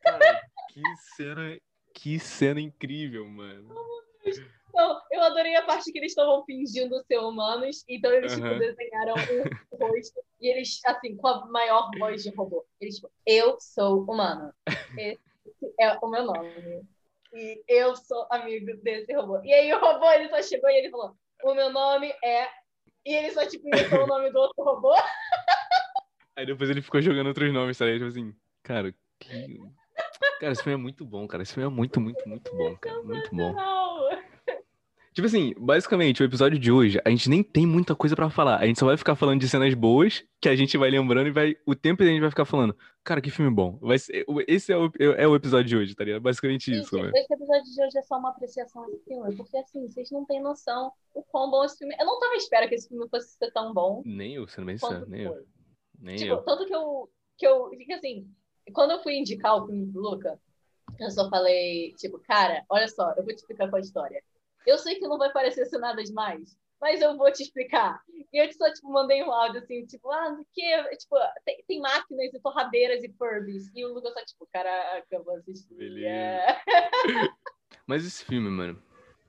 cara 0.02 0.42
que 0.68 0.82
cena, 1.16 1.58
que 1.94 2.18
cena 2.18 2.60
incrível, 2.60 3.26
mano. 3.26 3.74
Não, 4.74 5.00
eu 5.10 5.22
adorei 5.22 5.54
a 5.54 5.62
parte 5.62 5.92
que 5.92 5.98
eles 5.98 6.10
estavam 6.10 6.44
fingindo 6.44 7.00
ser 7.04 7.18
humanos, 7.18 7.84
então 7.88 8.12
eles 8.12 8.36
uhum. 8.36 8.42
tipo, 8.42 8.58
desenharam 8.58 9.14
um 9.14 9.76
rosto 9.78 10.20
e 10.40 10.48
eles, 10.48 10.80
assim, 10.84 11.16
com 11.16 11.28
a 11.28 11.46
maior 11.46 11.90
voz 11.96 12.24
de 12.24 12.30
robô. 12.30 12.66
Eles, 12.80 12.96
tipo, 12.96 13.10
eu 13.24 13.56
sou 13.60 14.02
humano. 14.02 14.52
Esse 14.98 15.20
é 15.80 15.96
o 16.02 16.08
meu 16.08 16.24
nome. 16.24 16.84
E 17.32 17.62
eu 17.68 17.94
sou 17.96 18.26
amigo 18.30 18.76
desse 18.82 19.12
robô. 19.14 19.40
E 19.44 19.52
aí 19.52 19.72
o 19.72 19.80
robô, 19.80 20.10
ele 20.10 20.28
só 20.28 20.42
chegou 20.42 20.68
e 20.68 20.78
ele 20.78 20.90
falou, 20.90 21.16
o 21.44 21.54
meu 21.54 21.70
nome 21.70 22.12
é... 22.22 22.48
E 23.06 23.14
ele 23.14 23.30
só, 23.30 23.46
tipo, 23.46 23.68
inventou 23.68 24.04
o 24.04 24.06
nome 24.06 24.30
do 24.30 24.38
outro 24.38 24.64
robô. 24.64 24.92
Aí 26.36 26.46
depois 26.46 26.68
ele 26.68 26.82
ficou 26.82 27.00
jogando 27.02 27.28
outros 27.28 27.52
nomes, 27.52 27.76
sabe? 27.76 27.92
Tipo 27.94 28.06
assim, 28.06 28.34
cara, 28.62 28.92
que... 29.20 29.60
Cara, 30.40 30.52
esse 30.52 30.62
filme 30.62 30.74
é 30.74 30.82
muito 30.82 31.04
bom, 31.04 31.28
cara. 31.28 31.42
Esse 31.42 31.54
filme 31.54 31.70
é 31.70 31.70
muito, 31.70 32.00
muito, 32.00 32.28
muito 32.28 32.56
bom, 32.56 32.76
cara. 32.76 33.02
Muito 33.02 33.30
bom. 33.36 33.54
Tipo 35.14 35.28
assim, 35.28 35.54
basicamente, 35.56 36.20
o 36.20 36.24
episódio 36.24 36.58
de 36.58 36.72
hoje, 36.72 37.00
a 37.04 37.08
gente 37.08 37.30
nem 37.30 37.40
tem 37.40 37.64
muita 37.64 37.94
coisa 37.94 38.16
para 38.16 38.28
falar. 38.28 38.58
A 38.58 38.66
gente 38.66 38.80
só 38.80 38.86
vai 38.86 38.96
ficar 38.96 39.14
falando 39.14 39.40
de 39.40 39.48
cenas 39.48 39.72
boas, 39.72 40.24
que 40.40 40.48
a 40.48 40.56
gente 40.56 40.76
vai 40.76 40.90
lembrando 40.90 41.28
e 41.28 41.30
vai. 41.30 41.56
O 41.64 41.72
tempo 41.72 42.02
a 42.02 42.06
gente 42.06 42.20
vai 42.20 42.30
ficar 42.30 42.44
falando. 42.44 42.76
Cara, 43.04 43.20
que 43.20 43.30
filme 43.30 43.48
bom. 43.48 43.78
Vai 43.80 43.96
ser, 43.96 44.26
esse 44.48 44.72
é 44.72 44.76
o, 44.76 44.90
é 44.98 45.24
o 45.28 45.36
episódio 45.36 45.66
de 45.66 45.76
hoje, 45.76 45.94
tá 45.94 46.02
ligado? 46.02 46.20
Basicamente 46.20 46.68
Gente, 46.68 46.82
isso? 46.82 46.98
Esse 46.98 47.32
episódio 47.32 47.72
de 47.72 47.84
hoje 47.84 47.96
é 47.96 48.02
só 48.02 48.18
uma 48.18 48.30
apreciação 48.30 48.84
desse 48.86 49.04
filme. 49.04 49.36
Porque 49.36 49.56
assim, 49.56 49.86
vocês 49.86 50.10
não 50.10 50.24
têm 50.24 50.42
noção 50.42 50.90
o 51.14 51.22
quão 51.22 51.48
bom 51.48 51.64
esse 51.64 51.78
filme. 51.78 51.94
Eu 51.96 52.06
não 52.06 52.18
tava 52.18 52.32
à 52.32 52.36
espera 52.36 52.66
que 52.66 52.74
esse 52.74 52.88
filme 52.88 53.08
fosse 53.08 53.36
ser 53.36 53.52
tão 53.52 53.72
bom. 53.72 54.02
Nem 54.04 54.34
eu, 54.34 54.48
sendo 54.48 54.66
bem 54.66 54.76
sincero, 54.76 55.06
nem 55.08 55.22
eu. 55.22 55.46
Nem 56.00 56.16
tipo, 56.16 56.32
eu. 56.32 56.38
tanto 56.38 56.66
que 56.66 56.74
eu. 56.74 57.08
Que 57.38 57.46
eu. 57.46 57.70
Assim, 57.96 58.28
quando 58.72 58.90
eu 58.90 59.00
fui 59.00 59.14
indicar 59.14 59.62
o 59.62 59.66
filme 59.66 59.92
pro 59.92 60.02
Luca, 60.02 60.40
eu 60.98 61.10
só 61.12 61.30
falei, 61.30 61.94
tipo, 61.96 62.18
cara, 62.18 62.64
olha 62.68 62.88
só, 62.88 63.12
eu 63.12 63.22
vou 63.22 63.32
te 63.32 63.38
explicar 63.38 63.68
qual 63.68 63.78
é 63.78 63.82
a 63.82 63.84
história. 63.84 64.24
Eu 64.66 64.78
sei 64.78 64.96
que 64.96 65.06
não 65.06 65.18
vai 65.18 65.30
parecer 65.32 65.66
ser 65.66 65.78
nada 65.78 66.02
demais, 66.02 66.56
mas 66.80 67.00
eu 67.00 67.16
vou 67.16 67.30
te 67.32 67.42
explicar. 67.42 68.00
E 68.32 68.38
eu 68.42 68.52
só, 68.52 68.72
tipo, 68.72 68.90
mandei 68.92 69.22
um 69.22 69.32
áudio 69.32 69.60
assim, 69.60 69.86
tipo, 69.86 70.10
ah, 70.10 70.36
que? 70.52 70.96
Tipo, 70.96 71.16
tem, 71.44 71.64
tem 71.66 71.80
máquinas 71.80 72.34
e 72.34 72.40
torradeiras 72.40 73.02
e 73.02 73.12
Furbies. 73.12 73.70
E 73.74 73.84
o 73.84 73.94
Lucas 73.94 74.12
só, 74.12 74.24
tipo, 74.24 74.48
caraca, 74.52 75.06
eu 75.10 75.24
vou 75.24 75.36
assistir. 75.36 75.74
Beleza. 75.74 76.42
Mas 77.86 78.04
esse 78.04 78.24
filme, 78.24 78.50
mano. 78.50 78.82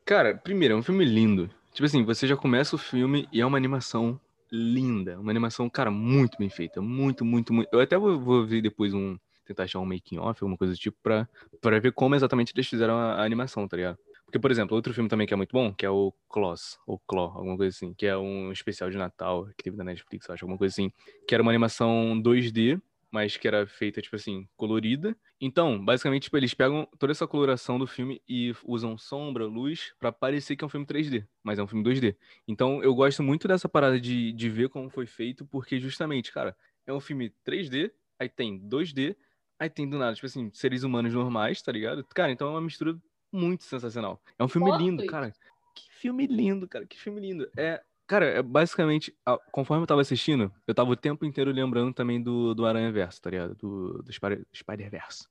Cara, 0.06 0.36
primeiro, 0.36 0.76
é 0.76 0.78
um 0.78 0.84
filme 0.84 1.06
lindo. 1.06 1.50
Tipo 1.74 1.86
assim, 1.86 2.04
você 2.04 2.26
já 2.28 2.38
começa 2.38 2.76
o 2.76 2.80
filme 2.80 3.28
e 3.32 3.41
é 3.41 3.45
uma 3.45 3.58
animação 3.58 4.19
linda. 4.52 5.19
Uma 5.19 5.32
animação, 5.32 5.69
cara, 5.69 5.91
muito 5.91 6.38
bem 6.38 6.50
feita. 6.50 6.82
Muito, 6.82 7.26
muito, 7.26 7.54
muito. 7.54 7.69
Eu 7.71 7.80
até 7.80 7.98
vou, 7.98 8.19
vou 8.19 8.45
ver 8.45 8.62
depois 8.62 8.93
um. 8.93 9.17
Tentar 9.45 9.63
achar 9.63 9.80
um 9.80 9.86
making 9.86 10.17
off, 10.17 10.41
alguma 10.41 10.58
coisa 10.58 10.74
do 10.74 10.80
tipo, 10.80 10.98
pra, 11.04 11.30
pra 11.62 11.80
ver 11.80 11.91
como 11.91 12.15
exatamente 12.15 12.52
eles 12.56 12.67
fizeram 12.67 12.95
a, 12.95 13.15
a 13.15 13.24
animação, 13.24 13.67
tá 13.67 13.78
ligado? 13.78 14.00
Porque, 14.36 14.41
por 14.41 14.52
exemplo, 14.52 14.76
outro 14.76 14.93
filme 14.93 15.08
também 15.08 15.26
que 15.26 15.34
é 15.34 15.38
muito 15.38 15.54
bom, 15.54 15.74
que 15.74 15.86
é 15.86 15.89
o 15.89 16.13
Claws, 16.28 16.78
ou 16.86 17.00
Claw, 17.08 17.32
alguma 17.38 17.56
coisa 17.56 17.74
assim, 17.74 17.93
que 17.93 18.06
é 18.06 18.17
um 18.17 18.52
especial 18.52 18.89
de 18.89 18.98
Natal 18.98 19.48
que 19.58 19.63
teve 19.63 19.78
na 19.78 19.86
Netflix, 19.86 20.30
acho, 20.30 20.43
alguma 20.43 20.58
coisa 20.58 20.74
assim, 20.74 20.91
que 21.26 21.34
era 21.34 21.41
uma 21.41 21.54
animação 21.54 22.21
2D, 22.21 22.82
mas 23.10 23.38
que 23.38 23.48
era 23.48 23.65
feita, 23.65 24.02
tipo 24.02 24.17
assim, 24.17 24.45
colorida. 24.58 25.15
Então, 25.39 25.80
basicamente, 25.82 26.24
tipo, 26.24 26.36
eles 26.36 26.54
pegam 26.54 26.86
toda 27.00 27.13
essa 27.13 27.26
coloração 27.26 27.80
do 27.80 27.88
filme 27.88 28.21
e 28.28 28.54
usam 28.65 28.98
sombra, 28.98 29.45
luz, 29.45 29.93
para 30.02 30.12
parecer 30.12 30.58
que 30.58 30.65
é 30.65 30.67
um 30.67 30.69
filme 30.69 30.86
3D, 30.86 31.26
mas 31.41 31.58
é 31.58 31.63
um 31.63 31.67
filme 31.67 31.82
2D. 31.82 32.17
Então, 32.45 32.84
eu 32.84 32.93
gosto 32.93 33.24
muito 33.24 33.48
dessa 33.48 33.69
parada 33.69 33.98
de, 33.98 34.34
de 34.34 34.50
ver 34.50 34.67
como 34.67 34.89
foi 34.89 35.06
feito, 35.06 35.45
porque 35.45 35.80
justamente, 35.80 36.30
cara, 36.30 36.58
é 36.86 36.91
um 36.91 37.00
filme 37.00 37.34
3D, 37.48 37.89
aí 38.19 38.28
tem 38.28 38.60
2D, 38.60 39.15
aí 39.58 39.69
tem 39.69 39.89
do 39.89 39.98
nada, 39.98 40.13
tipo 40.13 40.26
assim, 40.26 40.52
seres 40.54 40.84
humanos 40.84 41.13
normais, 41.13 41.62
tá 41.62 41.71
ligado? 41.71 42.04
Cara, 42.13 42.34
então 42.34 42.50
é 42.50 42.52
uma 42.52 42.60
mistura 42.62 43.00
muito 43.36 43.63
sensacional. 43.63 44.21
É 44.38 44.43
um 44.43 44.48
filme 44.48 44.76
lindo, 44.78 45.06
cara. 45.06 45.34
Que 45.76 45.93
filme 45.93 46.26
lindo, 46.26 46.67
cara, 46.67 46.86
que 46.86 47.00
filme 47.00 47.19
lindo. 47.19 47.50
É, 47.58 47.82
Cara, 48.08 48.26
é 48.26 48.43
basicamente, 48.43 49.12
conforme 49.52 49.82
eu 49.82 49.88
tava 49.88 50.02
assistindo, 50.02 50.52
eu 50.67 50.76
tava 50.76 50.91
o 50.91 50.95
tempo 50.95 51.26
inteiro 51.26 51.52
lembrando 51.52 51.91
também 51.91 52.21
do, 52.21 52.54
do 52.54 52.63
Aranha 52.65 52.91
Verso, 52.91 53.19
tá 53.19 53.32
ligado? 53.32 53.56
Do, 53.56 54.04
do 54.04 54.12
Spider-Verse. 54.54 55.26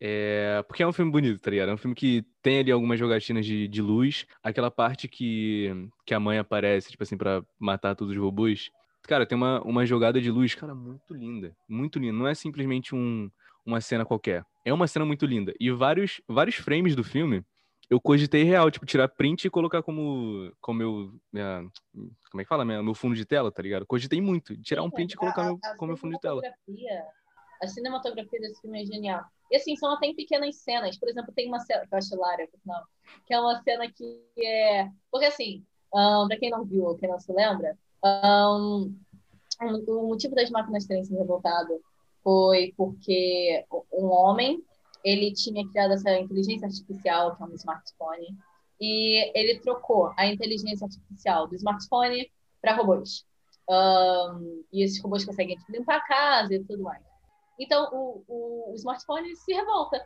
É, 0.00 0.62
porque 0.68 0.82
é 0.82 0.86
um 0.86 0.92
filme 0.92 1.10
bonito, 1.10 1.40
tá 1.40 1.50
ligado? 1.50 1.70
É 1.70 1.74
um 1.74 1.78
filme 1.78 1.94
que 1.94 2.24
tem 2.42 2.58
ali 2.58 2.70
algumas 2.70 2.98
jogatinas 2.98 3.46
de, 3.46 3.66
de 3.66 3.80
luz. 3.80 4.26
Aquela 4.42 4.70
parte 4.70 5.08
que, 5.08 5.88
que 6.04 6.12
a 6.12 6.20
mãe 6.20 6.38
aparece, 6.38 6.90
tipo 6.90 7.02
assim, 7.02 7.16
pra 7.16 7.42
matar 7.58 7.96
todos 7.96 8.14
os 8.14 8.20
robôs. 8.20 8.70
Cara, 9.04 9.24
tem 9.24 9.36
uma, 9.36 9.62
uma 9.62 9.86
jogada 9.86 10.20
de 10.20 10.30
luz, 10.30 10.54
cara, 10.54 10.74
muito 10.74 11.14
linda. 11.14 11.56
Muito 11.66 11.98
linda. 11.98 12.12
Não 12.12 12.28
é 12.28 12.34
simplesmente 12.34 12.94
um, 12.94 13.30
uma 13.68 13.80
cena 13.82 14.04
qualquer. 14.04 14.44
É 14.64 14.72
uma 14.72 14.86
cena 14.86 15.04
muito 15.04 15.26
linda. 15.26 15.52
E 15.60 15.70
vários, 15.70 16.22
vários 16.26 16.56
frames 16.56 16.96
do 16.96 17.04
filme 17.04 17.44
eu 17.90 18.00
cogitei 18.00 18.42
real, 18.42 18.70
tipo, 18.70 18.84
tirar 18.84 19.08
print 19.08 19.46
e 19.46 19.50
colocar 19.50 19.82
como, 19.82 20.52
como 20.60 20.78
meu, 20.78 21.12
minha, 21.32 21.66
como 22.30 22.40
é 22.40 22.44
que 22.44 22.48
fala, 22.48 22.64
minha, 22.64 22.82
meu 22.82 22.94
fundo 22.94 23.14
de 23.14 23.24
tela, 23.24 23.50
tá 23.50 23.62
ligado? 23.62 23.86
Cogitei 23.86 24.20
muito, 24.20 24.60
tirar 24.60 24.82
um 24.82 24.90
print 24.90 25.12
e 25.12 25.16
colocar 25.16 25.42
a, 25.42 25.44
meu, 25.46 25.58
a 25.62 25.76
como 25.76 25.88
meu 25.88 25.96
fundo 25.96 26.14
de 26.14 26.20
tela. 26.20 26.42
A 27.62 27.66
cinematografia 27.66 28.40
desse 28.40 28.60
filme 28.60 28.82
é 28.82 28.86
genial. 28.86 29.24
E 29.50 29.56
assim, 29.56 29.74
são 29.76 29.92
até 29.92 30.06
em 30.06 30.14
pequenas 30.14 30.56
cenas. 30.56 30.98
Por 30.98 31.08
exemplo, 31.08 31.32
tem 31.34 31.48
uma 31.48 31.60
cena 31.60 31.86
que 31.86 31.94
eu 31.94 31.98
acho 31.98 32.14
hilária, 32.14 32.48
não, 32.64 32.82
que 33.26 33.34
é 33.34 33.40
uma 33.40 33.62
cena 33.62 33.90
que 33.90 34.22
é. 34.38 34.88
Porque 35.10 35.26
assim, 35.26 35.64
um, 35.94 36.28
pra 36.28 36.38
quem 36.38 36.50
não 36.50 36.64
viu, 36.64 36.94
quem 36.96 37.08
não 37.08 37.18
se 37.18 37.32
lembra, 37.32 37.76
um, 38.04 38.94
o 39.86 40.08
motivo 40.08 40.34
das 40.34 40.50
máquinas 40.50 40.86
terem 40.86 41.04
sido 41.04 41.18
revoltado 41.18 41.80
foi 42.22 42.72
porque 42.76 43.64
um 43.92 44.06
homem 44.06 44.62
ele 45.04 45.32
tinha 45.32 45.66
criado 45.68 45.92
essa 45.92 46.18
inteligência 46.18 46.66
artificial, 46.66 47.36
que 47.36 47.42
é 47.42 47.46
um 47.46 47.54
smartphone, 47.54 48.36
e 48.80 49.32
ele 49.38 49.58
trocou 49.60 50.12
a 50.16 50.26
inteligência 50.26 50.84
artificial 50.84 51.48
do 51.48 51.54
smartphone 51.56 52.30
para 52.60 52.76
robôs. 52.76 53.24
Um, 53.68 54.64
e 54.72 54.82
esses 54.82 55.02
robôs 55.02 55.24
conseguem 55.24 55.56
tipo, 55.56 55.72
limpar 55.72 55.96
a 55.96 56.06
casa 56.06 56.54
e 56.54 56.64
tudo 56.64 56.82
mais. 56.82 57.02
Então, 57.58 57.88
o, 57.92 58.24
o, 58.26 58.72
o, 58.72 58.74
smartphone 58.74 59.34
se 59.36 59.52
revolta. 59.52 60.02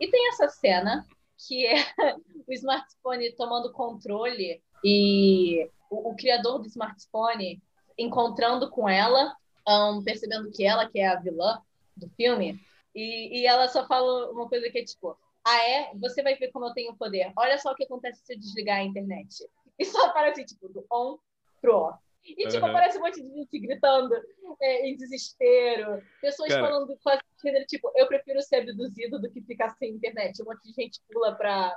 E 0.00 0.10
tem 0.10 0.28
essa 0.28 0.48
cena 0.48 1.06
que 1.46 1.66
é 1.66 1.76
o 2.46 2.52
smartphone 2.52 3.32
tomando 3.36 3.72
controle 3.72 4.60
e 4.84 5.68
o, 5.90 6.10
o 6.10 6.16
criador 6.16 6.58
do 6.58 6.66
smartphone 6.66 7.62
encontrando 7.96 8.70
com 8.70 8.88
ela, 8.88 9.34
um, 9.68 10.02
percebendo 10.02 10.50
que 10.50 10.64
ela 10.64 10.88
que 10.88 10.98
é 10.98 11.08
a 11.08 11.20
vilã 11.20 11.60
do 11.96 12.08
filme, 12.10 12.60
e, 12.94 13.40
e 13.40 13.46
ela 13.46 13.68
só 13.68 13.86
fala 13.86 14.30
uma 14.30 14.48
coisa 14.48 14.70
que 14.70 14.78
é 14.78 14.84
tipo, 14.84 15.16
ah 15.44 15.68
é? 15.68 15.90
Você 15.96 16.22
vai 16.22 16.34
ver 16.36 16.50
como 16.50 16.66
eu 16.66 16.74
tenho 16.74 16.96
poder. 16.96 17.32
Olha 17.36 17.58
só 17.58 17.72
o 17.72 17.74
que 17.74 17.84
acontece 17.84 18.22
se 18.24 18.34
eu 18.34 18.38
desligar 18.38 18.78
a 18.78 18.84
internet. 18.84 19.48
E 19.78 19.84
só 19.84 20.06
aparece, 20.06 20.44
tipo, 20.44 20.68
do 20.68 20.84
on 20.92 21.18
pro 21.60 21.76
off. 21.76 21.98
E, 22.24 22.46
tipo, 22.48 22.64
uhum. 22.64 22.70
aparece 22.70 22.98
um 22.98 23.00
monte 23.00 23.22
de 23.22 23.28
gente 23.32 23.58
gritando 23.58 24.14
é, 24.60 24.86
em 24.86 24.96
desespero. 24.96 26.02
Pessoas 26.20 26.50
Cara... 26.50 26.68
falando 26.68 26.98
quase 27.02 27.22
tipo, 27.66 27.90
eu 27.94 28.06
prefiro 28.06 28.42
ser 28.42 28.56
abduzido 28.56 29.18
do 29.18 29.30
que 29.30 29.40
ficar 29.40 29.70
sem 29.70 29.92
internet. 29.92 30.42
Um 30.42 30.44
monte 30.44 30.62
de 30.64 30.72
gente 30.72 31.00
pula 31.10 31.34
pra, 31.34 31.74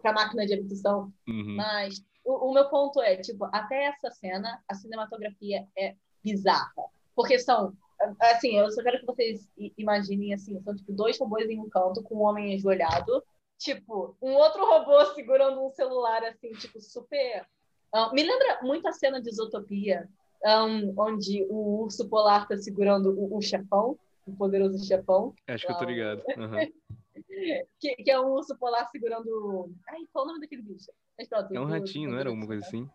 pra 0.00 0.12
máquina 0.12 0.44
de 0.44 0.54
abdução. 0.54 1.12
Uhum. 1.28 1.54
Mas 1.54 2.04
o, 2.24 2.50
o, 2.50 2.54
meu 2.54 2.68
ponto 2.68 3.00
é, 3.00 3.16
tipo, 3.18 3.44
até 3.52 3.84
essa 3.84 4.10
cena, 4.10 4.60
a 4.66 4.74
cinematografia 4.74 5.68
é 5.76 5.94
bizarra. 6.24 6.72
Porque 7.14 7.38
são, 7.38 7.72
assim, 8.20 8.58
eu 8.58 8.70
só 8.70 8.82
quero 8.82 9.00
que 9.00 9.06
vocês 9.06 9.48
imaginem, 9.76 10.34
assim, 10.34 10.60
são, 10.62 10.74
tipo, 10.74 10.92
dois 10.92 11.18
robôs 11.18 11.48
em 11.48 11.60
um 11.60 11.68
canto 11.68 12.02
com 12.02 12.16
um 12.16 12.22
homem 12.22 12.54
ajoelhado. 12.54 13.22
Tipo, 13.58 14.16
um 14.20 14.34
outro 14.34 14.64
robô 14.64 15.04
segurando 15.14 15.64
um 15.64 15.70
celular, 15.70 16.24
assim, 16.24 16.50
tipo, 16.52 16.80
super 16.80 17.46
Uh, 17.94 18.12
me 18.14 18.22
lembra 18.22 18.58
muito 18.62 18.88
a 18.88 18.92
cena 18.92 19.20
de 19.20 19.28
Isotopia, 19.28 20.08
um, 20.42 20.94
onde 20.96 21.44
o 21.50 21.82
urso 21.82 22.08
polar 22.08 22.44
está 22.44 22.56
segurando 22.56 23.10
o, 23.10 23.36
o, 23.36 23.42
chefão, 23.42 23.98
o 24.26 24.34
poderoso 24.34 24.82
chefão. 24.86 25.34
Acho 25.46 25.66
que 25.66 25.72
eu 25.72 25.76
tô 25.76 25.84
ligado. 25.84 26.22
Uhum. 26.38 26.72
que, 27.78 27.96
que, 27.96 28.10
é 28.10 28.18
um 28.18 28.30
urso 28.30 28.56
polar 28.56 28.88
segurando. 28.88 29.70
Ai, 29.86 30.00
qual 30.10 30.24
o 30.24 30.28
nome 30.28 30.40
daquele 30.40 30.62
bicho? 30.62 30.90
Mas, 31.18 31.28
pronto, 31.28 31.54
é 31.54 31.60
um 31.60 31.66
ratinho, 31.66 32.10
não 32.10 32.18
era 32.18 32.30
alguma 32.30 32.46
coisa 32.46 32.66
assim? 32.66 32.88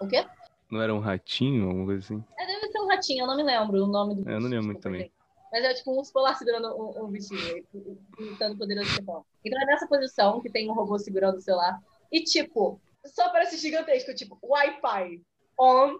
O 0.00 0.08
quê? 0.08 0.26
Não 0.70 0.82
era 0.82 0.94
um 0.94 0.98
ratinho, 0.98 1.66
alguma 1.66 1.86
coisa 1.86 2.04
assim? 2.04 2.24
É, 2.38 2.46
deve 2.46 2.68
ser 2.68 2.80
um 2.80 2.88
ratinho, 2.88 3.22
eu 3.22 3.26
não 3.26 3.36
me 3.36 3.42
lembro 3.42 3.82
o 3.82 3.86
nome 3.86 4.14
do 4.14 4.22
bicho. 4.22 4.30
É, 4.30 4.36
eu 4.36 4.40
não 4.40 4.48
lembro 4.48 4.66
muito 4.66 4.80
também. 4.80 5.10
Mas 5.50 5.64
é 5.64 5.72
tipo 5.72 5.92
um 5.92 5.98
urso 5.98 6.12
polar 6.12 6.36
segurando 6.36 6.68
um, 6.76 7.04
um 7.04 7.08
bichinho, 7.08 7.66
lutando 8.18 8.54
o 8.54 8.58
poderoso 8.58 8.90
chefão. 8.90 9.24
Então 9.42 9.60
é 9.62 9.64
nessa 9.64 9.86
posição 9.86 10.40
que 10.42 10.50
tem 10.50 10.70
um 10.70 10.74
robô 10.74 10.98
segurando 10.98 11.38
o 11.38 11.40
celular. 11.40 11.80
E 12.12 12.22
tipo, 12.22 12.78
só 13.06 13.30
parece 13.30 13.56
gigantesco, 13.56 14.14
tipo, 14.14 14.38
Wi-Fi, 14.42 15.22
on, 15.58 15.96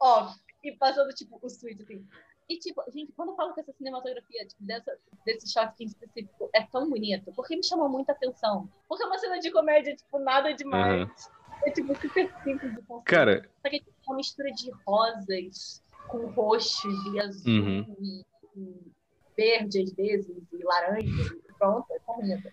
off, 0.00 0.38
e 0.62 0.72
passando, 0.72 1.12
tipo, 1.12 1.38
o 1.42 1.48
switch, 1.48 1.80
assim. 1.80 2.06
E, 2.48 2.58
tipo, 2.58 2.82
gente, 2.92 3.12
quando 3.12 3.30
eu 3.30 3.36
falo 3.36 3.54
que 3.54 3.60
essa 3.60 3.72
cinematografia, 3.72 4.46
tipo, 4.46 4.62
dessa, 4.64 4.96
desse 5.24 5.50
shot 5.50 5.72
em 5.80 5.86
específico 5.86 6.50
é 6.52 6.62
tão 6.62 6.88
bonito, 6.88 7.32
porque 7.34 7.56
me 7.56 7.64
chamou 7.64 7.88
muita 7.88 8.12
atenção. 8.12 8.68
Porque 8.88 9.02
é 9.02 9.06
uma 9.06 9.18
cena 9.18 9.38
de 9.38 9.50
comédia, 9.50 9.94
tipo, 9.94 10.18
nada 10.18 10.52
demais. 10.52 11.02
Uhum. 11.02 11.41
É, 11.64 11.70
tipo, 11.70 11.94
super 11.94 12.32
simples 12.42 12.74
de 12.74 12.82
construir. 12.82 13.04
Cara... 13.04 13.50
Só 13.62 13.70
que 13.70 13.76
é 13.76 13.78
tipo, 13.78 13.92
uma 14.06 14.16
mistura 14.16 14.50
de 14.52 14.70
rosas 14.86 15.82
com 16.08 16.26
roxos 16.30 17.06
e 17.14 17.20
azul 17.20 17.52
uhum. 17.52 17.96
e, 18.00 18.24
e, 18.56 18.92
verde, 19.36 19.82
às 19.82 19.92
vezes, 19.92 20.36
e 20.52 20.64
laranja, 20.64 21.06
e 21.08 21.52
pronto, 21.58 21.86
é 21.90 21.98
bonito. 22.06 22.48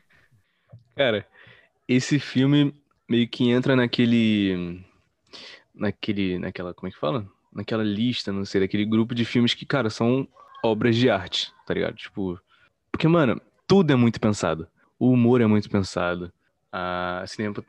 Cara, 0.95 1.27
esse 1.87 2.19
filme 2.19 2.73
meio 3.09 3.27
que 3.27 3.49
entra 3.49 3.75
naquele. 3.75 4.83
naquele. 5.73 6.37
naquela. 6.37 6.73
como 6.73 6.87
é 6.87 6.91
que 6.91 6.99
fala? 6.99 7.27
Naquela 7.51 7.83
lista, 7.83 8.31
não 8.31 8.45
sei, 8.45 8.61
daquele 8.61 8.85
grupo 8.85 9.15
de 9.15 9.25
filmes 9.25 9.53
que, 9.53 9.65
cara, 9.65 9.89
são 9.89 10.27
obras 10.63 10.95
de 10.95 11.09
arte, 11.09 11.51
tá 11.65 11.73
ligado? 11.73 11.95
Tipo. 11.95 12.39
Porque, 12.91 13.07
mano, 13.07 13.41
tudo 13.67 13.91
é 13.91 13.95
muito 13.95 14.19
pensado. 14.19 14.67
O 14.99 15.11
humor 15.11 15.41
é 15.41 15.47
muito 15.47 15.69
pensado. 15.69 16.31
A 16.71 17.23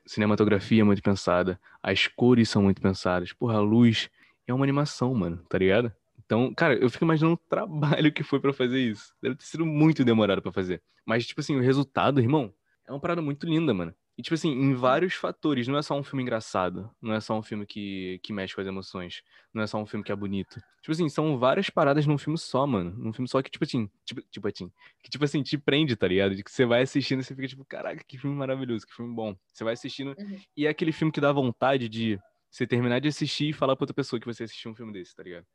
cinematografia 0.07 0.83
é 0.83 0.85
muito 0.85 1.03
pensada. 1.03 1.59
As 1.83 2.07
cores 2.07 2.49
são 2.49 2.63
muito 2.63 2.81
pensadas. 2.83 3.33
Porra, 3.33 3.57
a 3.57 3.61
luz 3.61 4.11
é 4.47 4.53
uma 4.53 4.65
animação, 4.65 5.15
mano, 5.15 5.39
tá 5.49 5.59
ligado? 5.59 5.93
Então, 6.25 6.53
cara, 6.55 6.75
eu 6.75 6.89
fico 6.89 7.05
imaginando 7.05 7.35
o 7.35 7.49
trabalho 7.49 8.13
que 8.15 8.23
foi 8.23 8.39
para 8.39 8.53
fazer 8.53 8.79
isso. 8.79 9.15
Deve 9.23 9.37
ter 9.37 9.45
sido 9.45 9.67
muito 9.67 10.05
demorado 10.05 10.41
para 10.41 10.53
fazer. 10.53 10.83
Mas, 11.05 11.27
tipo 11.27 11.41
assim, 11.41 11.57
o 11.57 11.61
resultado, 11.61 12.21
irmão, 12.21 12.53
é 12.87 12.93
uma 12.93 13.01
parada 13.01 13.23
muito 13.23 13.47
linda, 13.47 13.75
mano. 13.75 13.95
E, 14.21 14.23
tipo 14.23 14.35
assim, 14.35 14.51
em 14.51 14.75
vários 14.75 15.15
fatores. 15.15 15.67
Não 15.67 15.79
é 15.79 15.83
só 15.83 15.99
um 15.99 16.03
filme 16.03 16.23
engraçado. 16.23 16.91
Não 17.01 17.15
é 17.15 17.21
só 17.21 17.39
um 17.39 17.43
filme 17.43 17.65
que, 17.65 18.21
que 18.23 18.35
mexe 18.35 18.55
com 18.55 18.61
as 18.61 18.67
emoções. 18.67 19.23
Não 19.51 19.63
é 19.63 19.67
só 19.67 19.79
um 19.79 19.87
filme 19.87 20.05
que 20.05 20.13
é 20.13 20.15
bonito. 20.15 20.61
Tipo 20.83 20.93
assim, 20.93 21.09
são 21.09 21.39
várias 21.39 21.71
paradas 21.71 22.07
num 22.07 22.19
filme 22.19 22.37
só, 22.37 22.67
mano. 22.67 22.91
Num 22.99 23.15
filme 23.15 23.27
só 23.27 23.41
que, 23.41 23.51
tipo 23.51 23.65
assim, 23.65 23.89
tipo, 24.05 24.21
tipo 24.31 24.47
assim, 24.47 24.71
que, 25.03 25.09
tipo 25.09 25.25
assim, 25.25 25.43
te 25.43 25.57
prende, 25.57 25.97
tá 25.97 26.07
ligado? 26.07 26.37
De 26.37 26.45
que 26.45 26.51
você 26.51 26.67
vai 26.67 26.83
assistindo 26.83 27.21
e 27.21 27.25
você 27.25 27.35
fica, 27.35 27.49
tipo, 27.49 27.65
caraca, 27.65 28.05
que 28.07 28.19
filme 28.19 28.37
maravilhoso, 28.37 28.87
que 28.87 28.95
filme 28.95 29.15
bom. 29.15 29.35
Você 29.51 29.65
vai 29.65 29.73
assistindo. 29.73 30.15
Uhum. 30.19 30.39
E 30.55 30.67
é 30.67 30.69
aquele 30.69 30.93
filme 30.93 31.11
que 31.11 31.21
dá 31.21 31.33
vontade 31.33 31.89
de 31.89 32.21
você 32.51 32.67
terminar 32.67 33.01
de 33.01 33.09
assistir 33.09 33.49
e 33.49 33.53
falar 33.55 33.75
pra 33.75 33.85
outra 33.85 33.95
pessoa 33.95 34.21
que 34.21 34.27
você 34.27 34.45
assistiu 34.45 34.71
um 34.71 34.75
filme 34.75 34.93
desse, 34.93 35.17
tá 35.17 35.23
ligado? 35.23 35.47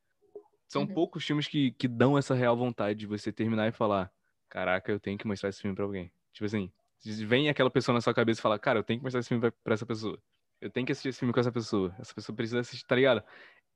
São 0.68 0.82
uhum. 0.82 0.88
poucos 0.88 1.24
filmes 1.24 1.48
que, 1.48 1.70
que 1.74 1.88
dão 1.88 2.18
essa 2.18 2.34
real 2.34 2.58
vontade 2.58 2.98
de 2.98 3.06
você 3.06 3.32
terminar 3.32 3.68
e 3.68 3.72
falar, 3.72 4.12
caraca, 4.50 4.92
eu 4.92 5.00
tenho 5.00 5.20
que 5.20 5.28
mostrar 5.28 5.50
esse 5.50 5.62
filme 5.62 5.76
pra 5.76 5.86
alguém. 5.86 6.12
Tipo 6.34 6.46
assim, 6.46 6.72
vem 7.04 7.50
aquela 7.50 7.70
pessoa 7.70 7.94
na 7.94 8.02
sua 8.02 8.14
cabeça 8.14 8.40
e 8.40 8.42
fala, 8.42 8.60
cara, 8.60 8.80
eu 8.80 8.84
tenho 8.84 9.00
que 9.00 9.04
mostrar 9.04 9.20
esse 9.20 9.30
filme 9.30 9.42
pra, 9.42 9.52
pra, 9.64 9.74
essa 9.74 9.86
pessoa. 9.86 10.18
Eu 10.62 10.70
tenho 10.70 10.86
que 10.86 10.92
assistir 10.92 11.10
esse 11.10 11.20
filme 11.20 11.34
com 11.34 11.40
essa 11.40 11.52
pessoa. 11.52 11.96
Essa 12.00 12.14
pessoa 12.14 12.36
precisa 12.36 12.60
assistir, 12.60 12.86
tá 12.86 12.96
ligado? 12.96 13.24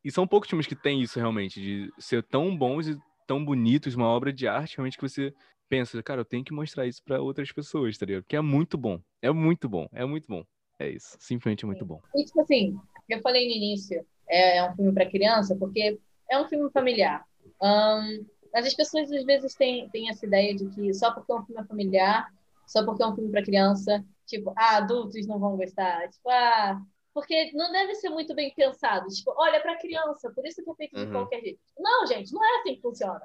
E 0.04 0.12
são 0.12 0.28
poucos 0.28 0.50
filmes 0.50 0.66
que 0.66 0.76
tem 0.76 1.02
isso 1.02 1.20
realmente, 1.20 1.62
de 1.62 1.92
ser 2.00 2.24
tão 2.24 2.56
bons 2.56 2.88
e 2.88 2.98
tão 3.28 3.44
bonitos, 3.44 3.96
uma 3.96 4.08
obra 4.08 4.32
de 4.32 4.48
arte, 4.48 4.78
realmente 4.78 4.98
que 4.98 5.08
você 5.08 5.34
pensa, 5.68 6.02
cara, 6.02 6.22
eu 6.22 6.26
tenho 6.26 6.44
que 6.44 6.54
mostrar 6.54 6.88
isso 6.88 7.04
para 7.04 7.22
outras 7.22 7.52
pessoas, 7.52 7.98
tá 7.98 8.06
ligado? 8.06 8.24
Porque 8.24 8.36
é 8.36 8.42
muito 8.42 8.78
bom. 8.78 9.00
É 9.22 9.32
muito 9.32 9.70
bom. 9.70 9.88
É 9.92 10.04
muito 10.04 10.28
bom. 10.28 10.44
É 10.80 10.90
isso. 10.90 11.16
Simplesmente 11.20 11.66
muito 11.66 11.86
bom. 11.86 12.02
E, 12.16 12.24
tipo 12.24 12.42
assim, 12.42 12.76
eu 13.08 13.22
falei 13.22 13.46
no 13.48 13.54
início, 13.54 14.04
é, 14.28 14.58
é 14.58 14.70
um 14.70 14.76
filme 14.76 14.94
para 14.94 15.10
criança, 15.10 15.56
porque 15.56 16.00
é 16.30 16.40
um 16.40 16.48
filme 16.48 16.72
familiar. 16.72 17.24
Um, 17.62 18.26
mas 18.52 18.66
as 18.66 18.74
pessoas 18.74 19.12
às 19.12 19.24
vezes 19.26 19.54
têm, 19.54 19.90
têm 19.90 20.10
essa 20.10 20.26
ideia 20.26 20.56
de 20.56 20.66
que 20.70 20.94
só 20.94 21.12
porque 21.14 21.32
é 21.32 21.36
um 21.36 21.46
filme 21.46 21.68
familiar 21.68 22.32
só 22.70 22.86
porque 22.86 23.02
é 23.02 23.08
um 23.08 23.16
filme 23.16 23.32
para 23.32 23.44
criança, 23.44 24.06
tipo, 24.28 24.54
ah, 24.56 24.78
adultos 24.78 25.26
não 25.26 25.40
vão 25.40 25.58
gostar, 25.58 26.08
tipo, 26.10 26.30
ah, 26.30 26.80
porque 27.14 27.52
não 27.54 27.72
deve 27.72 27.96
ser 27.96 28.10
muito 28.10 28.36
bem 28.36 28.54
pensado, 28.54 29.08
tipo, 29.08 29.34
olha 29.36 29.60
para 29.60 29.80
criança, 29.80 30.32
por 30.34 30.46
isso 30.46 30.64
que 30.64 30.70
é 30.70 30.76
feito 30.76 30.96
de 30.96 31.06
uhum. 31.06 31.12
qualquer 31.12 31.42
jeito. 31.42 31.60
Não, 31.80 32.06
gente, 32.06 32.32
não 32.32 32.46
é 32.46 32.60
assim 32.60 32.76
que 32.76 32.82
funciona. 32.82 33.22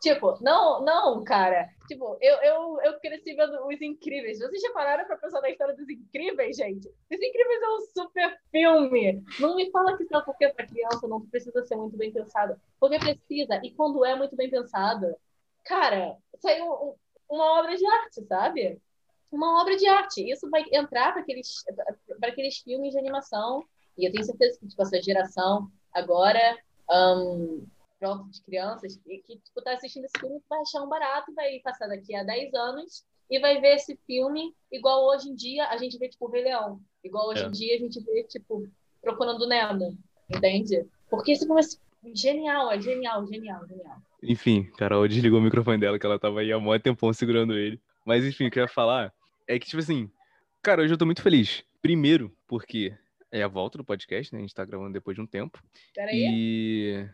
Tipo, 0.00 0.38
não, 0.40 0.84
não, 0.84 1.24
cara. 1.24 1.68
Tipo, 1.88 2.16
eu, 2.20 2.36
eu, 2.36 2.80
eu 2.82 3.00
cresci 3.00 3.34
vendo 3.34 3.66
Os 3.66 3.82
Incríveis. 3.82 4.38
Vocês 4.38 4.62
já 4.62 4.72
pararam 4.72 5.04
pra 5.04 5.16
pensar 5.16 5.40
na 5.40 5.50
história 5.50 5.74
dos 5.74 5.88
Incríveis, 5.88 6.56
gente? 6.56 6.86
Os 6.88 7.20
Incríveis 7.20 7.62
é 7.62 7.68
um 7.68 7.80
super 7.80 8.40
filme. 8.50 9.24
Não 9.40 9.56
me 9.56 9.68
fala 9.72 9.96
que 9.96 10.06
só 10.06 10.20
porque 10.20 10.44
é 10.44 10.52
pra 10.52 10.68
criança 10.68 11.08
não 11.08 11.26
precisa 11.26 11.64
ser 11.64 11.74
muito 11.74 11.96
bem 11.96 12.12
pensado. 12.12 12.56
Porque 12.78 12.98
precisa. 12.98 13.60
E 13.64 13.72
quando 13.72 14.04
é 14.04 14.14
muito 14.14 14.36
bem 14.36 14.48
pensado, 14.48 15.12
cara, 15.64 16.16
saiu 16.40 16.96
uma 17.28 17.60
obra 17.60 17.76
de 17.76 17.84
arte, 17.84 18.24
sabe? 18.24 18.80
Uma 19.30 19.60
obra 19.60 19.76
de 19.76 19.86
arte. 19.86 20.30
Isso 20.30 20.48
vai 20.50 20.64
entrar 20.72 21.12
para 21.12 21.22
aqueles, 21.22 21.64
para 22.20 22.30
aqueles 22.30 22.58
filmes 22.58 22.92
de 22.92 22.98
animação. 22.98 23.64
E 23.96 24.06
eu 24.06 24.12
tenho 24.12 24.24
certeza 24.24 24.58
que 24.58 24.68
tipo, 24.68 24.82
essa 24.82 25.02
geração 25.02 25.70
agora, 25.92 26.56
um, 26.90 27.66
pronto, 27.98 28.30
de 28.30 28.42
crianças, 28.42 28.96
que 29.04 29.38
tipo, 29.38 29.62
tá 29.62 29.72
assistindo 29.72 30.04
esse 30.04 30.18
filme 30.18 30.40
vai 30.48 30.60
achar 30.60 30.82
um 30.82 30.88
barato, 30.88 31.34
vai 31.34 31.58
passar 31.60 31.88
daqui 31.88 32.14
a 32.14 32.22
10 32.22 32.54
anos 32.54 33.04
e 33.30 33.38
vai 33.38 33.60
ver 33.60 33.74
esse 33.74 33.98
filme 34.06 34.54
igual 34.72 35.04
hoje 35.06 35.28
em 35.28 35.34
dia 35.34 35.66
a 35.68 35.76
gente 35.76 35.98
vê, 35.98 36.08
tipo, 36.08 36.26
o 36.26 36.30
Rei 36.30 36.44
Leão. 36.44 36.80
Igual 37.04 37.28
hoje 37.28 37.44
é. 37.44 37.46
em 37.46 37.50
dia 37.50 37.74
a 37.74 37.78
gente 37.78 38.00
vê, 38.00 38.24
tipo, 38.24 38.66
Procurando 39.02 39.46
Nemo. 39.46 39.96
Entende? 40.30 40.86
Porque 41.10 41.32
esse 41.32 41.46
filme 41.46 41.60
é 41.60 42.14
genial, 42.14 42.70
é 42.70 42.80
genial, 42.80 43.26
genial, 43.26 43.66
genial. 43.66 43.96
Enfim, 44.22 44.64
Carol 44.76 45.06
desligou 45.08 45.38
o 45.38 45.42
microfone 45.42 45.78
dela, 45.78 45.98
que 45.98 46.04
ela 46.04 46.18
tava 46.18 46.40
aí 46.40 46.52
há 46.52 46.58
muito 46.58 46.82
tempão 46.82 47.12
segurando 47.12 47.54
ele. 47.54 47.80
Mas 48.04 48.24
enfim, 48.24 48.46
o 48.46 48.50
que 48.50 48.58
eu 48.58 48.62
ia 48.62 48.68
falar 48.68 49.12
é 49.48 49.58
que, 49.58 49.66
tipo 49.66 49.80
assim, 49.80 50.10
cara, 50.62 50.82
hoje 50.82 50.92
eu 50.92 50.98
tô 50.98 51.06
muito 51.06 51.22
feliz. 51.22 51.64
Primeiro, 51.80 52.36
porque 52.46 52.94
é 53.32 53.42
a 53.42 53.48
volta 53.48 53.78
do 53.78 53.84
podcast, 53.84 54.32
né? 54.32 54.38
A 54.38 54.42
gente 54.42 54.54
tá 54.54 54.64
gravando 54.64 54.92
depois 54.92 55.14
de 55.14 55.22
um 55.22 55.26
tempo. 55.26 55.62
Peraí. 55.94 56.28
E. 56.30 57.08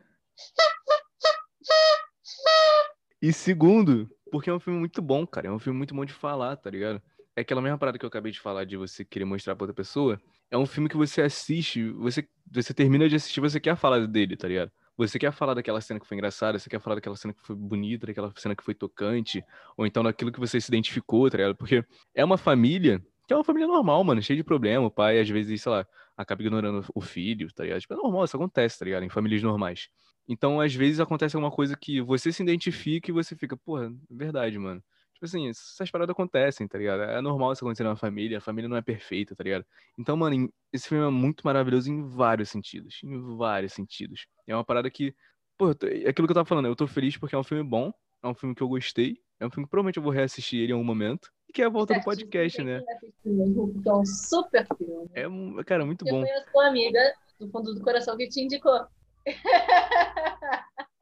E 3.23 3.33
segundo, 3.33 4.11
porque 4.31 4.51
é 4.51 4.53
um 4.53 4.61
filme 4.61 4.79
muito 4.79 5.01
bom, 5.01 5.27
cara. 5.27 5.47
É 5.47 5.51
um 5.51 5.59
filme 5.59 5.79
muito 5.79 5.95
bom 5.95 6.05
de 6.05 6.13
falar, 6.13 6.57
tá 6.57 6.69
ligado? 6.69 7.01
É 7.37 7.41
aquela 7.41 7.63
mesma 7.63 7.79
parada 7.79 7.99
que 7.99 8.05
eu 8.05 8.09
acabei 8.09 8.33
de 8.33 8.41
falar 8.41 8.65
de 8.65 8.77
você 8.77 9.05
querer 9.05 9.25
mostrar 9.25 9.55
pra 9.55 9.65
outra 9.65 9.75
pessoa. 9.75 10.21
É 10.51 10.59
um 10.59 10.67
filme 10.67 10.89
que 10.89 10.97
você 10.97 11.23
assiste, 11.23 11.89
você, 11.93 12.29
você 12.51 12.75
termina 12.75 13.09
de 13.09 13.17
assistir, 13.17 13.41
você 13.41 13.59
quer 13.59 13.77
falar 13.77 14.07
dele, 14.07 14.37
tá 14.37 14.49
ligado? 14.49 14.71
Você 14.97 15.19
quer 15.19 15.33
falar 15.33 15.55
daquela 15.55 15.81
cena 15.81 15.99
que 15.99 16.07
foi 16.07 16.17
engraçada, 16.17 16.59
você 16.59 16.71
quer 16.71 16.81
falar 16.81 16.97
daquela 16.97 17.17
cena 17.17 17.35
que 17.35 17.41
foi 17.43 17.57
bonita, 17.57 18.07
daquela 18.07 18.33
cena 18.37 18.55
que 18.55 18.63
foi 18.63 18.75
tocante, 18.75 19.45
ou 19.77 19.87
então 19.87 20.03
daquilo 20.03 20.31
que 20.31 20.39
você 20.41 20.61
se 20.61 20.69
identificou, 20.71 21.29
tá 21.31 21.37
ligado? 21.37 21.57
Porque 21.57 21.85
é 22.15 22.25
uma 22.25 22.39
família 22.39 23.05
que 23.27 23.33
é 23.33 23.37
uma 23.37 23.45
família 23.45 23.67
normal, 23.67 24.05
mano, 24.05 24.21
cheia 24.23 24.37
de 24.37 24.45
problema. 24.45 24.87
O 24.87 24.91
pai, 24.91 25.19
às 25.19 25.29
vezes, 25.29 25.63
sei 25.63 25.73
lá, 25.73 25.87
acaba 26.17 26.43
ignorando 26.43 26.85
o 26.95 27.01
filho, 27.01 27.53
tá 27.55 27.65
ligado? 27.65 27.81
Tipo, 27.81 27.95
é 27.95 27.97
normal, 27.97 28.25
isso 28.25 28.37
acontece, 28.37 28.79
tá 28.79 28.85
ligado? 28.85 29.03
Em 29.05 29.09
famílias 29.09 29.43
normais. 29.43 29.89
Então, 30.29 30.61
às 30.61 30.75
vezes, 30.75 31.01
acontece 31.01 31.35
alguma 31.37 31.51
coisa 31.51 31.77
que 31.77 32.01
você 32.03 32.31
se 32.33 32.43
identifica 32.43 33.11
e 33.11 33.15
você 33.15 33.35
fica, 33.35 33.57
porra, 33.57 33.87
é 33.87 34.15
verdade, 34.15 34.59
mano. 34.59 34.83
Tipo 35.25 35.37
assim, 35.37 35.49
essas 35.49 35.91
paradas 35.91 36.13
acontecem, 36.13 36.69
tá 36.69 36.77
ligado? 36.77 37.03
É 37.03 37.19
normal 37.23 37.53
isso 37.53 37.65
acontecer 37.65 37.83
na 37.83 37.97
família, 37.97 38.37
a 38.37 38.43
família 38.43 38.69
não 38.69 38.77
é 38.77 38.83
perfeita, 38.83 39.35
tá 39.35 39.43
ligado? 39.43 39.65
Então, 39.99 40.15
mano, 40.19 40.53
esse 40.71 40.87
filme 40.87 41.07
é 41.07 41.11
muito 41.11 41.43
maravilhoso 41.47 41.91
em 41.91 42.07
vários 42.07 42.51
sentidos. 42.51 43.01
Em 43.03 43.37
vários 43.37 43.73
sentidos. 43.73 44.27
É 44.47 44.55
uma 44.55 44.65
parada 44.65 44.91
que. 44.91 45.15
Pô, 45.57 45.71
é 45.71 46.11
aquilo 46.11 46.29
que 46.29 46.33
eu 46.33 46.35
tava 46.35 46.45
falando, 46.45 46.67
eu 46.67 46.77
tô 46.77 46.87
feliz 46.87 47.17
porque 47.17 47.35
é 47.35 47.39
um 47.39 47.45
filme 47.45 47.65
bom, 47.65 47.91
é 48.23 48.29
um 48.29 48.35
filme 48.35 48.55
que 48.55 48.63
eu 48.63 48.69
gostei, 48.69 49.19
é 49.41 49.47
um 49.47 49.51
filme 49.51 49.65
que 49.65 49.71
provavelmente 49.71 49.97
eu 49.97 50.03
vou 50.03 50.13
reassistir 50.13 50.61
ele 50.61 50.73
em 50.73 50.75
algum 50.75 50.85
momento. 50.85 51.31
E 51.49 51.55
que 51.55 51.63
é 51.63 51.65
a 51.65 51.71
volta 51.71 51.95
do 51.95 52.05
podcast, 52.05 52.63
né? 52.63 52.83
É 53.25 53.93
um 53.93 54.05
super 54.05 54.67
filme. 54.77 55.09
É, 55.15 55.65
cara, 55.65 55.87
muito 55.87 56.05
bom. 56.05 56.21
Eu 56.21 56.27
conheço 56.27 56.51
uma 56.55 56.69
amiga 56.69 57.01
do 57.41 57.49
fundo 57.49 57.75
do 57.75 57.81
coração 57.81 58.15
que 58.19 58.29
te 58.29 58.43
indicou. 58.43 58.87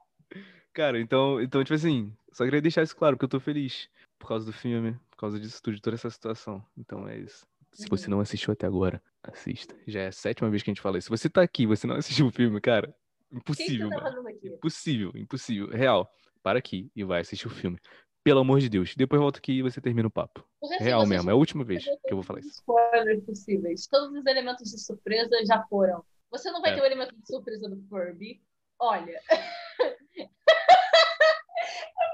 Cara, 0.73 0.99
então, 0.99 1.41
então, 1.41 1.63
tipo 1.63 1.75
assim, 1.75 2.11
só 2.33 2.45
queria 2.45 2.63
deixar 2.63 2.83
isso 2.83 2.97
claro, 2.97 3.19
que 3.19 3.25
eu 3.25 3.29
tô 3.29 3.39
feliz 3.39 3.91
por 4.23 4.29
causa 4.29 4.47
do 4.47 4.53
filme, 4.53 4.93
por 5.11 5.17
causa 5.17 5.41
disso 5.41 5.61
tudo, 5.61 5.75
de 5.75 5.83
toda 5.83 5.97
essa 5.97 6.09
situação. 6.09 6.65
Então 6.79 7.09
é 7.09 7.19
isso. 7.19 7.45
Se 7.73 7.89
você 7.89 8.09
não 8.09 8.21
assistiu 8.21 8.53
até 8.53 8.69
agora, 8.69 9.03
assista. 9.21 9.75
Já 9.85 10.03
é 10.03 10.07
a 10.07 10.13
sétima 10.13 10.49
vez 10.49 10.63
que 10.63 10.71
a 10.71 10.73
gente 10.73 10.81
fala 10.81 10.97
isso. 10.97 11.07
Se 11.07 11.11
você 11.11 11.29
tá 11.29 11.43
aqui, 11.43 11.67
você 11.67 11.89
não 11.89 11.97
assistiu 11.97 12.29
o 12.29 12.31
filme, 12.31 12.61
cara, 12.61 12.95
impossível, 13.33 13.91
tá 13.91 14.01
mano. 14.01 14.31
Impossível, 14.45 15.11
impossível. 15.17 15.69
Real. 15.71 16.09
Para 16.41 16.61
aqui 16.61 16.89
e 16.95 17.03
vai 17.03 17.21
assistir 17.21 17.49
o 17.49 17.51
filme. 17.51 17.79
Pelo 18.23 18.41
amor 18.41 18.61
de 18.61 18.69
Deus. 18.69 18.95
Depois 18.95 19.21
volta 19.21 19.39
aqui 19.39 19.55
e 19.55 19.63
você 19.63 19.81
termina 19.81 20.07
o 20.07 20.11
papo. 20.11 20.47
Real 20.79 21.05
mesmo. 21.05 21.29
É 21.29 21.33
a 21.33 21.37
última 21.37 21.65
vez 21.65 21.85
que 21.85 22.13
eu 22.13 22.17
vou 22.17 22.23
falar 22.23 22.39
isso. 22.39 22.51
Spoilers 22.51 23.25
possíveis. 23.25 23.89
Todos 23.89 24.17
os 24.17 24.25
elementos 24.25 24.71
de 24.71 24.79
surpresa 24.79 25.45
já 25.45 25.65
foram. 25.65 26.05
Você 26.31 26.49
não 26.53 26.61
vai 26.61 26.71
é. 26.71 26.75
ter 26.77 26.81
o 26.83 26.85
elemento 26.85 27.17
de 27.17 27.27
surpresa 27.27 27.69
do 27.69 27.83
Furby. 27.89 28.41
Olha. 28.79 29.21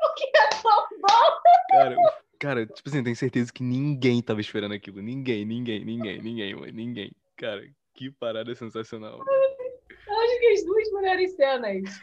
Porque 0.00 0.30
é 0.34 0.48
tão 0.62 0.88
bom. 1.00 1.57
Cara, 1.68 1.96
cara, 2.38 2.66
tipo 2.66 2.88
assim, 2.88 3.02
tenho 3.02 3.16
certeza 3.16 3.52
que 3.52 3.62
ninguém 3.62 4.22
tava 4.22 4.40
esperando 4.40 4.72
aquilo. 4.72 5.02
Ninguém, 5.02 5.44
ninguém, 5.44 5.84
ninguém, 5.84 6.20
ninguém, 6.20 6.54
mãe, 6.54 6.72
ninguém. 6.72 7.12
Cara, 7.36 7.68
que 7.94 8.10
parada 8.10 8.54
sensacional. 8.54 9.20
Eu 10.06 10.14
acho 10.20 10.40
que 10.40 10.46
as 10.46 10.64
duas 10.64 10.92
melhores 10.92 11.34
cenas. 11.34 12.00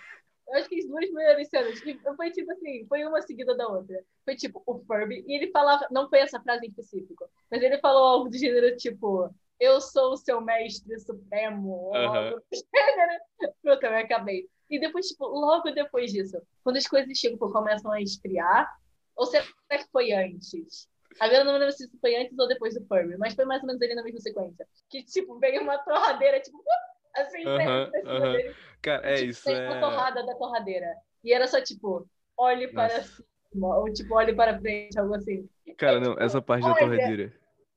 Eu 0.48 0.54
acho 0.56 0.70
que 0.70 0.80
as 0.80 0.88
duas 0.88 1.12
melhores 1.12 1.50
cenas. 1.50 1.80
Foi 2.16 2.32
tipo 2.32 2.52
assim, 2.52 2.86
foi 2.88 3.06
uma 3.06 3.22
seguida 3.22 3.56
da 3.56 3.68
outra. 3.68 4.04
Foi 4.24 4.36
tipo 4.36 4.62
o 4.66 4.80
Furby, 4.86 5.24
e 5.28 5.36
ele 5.36 5.52
falava, 5.52 5.88
não 5.90 6.10
foi 6.10 6.20
essa 6.20 6.40
frase 6.42 6.66
em 6.66 6.70
específico, 6.70 7.28
mas 7.50 7.62
ele 7.64 7.80
falou 7.80 8.04
algo 8.04 8.30
do 8.30 8.38
gênero 8.38 8.76
tipo: 8.78 9.34
Eu 9.60 9.82
sou 9.82 10.14
o 10.14 10.18
seu 10.18 10.40
mestre 10.42 11.00
supremo. 11.00 11.92
Uhum. 11.94 12.42
Pronto, 13.64 13.84
eu 13.84 13.98
acabei. 13.98 14.48
E 14.70 14.80
depois, 14.80 15.08
tipo, 15.08 15.28
logo 15.28 15.72
depois 15.72 16.12
disso, 16.12 16.42
quando 16.64 16.78
as 16.78 16.88
coisas 16.88 17.18
chegam, 17.18 17.38
começam 17.38 17.92
a 17.92 18.02
esfriar, 18.02 18.68
ou 19.16 19.26
será 19.26 19.46
que 19.70 19.88
foi 19.92 20.12
antes? 20.12 20.88
Agora 21.20 21.40
eu 21.40 21.46
não 21.46 21.54
lembro 21.54 21.72
se 21.72 21.90
foi 22.00 22.16
antes 22.16 22.38
ou 22.38 22.48
depois 22.48 22.74
do 22.74 22.86
Furby, 22.88 23.18
mas 23.18 23.34
foi 23.34 23.46
mais 23.46 23.62
ou 23.62 23.68
menos 23.68 23.82
ali 23.82 23.96
na 23.96 24.04
mesma 24.04 24.20
sequência. 24.20 24.68
Que, 24.90 25.04
tipo, 25.04 25.40
veio 25.40 25.62
uma 25.62 25.78
torradeira, 25.78 26.40
tipo, 26.42 26.58
uh, 26.58 27.22
assim, 27.22 27.46
uh 27.46 27.58
-huh, 27.58 27.88
uh 27.88 28.22
-huh. 28.22 28.32
dele. 28.34 28.56
Cara, 28.82 29.10
é 29.10 29.16
tipo, 29.16 29.30
isso. 29.30 29.50
É... 29.50 29.70
uma 29.70 29.80
torrada 29.80 30.26
da 30.26 30.36
torradeira. 30.36 30.94
E 31.24 31.34
era 31.34 31.48
só, 31.48 31.62
tipo, 31.62 32.08
olhe 32.38 32.68
para 32.68 33.02
cima, 33.02 33.78
ou 33.78 33.92
tipo, 33.94 34.14
olhe 34.14 34.34
para 34.34 34.60
frente, 34.60 35.00
algo 35.00 35.16
assim. 35.16 35.48
Cara, 35.78 35.98
é, 35.98 36.00
não, 36.00 36.12
tipo, 36.12 36.24
essa 36.24 36.42
parte 36.42 36.66
olha... 36.66 36.74
da 36.74 36.80
torradeira. 36.80 37.34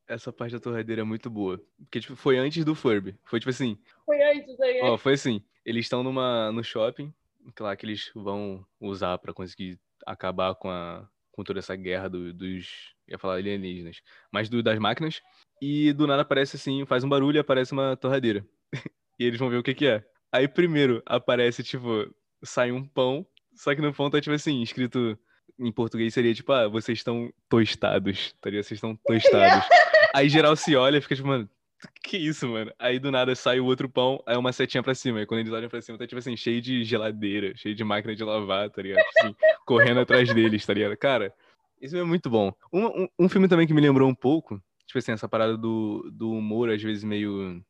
Essa 0.08 0.32
parte 0.32 0.52
da 0.52 0.60
torradeira 0.60 1.02
é 1.02 1.04
muito 1.04 1.30
boa. 1.30 1.62
Porque, 1.78 2.00
tipo, 2.00 2.16
foi 2.16 2.38
antes 2.38 2.64
do 2.64 2.74
Furby. 2.74 3.14
Foi 3.24 3.38
tipo 3.38 3.50
assim. 3.50 3.78
Foi 4.04 4.20
antes 4.22 4.58
aí. 4.60 4.80
Ó, 4.82 4.96
foi 4.96 5.12
assim. 5.12 5.44
Eles 5.64 5.84
estão 5.84 6.02
numa 6.02 6.50
no 6.50 6.64
shopping, 6.64 7.12
lá 7.60 7.76
que 7.76 7.84
eles 7.84 8.10
vão 8.14 8.64
usar 8.80 9.18
para 9.18 9.34
conseguir 9.34 9.78
acabar 10.06 10.54
com 10.54 10.70
a 10.70 11.06
com 11.38 11.44
toda 11.44 11.60
essa 11.60 11.76
guerra 11.76 12.08
do, 12.10 12.34
dos 12.34 12.66
ia 13.06 13.16
falar 13.16 13.34
alienígenas, 13.34 14.02
mas 14.32 14.48
do, 14.48 14.60
das 14.60 14.76
máquinas. 14.76 15.22
E 15.62 15.92
do 15.92 16.04
nada 16.04 16.22
aparece 16.22 16.56
assim, 16.56 16.84
faz 16.84 17.04
um 17.04 17.08
barulho 17.08 17.36
e 17.36 17.38
aparece 17.38 17.72
uma 17.72 17.96
torradeira. 17.96 18.44
e 19.16 19.24
eles 19.24 19.38
vão 19.38 19.48
ver 19.48 19.58
o 19.58 19.62
que 19.62 19.72
que 19.72 19.86
é. 19.86 20.04
Aí 20.32 20.48
primeiro 20.48 21.00
aparece 21.06 21.62
tipo 21.62 22.12
sai 22.42 22.72
um 22.72 22.84
pão, 22.84 23.24
só 23.54 23.72
que 23.72 23.80
no 23.80 23.94
pão 23.94 24.10
tá 24.10 24.20
tipo 24.20 24.34
assim, 24.34 24.60
escrito 24.62 25.16
em 25.60 25.70
português 25.70 26.12
seria 26.12 26.34
tipo, 26.34 26.52
ah, 26.52 26.66
vocês 26.66 26.98
estão 26.98 27.32
tostados, 27.48 28.32
tá 28.40 28.50
ligado? 28.50 28.64
Vocês 28.64 28.78
estão 28.78 28.96
tostados. 28.96 29.64
Aí 30.12 30.28
geral 30.28 30.56
se 30.56 30.74
olha 30.74 30.98
e 30.98 31.00
fica 31.00 31.14
tipo, 31.14 31.28
mano, 31.28 31.48
que 32.02 32.16
isso, 32.16 32.48
mano? 32.48 32.72
Aí 32.78 32.98
do 32.98 33.10
nada 33.10 33.34
sai 33.34 33.60
o 33.60 33.66
outro 33.66 33.88
pão, 33.88 34.22
aí 34.26 34.36
uma 34.36 34.52
setinha 34.52 34.82
pra 34.82 34.94
cima. 34.94 35.20
Aí 35.20 35.26
quando 35.26 35.40
eles 35.40 35.52
olham 35.52 35.68
pra 35.68 35.80
cima, 35.80 35.98
tá 35.98 36.06
tipo 36.06 36.18
assim, 36.18 36.36
cheio 36.36 36.60
de 36.60 36.84
geladeira, 36.84 37.56
cheio 37.56 37.74
de 37.74 37.84
máquina 37.84 38.14
de 38.14 38.24
lavar, 38.24 38.70
tá 38.70 38.82
ligado? 38.82 39.04
Tipo 39.04 39.18
assim, 39.20 39.36
correndo 39.64 40.00
atrás 40.00 40.32
deles, 40.32 40.64
tá 40.64 40.74
ligado? 40.74 40.96
Cara, 40.96 41.32
isso 41.80 41.96
é 41.96 42.02
muito 42.02 42.28
bom. 42.28 42.52
Um, 42.72 42.86
um, 42.86 43.08
um, 43.20 43.28
filme 43.28 43.48
também 43.48 43.66
que 43.66 43.74
me 43.74 43.80
lembrou 43.80 44.08
um 44.08 44.14
pouco, 44.14 44.62
tipo 44.86 44.98
assim, 44.98 45.12
essa 45.12 45.28
parada 45.28 45.56
do, 45.56 46.10
do 46.12 46.30
humor, 46.30 46.70
às 46.70 46.82
vezes 46.82 47.04
meio. 47.04 47.62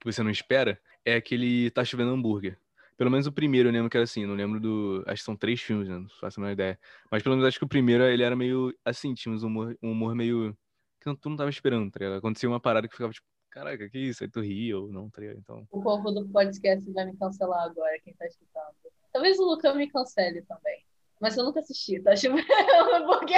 que 0.00 0.10
você 0.10 0.22
não 0.22 0.30
espera, 0.30 0.80
é 1.04 1.14
aquele 1.14 1.70
Tá 1.70 1.84
Chovendo 1.84 2.10
Hambúrguer. 2.10 2.58
Pelo 2.96 3.10
menos 3.10 3.26
o 3.26 3.32
primeiro 3.32 3.68
eu 3.68 3.72
lembro 3.72 3.90
que 3.90 3.96
era 3.96 4.04
assim, 4.04 4.26
não 4.26 4.34
lembro 4.34 4.60
do. 4.60 5.02
Acho 5.06 5.22
que 5.22 5.24
são 5.24 5.36
três 5.36 5.60
filmes, 5.60 5.88
né? 5.88 5.98
Não 5.98 6.08
faço 6.20 6.38
a 6.38 6.42
menor 6.42 6.52
ideia. 6.52 6.78
Mas 7.10 7.22
pelo 7.22 7.34
menos 7.34 7.48
acho 7.48 7.58
que 7.58 7.64
o 7.64 7.68
primeiro 7.68 8.04
ele 8.04 8.22
era 8.22 8.36
meio 8.36 8.74
assim, 8.84 9.14
tinha 9.14 9.34
um 9.34 9.38
humor, 9.38 9.76
um 9.82 9.92
humor 9.92 10.14
meio. 10.14 10.56
que 11.00 11.14
tu 11.16 11.30
não 11.30 11.36
tava 11.36 11.50
esperando, 11.50 11.90
tá 11.90 11.98
ligado? 12.00 12.18
Acontecia 12.18 12.48
uma 12.48 12.60
parada 12.60 12.86
que 12.86 12.94
ficava 12.94 13.12
tipo 13.12 13.26
caraca, 13.52 13.88
que 13.88 13.98
isso? 13.98 14.24
Aí 14.24 14.30
tu 14.30 14.40
ri 14.40 14.74
ou 14.74 14.90
não, 14.90 15.08
tá 15.10 15.20
ligado? 15.20 15.38
Então... 15.38 15.68
O 15.70 15.80
povo 15.82 16.10
do 16.10 16.26
podcast 16.28 16.90
vai 16.90 17.04
me 17.04 17.16
cancelar 17.16 17.64
agora, 17.64 18.00
quem 18.02 18.14
tá 18.14 18.26
escutando. 18.26 18.74
Talvez 19.12 19.38
o 19.38 19.44
Lucão 19.44 19.76
me 19.76 19.88
cancele 19.90 20.42
também. 20.42 20.84
Mas 21.20 21.36
eu 21.36 21.44
nunca 21.44 21.60
assisti, 21.60 22.00
tá? 22.00 22.12
Porque... 23.06 23.34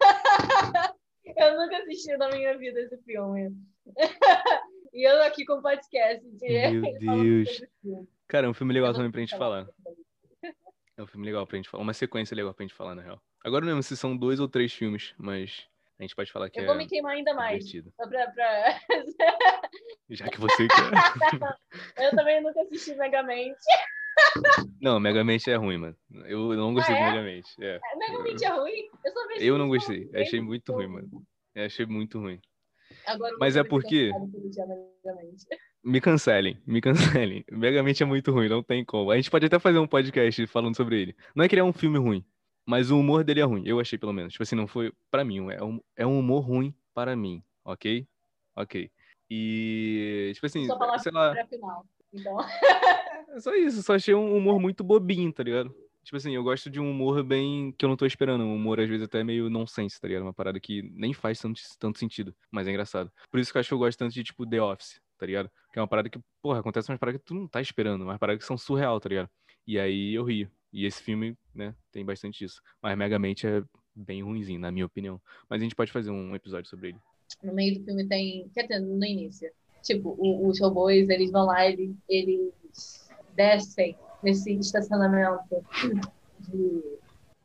eu 1.36 1.56
nunca 1.56 1.78
assisti 1.78 2.16
na 2.16 2.28
minha 2.28 2.58
vida 2.58 2.80
esse 2.80 2.98
filme. 2.98 3.56
e 4.92 5.08
eu 5.08 5.22
aqui 5.22 5.46
com 5.46 5.54
o 5.54 5.62
podcast. 5.62 6.28
De... 6.28 6.70
Meu 6.70 6.98
Deus. 6.98 7.62
Cara, 8.26 8.46
é 8.46 8.50
um 8.50 8.54
filme 8.54 8.74
legal 8.74 8.92
também 8.92 9.12
pra 9.12 9.20
gente 9.20 9.36
falar. 9.36 9.68
É 10.96 11.02
um 11.02 11.06
filme 11.06 11.24
legal 11.24 11.46
pra 11.46 11.56
gente 11.56 11.68
falar. 11.68 11.84
Uma 11.84 11.94
sequência 11.94 12.34
legal 12.34 12.52
pra 12.52 12.64
gente 12.64 12.74
falar, 12.74 12.96
na 12.96 13.02
real. 13.02 13.22
Agora 13.44 13.64
não 13.64 13.68
lembro 13.68 13.82
se 13.84 13.96
são 13.96 14.16
dois 14.16 14.40
ou 14.40 14.48
três 14.48 14.72
filmes, 14.72 15.14
mas 15.16 15.68
a 15.98 16.02
gente 16.02 16.14
pode 16.14 16.30
falar 16.30 16.50
que 16.50 16.60
eu 16.60 16.64
é. 16.64 16.66
vou 16.66 16.76
me 16.76 16.86
queimar 16.86 17.12
ainda 17.12 17.32
mais. 17.32 17.64
Pra, 17.96 18.30
pra... 18.30 18.80
Já 20.10 20.28
que 20.28 20.38
você 20.38 20.68
quer. 20.68 20.90
eu 22.04 22.10
também 22.10 22.42
nunca 22.42 22.60
assisti 22.62 22.94
Megamente. 22.96 23.58
Não, 24.80 25.00
Megamente 25.00 25.50
é 25.50 25.56
ruim, 25.56 25.78
mano. 25.78 25.96
Eu 26.26 26.54
não 26.54 26.74
gostei 26.74 26.94
ah, 26.94 26.98
é? 26.98 27.00
de 27.00 27.10
Megamente. 27.10 27.50
É. 27.60 27.80
é 27.82 27.96
Megamente 27.96 28.44
é 28.44 28.48
ruim? 28.48 28.90
Eu, 29.04 29.12
só 29.12 29.26
vejo 29.28 29.44
eu 29.44 29.58
não 29.58 29.68
gostei. 29.68 30.10
Achei 30.14 30.40
muito 30.40 30.72
ruim, 30.72 30.86
mano. 30.86 31.08
Eu 31.54 31.64
achei 31.64 31.86
muito 31.86 32.18
ruim. 32.18 32.40
Agora, 33.06 33.34
Mas 33.40 33.56
é 33.56 33.64
porque. 33.64 34.10
Me 35.82 36.00
cancelem, 36.00 36.60
me 36.66 36.80
cancelem. 36.80 37.44
Megamente 37.50 38.02
é 38.02 38.06
muito 38.06 38.32
ruim, 38.32 38.48
não 38.48 38.62
tem 38.62 38.84
como. 38.84 39.10
A 39.10 39.16
gente 39.16 39.30
pode 39.30 39.46
até 39.46 39.58
fazer 39.58 39.78
um 39.78 39.86
podcast 39.86 40.46
falando 40.46 40.76
sobre 40.76 41.00
ele. 41.00 41.16
Não 41.34 41.44
é 41.44 41.48
que 41.48 41.54
ele 41.54 41.60
é 41.60 41.64
um 41.64 41.72
filme 41.72 41.98
ruim, 41.98 42.24
mas 42.66 42.90
o 42.90 42.98
humor 42.98 43.22
dele 43.22 43.40
é 43.40 43.44
ruim, 43.44 43.62
eu 43.64 43.78
achei 43.78 43.98
pelo 43.98 44.12
menos. 44.12 44.32
Tipo 44.32 44.42
assim, 44.42 44.56
não 44.56 44.66
foi 44.66 44.92
para 45.10 45.24
mim, 45.24 45.50
é 45.50 45.62
um, 45.62 45.80
é 45.96 46.06
um 46.06 46.18
humor 46.18 46.40
ruim 46.40 46.74
para 46.92 47.14
mim, 47.14 47.42
ok? 47.64 48.06
Ok. 48.56 48.90
E, 49.30 50.30
tipo 50.34 50.46
assim, 50.46 50.66
só 50.66 50.98
sei 50.98 51.12
lá. 51.12 51.34
Final, 51.46 51.86
então. 52.12 52.38
é 53.30 53.40
só 53.40 53.54
isso, 53.54 53.82
só 53.82 53.94
achei 53.94 54.14
um 54.14 54.36
humor 54.36 54.60
muito 54.60 54.82
bobinho, 54.82 55.32
tá 55.32 55.42
ligado? 55.42 55.74
Tipo 56.02 56.16
assim, 56.18 56.32
eu 56.32 56.42
gosto 56.44 56.70
de 56.70 56.78
um 56.78 56.88
humor 56.88 57.24
bem 57.24 57.72
que 57.72 57.84
eu 57.84 57.88
não 57.88 57.96
tô 57.96 58.06
esperando. 58.06 58.44
Um 58.44 58.54
humor, 58.54 58.78
às 58.78 58.88
vezes, 58.88 59.04
até 59.04 59.24
meio 59.24 59.50
nonsense, 59.50 60.00
tá 60.00 60.06
ligado? 60.06 60.22
Uma 60.22 60.32
parada 60.32 60.60
que 60.60 60.82
nem 60.94 61.12
faz 61.12 61.40
tanto, 61.40 61.60
tanto 61.80 61.98
sentido, 61.98 62.32
mas 62.48 62.68
é 62.68 62.70
engraçado. 62.70 63.10
Por 63.28 63.40
isso 63.40 63.50
que 63.50 63.58
eu 63.58 63.60
acho 63.60 63.68
que 63.68 63.74
eu 63.74 63.78
gosto 63.78 63.98
tanto 63.98 64.14
de, 64.14 64.22
tipo, 64.22 64.46
The 64.46 64.62
Office, 64.62 65.00
tá 65.18 65.26
ligado? 65.26 65.50
Que 65.72 65.80
é 65.80 65.82
uma 65.82 65.88
parada 65.88 66.08
que, 66.08 66.20
porra, 66.40 66.60
acontece 66.60 66.88
umas 66.90 67.00
paradas 67.00 67.20
que 67.20 67.26
tu 67.26 67.34
não 67.34 67.48
tá 67.48 67.60
esperando, 67.60 68.02
umas 68.02 68.18
paradas 68.18 68.40
que 68.40 68.46
são 68.46 68.56
surreal, 68.56 69.00
tá 69.00 69.08
ligado? 69.08 69.28
E 69.66 69.80
aí 69.80 70.14
eu 70.14 70.22
rio. 70.22 70.48
E 70.76 70.84
esse 70.84 71.02
filme, 71.02 71.34
né, 71.54 71.74
tem 71.90 72.04
bastante 72.04 72.40
disso. 72.40 72.60
Mas 72.82 72.98
Megamente 72.98 73.46
é 73.46 73.62
bem 73.94 74.22
ruimzinho, 74.22 74.60
na 74.60 74.70
minha 74.70 74.84
opinião. 74.84 75.18
Mas 75.48 75.62
a 75.62 75.64
gente 75.64 75.74
pode 75.74 75.90
fazer 75.90 76.10
um 76.10 76.36
episódio 76.36 76.68
sobre 76.68 76.88
ele. 76.90 76.98
No 77.42 77.54
meio 77.54 77.78
do 77.78 77.84
filme 77.86 78.06
tem. 78.06 78.50
Quer 78.52 78.64
dizer, 78.64 78.80
no 78.80 79.02
início. 79.02 79.50
Tipo, 79.82 80.14
o, 80.18 80.46
os 80.46 80.60
robôs, 80.60 81.08
eles 81.08 81.30
vão 81.30 81.46
lá, 81.46 81.66
eles, 81.66 81.96
eles 82.06 83.08
descem 83.34 83.96
nesse 84.22 84.52
estacionamento 84.52 85.64
de. 86.40 86.98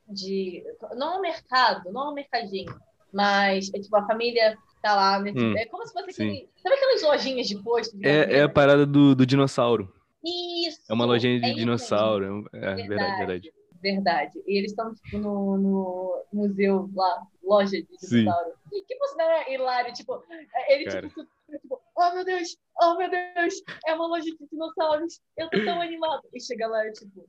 de 0.10 0.64
não 0.98 1.14
é 1.14 1.18
um 1.18 1.22
mercado, 1.22 1.90
não 1.90 2.08
é 2.08 2.10
um 2.10 2.14
mercadinho. 2.14 2.78
Mas, 3.14 3.74
é, 3.74 3.80
tipo, 3.80 3.96
a 3.96 4.06
família 4.06 4.58
tá 4.82 4.94
lá. 4.94 5.20
Nesse, 5.22 5.40
hum, 5.40 5.58
é 5.58 5.66
como 5.68 5.88
se 5.88 5.94
fosse 5.94 6.10
aquele. 6.10 6.50
Sabe 6.62 6.76
aquelas 6.76 7.02
lojinhas 7.02 7.48
de 7.48 7.58
posto? 7.64 7.98
De 7.98 8.06
é, 8.06 8.40
é 8.40 8.42
a 8.42 8.50
parada 8.50 8.86
do, 8.86 9.16
do 9.16 9.26
dinossauro. 9.26 10.01
Isso! 10.24 10.82
É 10.90 10.94
uma 10.94 11.06
lojinha 11.06 11.40
de 11.40 11.50
é 11.50 11.54
dinossauro. 11.54 12.48
É, 12.54 12.60
verdade, 12.60 12.88
verdade, 12.88 13.18
verdade. 13.18 13.54
Verdade. 13.82 14.44
E 14.46 14.58
eles 14.60 14.72
estão, 14.72 14.94
tipo, 14.94 15.18
no, 15.18 15.58
no 15.58 16.26
museu 16.32 16.90
lá, 16.94 17.28
loja 17.44 17.72
de 17.72 17.88
dinossauro. 18.00 18.52
Sim. 18.72 18.84
Que 18.88 19.08
sinal 19.08 19.30
é 19.32 19.54
hilário, 19.54 19.94
tipo, 19.94 20.24
ele, 20.70 20.86
tipo, 20.90 21.26
tipo, 21.50 21.82
oh 21.98 22.14
meu 22.14 22.24
Deus, 22.24 22.56
oh 22.80 22.96
meu 22.98 23.10
Deus, 23.10 23.56
é 23.88 23.94
uma 23.94 24.08
loja 24.08 24.26
de 24.26 24.38
dinossauros, 24.52 25.20
eu 25.36 25.50
tô 25.50 25.66
tão 25.66 25.82
animado. 25.82 26.22
E 26.34 26.40
chega 26.40 26.68
lá, 26.68 26.90
tipo, 26.92 27.28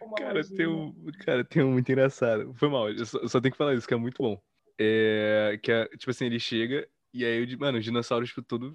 uma 0.00 0.14
Cara, 0.16 0.34
lojinha. 0.34 0.56
tem 0.56 0.66
um, 0.66 0.94
cara, 1.24 1.44
tem 1.44 1.62
um 1.64 1.72
muito 1.72 1.90
engraçado. 1.90 2.52
Foi 2.54 2.68
mal, 2.68 2.90
eu 2.90 3.06
só, 3.06 3.18
eu 3.18 3.28
só 3.28 3.40
tenho 3.40 3.52
que 3.52 3.58
falar 3.58 3.74
isso, 3.74 3.88
que 3.88 3.94
é 3.94 3.96
muito 3.96 4.22
bom. 4.22 4.38
É, 4.78 5.58
que 5.62 5.72
é, 5.72 5.86
tipo 5.96 6.10
assim, 6.10 6.26
ele 6.26 6.38
chega 6.38 6.86
e 7.14 7.24
aí, 7.24 7.46
di- 7.46 7.56
mano, 7.56 7.78
os 7.78 7.84
dinossauros, 7.84 8.28
tipo, 8.28 8.42
tudo, 8.42 8.74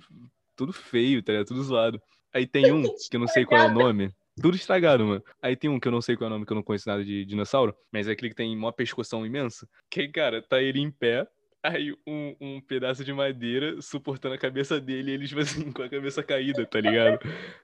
tudo 0.56 0.74
feio, 0.74 1.22
tá 1.22 1.32
ligado? 1.32 1.48
Tudo 1.48 1.62
zoado. 1.64 2.02
Aí 2.34 2.46
tem 2.46 2.72
um, 2.72 2.84
que 2.84 3.16
eu 3.16 3.20
não 3.20 3.28
sei 3.28 3.46
qual 3.46 3.62
é 3.62 3.66
o 3.68 3.74
nome. 3.74 4.14
Tudo 4.42 4.56
estragado, 4.56 5.06
mano. 5.06 5.24
Aí 5.42 5.56
tem 5.56 5.70
um 5.70 5.80
que 5.80 5.88
eu 5.88 5.92
não 5.92 6.02
sei 6.02 6.16
qual 6.16 6.28
é 6.28 6.30
o 6.30 6.34
nome, 6.34 6.46
que 6.46 6.52
eu 6.52 6.56
não 6.56 6.64
conheço 6.64 6.88
nada 6.88 7.04
de 7.04 7.26
dinossauro, 7.26 7.76
mas 7.92 8.08
é 8.08 8.12
aquele 8.12 8.30
que 8.30 8.36
tem 8.36 8.56
uma 8.56 8.72
pescoção 8.72 9.26
imensa. 9.26 9.68
Que, 9.90 10.08
cara, 10.08 10.42
tá 10.42 10.62
ele 10.62 10.80
em 10.80 10.90
pé, 10.90 11.28
aí 11.62 11.92
um, 12.08 12.36
um 12.40 12.62
pedaço 12.62 13.04
de 13.04 13.12
madeira 13.12 13.82
suportando 13.82 14.36
a 14.36 14.38
cabeça 14.38 14.80
dele 14.80 15.12
e 15.12 15.14
ele, 15.16 15.28
tipo 15.28 15.42
assim, 15.42 15.72
com 15.74 15.82
a 15.82 15.90
cabeça 15.90 16.24
caída, 16.24 16.66
tá 16.66 16.80
ligado? 16.80 17.20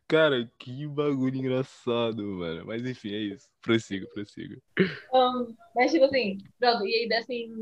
Cara, 0.08 0.50
que 0.60 0.86
bagulho 0.88 1.38
engraçado, 1.38 2.24
mano. 2.24 2.66
Mas 2.66 2.86
enfim, 2.86 3.14
é 3.14 3.20
isso. 3.20 3.48
Prossigo, 3.62 4.08
prossigo. 4.14 4.62
Um, 5.14 5.56
mas, 5.76 5.92
tipo 5.92 6.06
assim, 6.06 6.38
pronto, 6.60 6.86
e 6.86 6.94
aí 6.94 7.08
descem, 7.08 7.54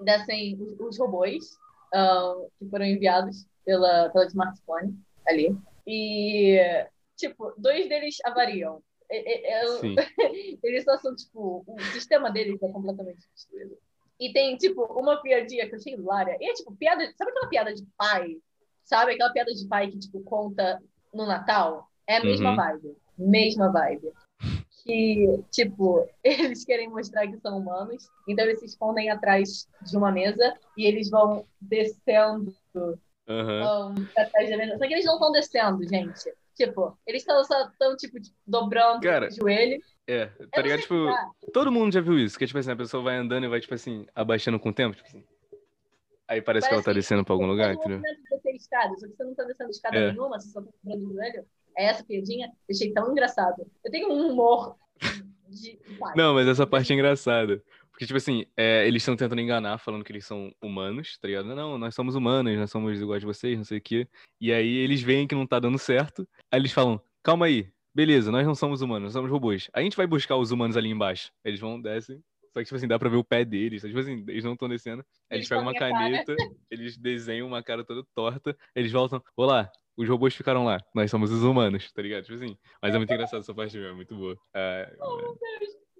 descem 0.00 0.56
os, 0.60 0.78
os 0.80 0.98
robôs 0.98 1.58
que 2.58 2.68
foram 2.68 2.84
enviados 2.84 3.46
pela, 3.64 4.08
pela 4.10 4.26
smartphone 4.26 4.96
ali. 5.26 5.54
E, 5.90 6.86
tipo, 7.16 7.54
dois 7.56 7.88
deles 7.88 8.16
avariam. 8.24 8.82
E- 9.10 9.16
e- 9.16 9.62
eu- 9.64 9.78
Sim. 9.80 9.94
eles 10.62 10.84
só 10.84 10.98
são, 10.98 11.16
tipo, 11.16 11.64
o 11.66 11.80
sistema 11.92 12.30
deles 12.30 12.62
é 12.62 12.68
completamente 12.68 13.26
destruído. 13.34 13.78
E 14.20 14.32
tem, 14.32 14.54
tipo, 14.58 14.82
uma 15.00 15.22
piadinha 15.22 15.66
que 15.66 15.74
eu 15.74 15.78
achei 15.78 15.94
hilária. 15.94 16.36
E 16.38 16.50
é, 16.50 16.52
tipo, 16.52 16.76
piada. 16.76 17.10
Sabe 17.16 17.30
aquela 17.30 17.48
piada 17.48 17.72
de 17.74 17.86
pai? 17.96 18.36
Sabe 18.84 19.12
aquela 19.14 19.32
piada 19.32 19.52
de 19.54 19.66
pai 19.66 19.90
que, 19.90 19.98
tipo, 19.98 20.20
conta 20.24 20.78
no 21.14 21.24
Natal? 21.24 21.88
É 22.06 22.16
a 22.16 22.24
mesma 22.24 22.50
Uhum. 22.50 22.56
vibe. 22.56 22.96
Mesma 23.16 23.72
vibe. 23.72 24.12
Que, 24.84 25.42
tipo, 25.50 26.06
eles 26.22 26.64
querem 26.64 26.88
mostrar 26.90 27.26
que 27.28 27.38
são 27.38 27.58
humanos, 27.58 28.08
então 28.26 28.44
eles 28.44 28.60
se 28.60 28.66
escondem 28.66 29.08
atrás 29.10 29.66
de 29.82 29.96
uma 29.96 30.10
mesa 30.12 30.54
e 30.76 30.84
eles 30.86 31.08
vão 31.10 31.46
descendo 31.60 32.54
Um, 33.28 33.94
da 33.94 34.56
mesa. 34.56 34.78
Só 34.78 34.86
que 34.86 34.94
eles 34.94 35.04
não 35.04 35.14
estão 35.14 35.32
descendo, 35.32 35.88
gente. 35.88 36.32
Tipo, 36.54 36.98
eles 37.06 37.22
estão 37.22 37.44
só 37.44 37.70
tão, 37.78 37.96
tipo, 37.96 38.16
dobrando 38.46 39.00
Cara, 39.00 39.28
o 39.28 39.30
joelho. 39.30 39.80
É, 40.06 40.26
tá 40.26 40.46
Eu 40.56 40.62
ligado? 40.62 40.80
Tipo, 40.80 41.06
todo 41.52 41.70
mundo 41.70 41.92
já 41.92 42.00
viu 42.00 42.18
isso, 42.18 42.38
que 42.38 42.46
tipo 42.46 42.58
assim, 42.58 42.70
a 42.72 42.76
pessoa 42.76 43.02
vai 43.02 43.16
andando 43.16 43.44
e 43.44 43.48
vai, 43.48 43.60
tipo 43.60 43.74
assim, 43.74 44.06
abaixando 44.14 44.58
com 44.58 44.70
o 44.70 44.72
tempo, 44.72 44.96
tipo 44.96 45.06
assim. 45.06 45.22
Aí 46.26 46.42
parece, 46.42 46.66
que 46.68 46.74
ela 46.74 46.82
tá 46.82 46.86
Parece 46.86 47.00
descendo 47.06 47.24
pra 47.24 47.34
algum 47.34 47.46
lugar, 47.46 47.74
entendeu? 47.74 48.00
descer 48.02 48.54
escada, 48.54 48.94
só 48.98 49.06
que 49.06 49.14
você 49.14 49.24
não 49.24 49.34
tá 49.34 49.44
descendo 49.44 49.70
escada 49.70 49.96
É. 49.96 50.12
nenhuma, 50.12 50.40
você 50.40 50.48
só 50.48 50.60
tá 50.60 50.68
dobrando 50.82 51.10
o 51.10 51.14
joelho. 51.14 51.44
É 51.76 51.84
essa 51.86 52.04
piadinha. 52.04 52.50
Achei 52.68 52.92
tão 52.92 53.10
engraçado. 53.10 53.66
Eu 53.84 53.90
tenho 53.90 54.10
um 54.12 54.30
humor 54.32 54.76
de. 55.48 55.78
Não, 56.16 56.34
mas 56.34 56.48
essa 56.48 56.66
parte 56.66 56.92
é 56.92 56.94
engraçada. 56.94 57.62
Porque, 57.98 58.06
tipo 58.06 58.16
assim, 58.16 58.46
é, 58.56 58.86
eles 58.86 59.02
estão 59.02 59.16
tentando 59.16 59.40
enganar, 59.40 59.76
falando 59.78 60.04
que 60.04 60.12
eles 60.12 60.24
são 60.24 60.54
humanos, 60.62 61.18
tá 61.18 61.26
ligado? 61.26 61.52
Não, 61.52 61.76
nós 61.76 61.96
somos 61.96 62.14
humanos, 62.14 62.56
nós 62.56 62.70
somos 62.70 63.02
iguais 63.02 63.20
de 63.20 63.26
vocês, 63.26 63.58
não 63.58 63.64
sei 63.64 63.78
o 63.78 63.80
quê. 63.80 64.06
E 64.40 64.52
aí 64.52 64.76
eles 64.76 65.02
veem 65.02 65.26
que 65.26 65.34
não 65.34 65.44
tá 65.44 65.58
dando 65.58 65.76
certo. 65.80 66.24
Aí 66.48 66.60
eles 66.60 66.70
falam, 66.70 67.02
calma 67.24 67.46
aí, 67.46 67.72
beleza, 67.92 68.30
nós 68.30 68.46
não 68.46 68.54
somos 68.54 68.82
humanos, 68.82 69.06
nós 69.06 69.12
somos 69.14 69.28
robôs. 69.28 69.68
A 69.72 69.82
gente 69.82 69.96
vai 69.96 70.06
buscar 70.06 70.36
os 70.36 70.52
humanos 70.52 70.76
ali 70.76 70.88
embaixo. 70.88 71.32
Eles 71.44 71.58
vão, 71.58 71.80
descem. 71.80 72.22
Só 72.52 72.60
que, 72.60 72.66
tipo 72.66 72.76
assim, 72.76 72.86
dá 72.86 73.00
pra 73.00 73.08
ver 73.08 73.16
o 73.16 73.24
pé 73.24 73.44
deles. 73.44 73.82
Tipo 73.82 73.98
assim, 73.98 74.24
eles 74.28 74.44
não 74.44 74.52
estão 74.52 74.68
descendo. 74.68 75.04
Aí 75.28 75.38
eles 75.38 75.40
Eles 75.40 75.48
pegam 75.48 75.64
uma 75.64 75.72
a 75.72 75.74
cara. 75.74 75.92
caneta, 75.92 76.36
eles 76.70 76.96
desenham 76.96 77.48
uma 77.48 77.64
cara 77.64 77.84
toda 77.84 78.06
torta, 78.14 78.56
eles 78.76 78.92
voltam, 78.92 79.20
olá, 79.36 79.68
os 79.96 80.08
robôs 80.08 80.36
ficaram 80.36 80.64
lá, 80.64 80.80
nós 80.94 81.10
somos 81.10 81.32
os 81.32 81.42
humanos, 81.42 81.90
tá 81.90 82.00
ligado? 82.00 82.22
Tipo 82.22 82.36
assim. 82.36 82.56
Mas 82.80 82.94
é 82.94 82.98
muito 82.98 83.12
engraçado 83.12 83.40
essa 83.40 83.52
parte 83.52 83.76
mesmo, 83.76 83.90
é 83.90 83.96
muito 83.96 84.14
boa. 84.14 84.38
É, 84.54 84.96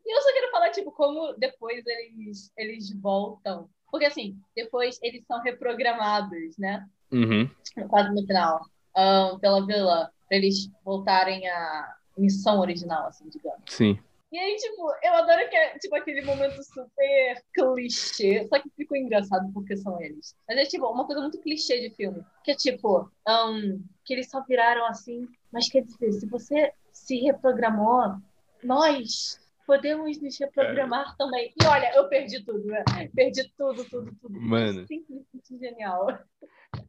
E 0.09 0.17
eu 0.17 0.23
só 0.23 0.33
quero 0.33 0.51
falar, 0.51 0.71
tipo, 0.71 0.91
como 0.91 1.35
depois 1.35 1.87
eles, 1.87 2.51
eles 2.57 2.91
voltam. 2.99 3.69
Porque, 3.91 4.07
assim, 4.07 4.41
depois 4.57 4.99
eles 5.03 5.23
são 5.27 5.39
reprogramados, 5.43 6.57
né? 6.57 6.89
uhum. 7.13 7.49
Quase 7.89 8.15
no 8.15 8.27
final. 8.27 8.61
ahn, 8.97 9.39
pela 9.39 9.67
vila. 9.67 10.11
Pra 10.27 10.37
eles 10.39 10.71
voltarem 10.83 11.47
à 11.47 11.95
missão 12.17 12.59
original, 12.61 13.07
assim, 13.07 13.29
digamos. 13.29 13.63
Sim. 13.67 13.99
E 14.33 14.39
aí, 14.39 14.57
tipo, 14.57 14.91
eu 15.03 15.13
adoro 15.15 15.49
que 15.49 15.57
é, 15.57 15.79
tipo, 15.79 15.95
aquele 15.95 16.23
momento 16.23 16.63
super 16.63 17.43
clichê. 17.55 18.47
Só 18.49 18.61
que 18.61 18.71
ficou 18.71 18.97
engraçado 18.97 19.51
porque 19.53 19.77
são 19.77 20.01
eles. 20.01 20.35
Mas 20.49 20.57
é, 20.57 20.65
tipo, 20.65 20.87
uma 20.87 21.07
coisa 21.07 21.21
muito 21.21 21.41
clichê 21.41 21.81
de 21.81 21.95
filme. 21.95 22.25
Que 22.45 22.53
é, 22.53 22.55
tipo, 22.55 23.11
ahn, 23.27 23.79
que 24.07 24.15
eles 24.15 24.31
só 24.31 24.43
viraram 24.45 24.87
assim. 24.87 25.29
Mas 25.53 25.69
quer 25.69 25.83
dizer, 25.83 26.13
se 26.13 26.27
você 26.27 26.73
se 26.93 27.21
reprogramou, 27.21 28.17
nós 28.63 29.39
podemos 29.69 30.19
nos 30.23 30.39
reprogramar 30.41 31.15
também. 31.19 31.53
E 31.61 31.67
olha, 31.67 31.95
eu 31.95 32.09
perdi 32.09 32.43
tudo, 32.43 32.65
né? 32.65 32.83
Perdi 33.15 33.53
tudo, 33.55 33.85
tudo, 33.85 34.17
tudo. 34.19 34.41
Mano. 34.41 34.87
Simplesmente 34.87 35.59
genial. 35.61 36.07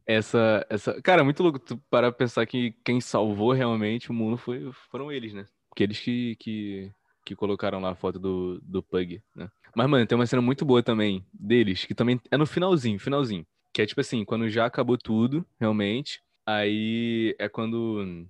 Essa, 0.08 0.66
essa. 0.70 1.02
Cara, 1.02 1.20
é 1.20 1.24
muito 1.26 1.44
louco 1.44 1.60
tu 1.60 1.78
parar 1.90 2.10
pra 2.10 2.20
pensar 2.20 2.46
que 2.46 2.74
quem 2.86 3.02
salvou 3.02 3.52
realmente 3.52 4.10
o 4.10 4.14
mundo 4.14 4.38
foi, 4.38 4.72
foram 4.90 5.12
eles, 5.12 5.34
né? 5.34 5.46
Porque 5.68 5.84
eles 5.84 6.00
que, 6.00 6.38
que, 6.38 6.90
que 7.26 7.36
colocaram 7.36 7.82
lá 7.82 7.92
a 7.92 7.96
foto 7.96 8.18
do, 8.18 8.62
do 8.62 8.82
Pug, 8.82 9.22
né? 9.36 9.50
Mas, 9.76 9.90
mano, 9.90 10.08
tem 10.08 10.16
uma 10.18 10.26
cena 10.26 10.42
muito 10.42 10.64
boa 10.64 10.82
também 10.82 11.26
deles, 11.34 11.84
que 11.84 11.94
também 11.94 12.20
é 12.32 12.38
no 12.38 12.48
finalzinho, 12.48 12.98
finalzinho. 12.98 13.46
Que 13.74 13.82
é 13.82 13.86
tipo 13.86 14.00
assim, 14.00 14.24
quando 14.24 14.48
já 14.48 14.66
acabou 14.66 14.98
tudo, 14.98 15.46
realmente. 15.60 16.22
Aí 16.46 17.36
é 17.38 17.50
quando. 17.50 18.26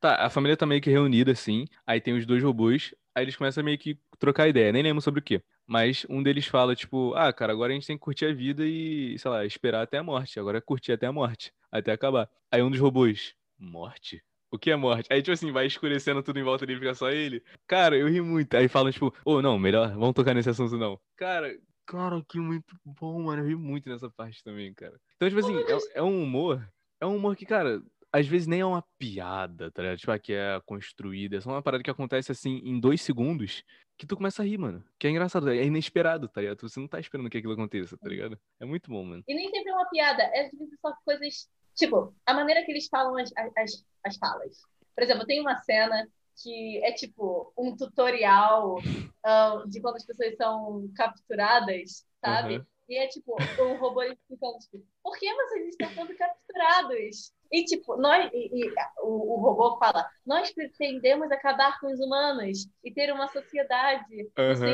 Tá, 0.00 0.26
a 0.26 0.30
família 0.30 0.56
tá 0.56 0.64
meio 0.64 0.80
que 0.80 0.90
reunida, 0.90 1.32
assim. 1.32 1.64
Aí 1.84 2.00
tem 2.00 2.16
os 2.16 2.24
dois 2.24 2.42
robôs. 2.42 2.94
Aí 3.14 3.24
eles 3.24 3.36
começam 3.36 3.60
a 3.60 3.64
meio 3.64 3.78
que 3.78 3.98
trocar 4.18 4.48
ideia. 4.48 4.72
Nem 4.72 4.82
lembro 4.82 5.00
sobre 5.00 5.20
o 5.20 5.22
quê. 5.22 5.42
Mas 5.66 6.04
um 6.10 6.22
deles 6.22 6.46
fala, 6.46 6.74
tipo, 6.74 7.14
ah, 7.14 7.32
cara, 7.32 7.52
agora 7.52 7.72
a 7.72 7.74
gente 7.74 7.86
tem 7.86 7.96
que 7.96 8.02
curtir 8.02 8.26
a 8.26 8.32
vida 8.32 8.66
e, 8.66 9.16
sei 9.18 9.30
lá, 9.30 9.44
esperar 9.46 9.82
até 9.82 9.98
a 9.98 10.02
morte. 10.02 10.38
Agora 10.38 10.58
é 10.58 10.60
curtir 10.60 10.92
até 10.92 11.06
a 11.06 11.12
morte. 11.12 11.52
Até 11.70 11.92
acabar. 11.92 12.28
Aí 12.50 12.62
um 12.62 12.70
dos 12.70 12.80
robôs, 12.80 13.34
morte? 13.58 14.22
O 14.50 14.58
que 14.58 14.70
é 14.70 14.76
morte? 14.76 15.08
Aí, 15.10 15.20
tipo 15.20 15.32
assim, 15.32 15.50
vai 15.50 15.66
escurecendo 15.66 16.22
tudo 16.22 16.38
em 16.38 16.44
volta 16.44 16.64
dele, 16.64 16.78
fica 16.78 16.94
só 16.94 17.10
ele. 17.10 17.42
Cara, 17.66 17.96
eu 17.96 18.08
ri 18.08 18.20
muito. 18.20 18.54
Aí 18.56 18.68
falam, 18.68 18.92
tipo, 18.92 19.12
ô, 19.24 19.42
não, 19.42 19.58
melhor, 19.58 19.88
vamos 19.90 20.14
tocar 20.14 20.34
nesse 20.34 20.50
assunto 20.50 20.76
não. 20.76 21.00
Cara, 21.16 21.52
cara, 21.86 22.22
que 22.28 22.38
muito 22.38 22.76
bom, 22.84 23.22
mano. 23.22 23.42
Eu 23.42 23.48
ri 23.48 23.56
muito 23.56 23.88
nessa 23.88 24.10
parte 24.10 24.44
também, 24.44 24.72
cara. 24.72 25.00
Então, 25.16 25.28
tipo 25.28 25.40
assim, 25.40 25.56
é, 25.56 25.98
é 25.98 26.02
um 26.02 26.22
humor. 26.22 26.64
É 27.00 27.06
um 27.06 27.16
humor 27.16 27.34
que, 27.34 27.44
cara, 27.44 27.82
às 28.14 28.28
vezes 28.28 28.46
nem 28.46 28.60
é 28.60 28.64
uma 28.64 28.84
piada, 28.96 29.72
tá 29.72 29.82
ligado? 29.82 29.98
Tipo, 29.98 30.12
ah, 30.12 30.18
que 30.20 30.32
é 30.32 30.60
construída. 30.64 31.36
É 31.36 31.40
só 31.40 31.50
uma 31.50 31.62
parada 31.62 31.82
que 31.82 31.90
acontece 31.90 32.30
assim 32.30 32.60
em 32.64 32.78
dois 32.78 33.02
segundos 33.02 33.64
que 33.98 34.06
tu 34.06 34.16
começa 34.16 34.40
a 34.40 34.46
rir, 34.46 34.56
mano. 34.56 34.84
Que 35.00 35.08
é 35.08 35.10
engraçado, 35.10 35.50
é 35.50 35.64
inesperado, 35.64 36.28
tá 36.28 36.40
ligado? 36.40 36.60
Você 36.60 36.78
não 36.78 36.86
tá 36.86 37.00
esperando 37.00 37.28
que 37.28 37.38
aquilo 37.38 37.54
aconteça, 37.54 37.98
tá 37.98 38.08
ligado? 38.08 38.38
É 38.60 38.64
muito 38.64 38.88
bom, 38.88 39.04
mano. 39.04 39.24
E 39.26 39.34
nem 39.34 39.50
sempre 39.50 39.68
é 39.68 39.74
uma 39.74 39.88
piada, 39.90 40.22
é 40.22 40.46
às 40.46 40.52
vezes 40.52 40.78
só 40.80 40.94
coisas. 41.04 41.50
Tipo, 41.74 42.14
a 42.24 42.34
maneira 42.34 42.64
que 42.64 42.70
eles 42.70 42.86
falam 42.86 43.16
as, 43.16 43.32
as, 43.36 43.84
as 44.04 44.16
falas. 44.16 44.58
Por 44.94 45.02
exemplo, 45.02 45.26
tem 45.26 45.40
uma 45.40 45.56
cena 45.56 46.08
que 46.40 46.84
é 46.84 46.92
tipo 46.92 47.52
um 47.58 47.76
tutorial 47.76 48.76
ahn, 49.26 49.68
de 49.68 49.80
quando 49.80 49.96
as 49.96 50.06
pessoas 50.06 50.36
são 50.36 50.88
capturadas, 50.94 52.06
sabe? 52.24 52.56
Aham. 52.56 52.66
E 52.88 52.96
é 52.96 53.08
tipo, 53.08 53.34
o 53.60 53.74
robô 53.76 54.02
explicando, 54.02 54.58
tipo, 54.58 54.86
por 55.02 55.18
que 55.18 55.34
vocês 55.34 55.68
estão 55.70 55.88
sendo 55.88 56.14
capturados? 56.16 57.32
E 57.54 57.64
tipo, 57.64 57.96
nós, 57.96 58.28
e, 58.32 58.64
e 58.64 58.74
o, 58.98 59.34
o 59.34 59.40
robô 59.40 59.78
fala, 59.78 60.10
nós 60.26 60.50
pretendemos 60.50 61.30
acabar 61.30 61.78
com 61.78 61.86
os 61.86 62.00
humanos 62.00 62.68
e 62.82 62.90
ter 62.92 63.12
uma 63.12 63.28
sociedade, 63.28 64.28
não 64.36 64.56
sei 64.56 64.72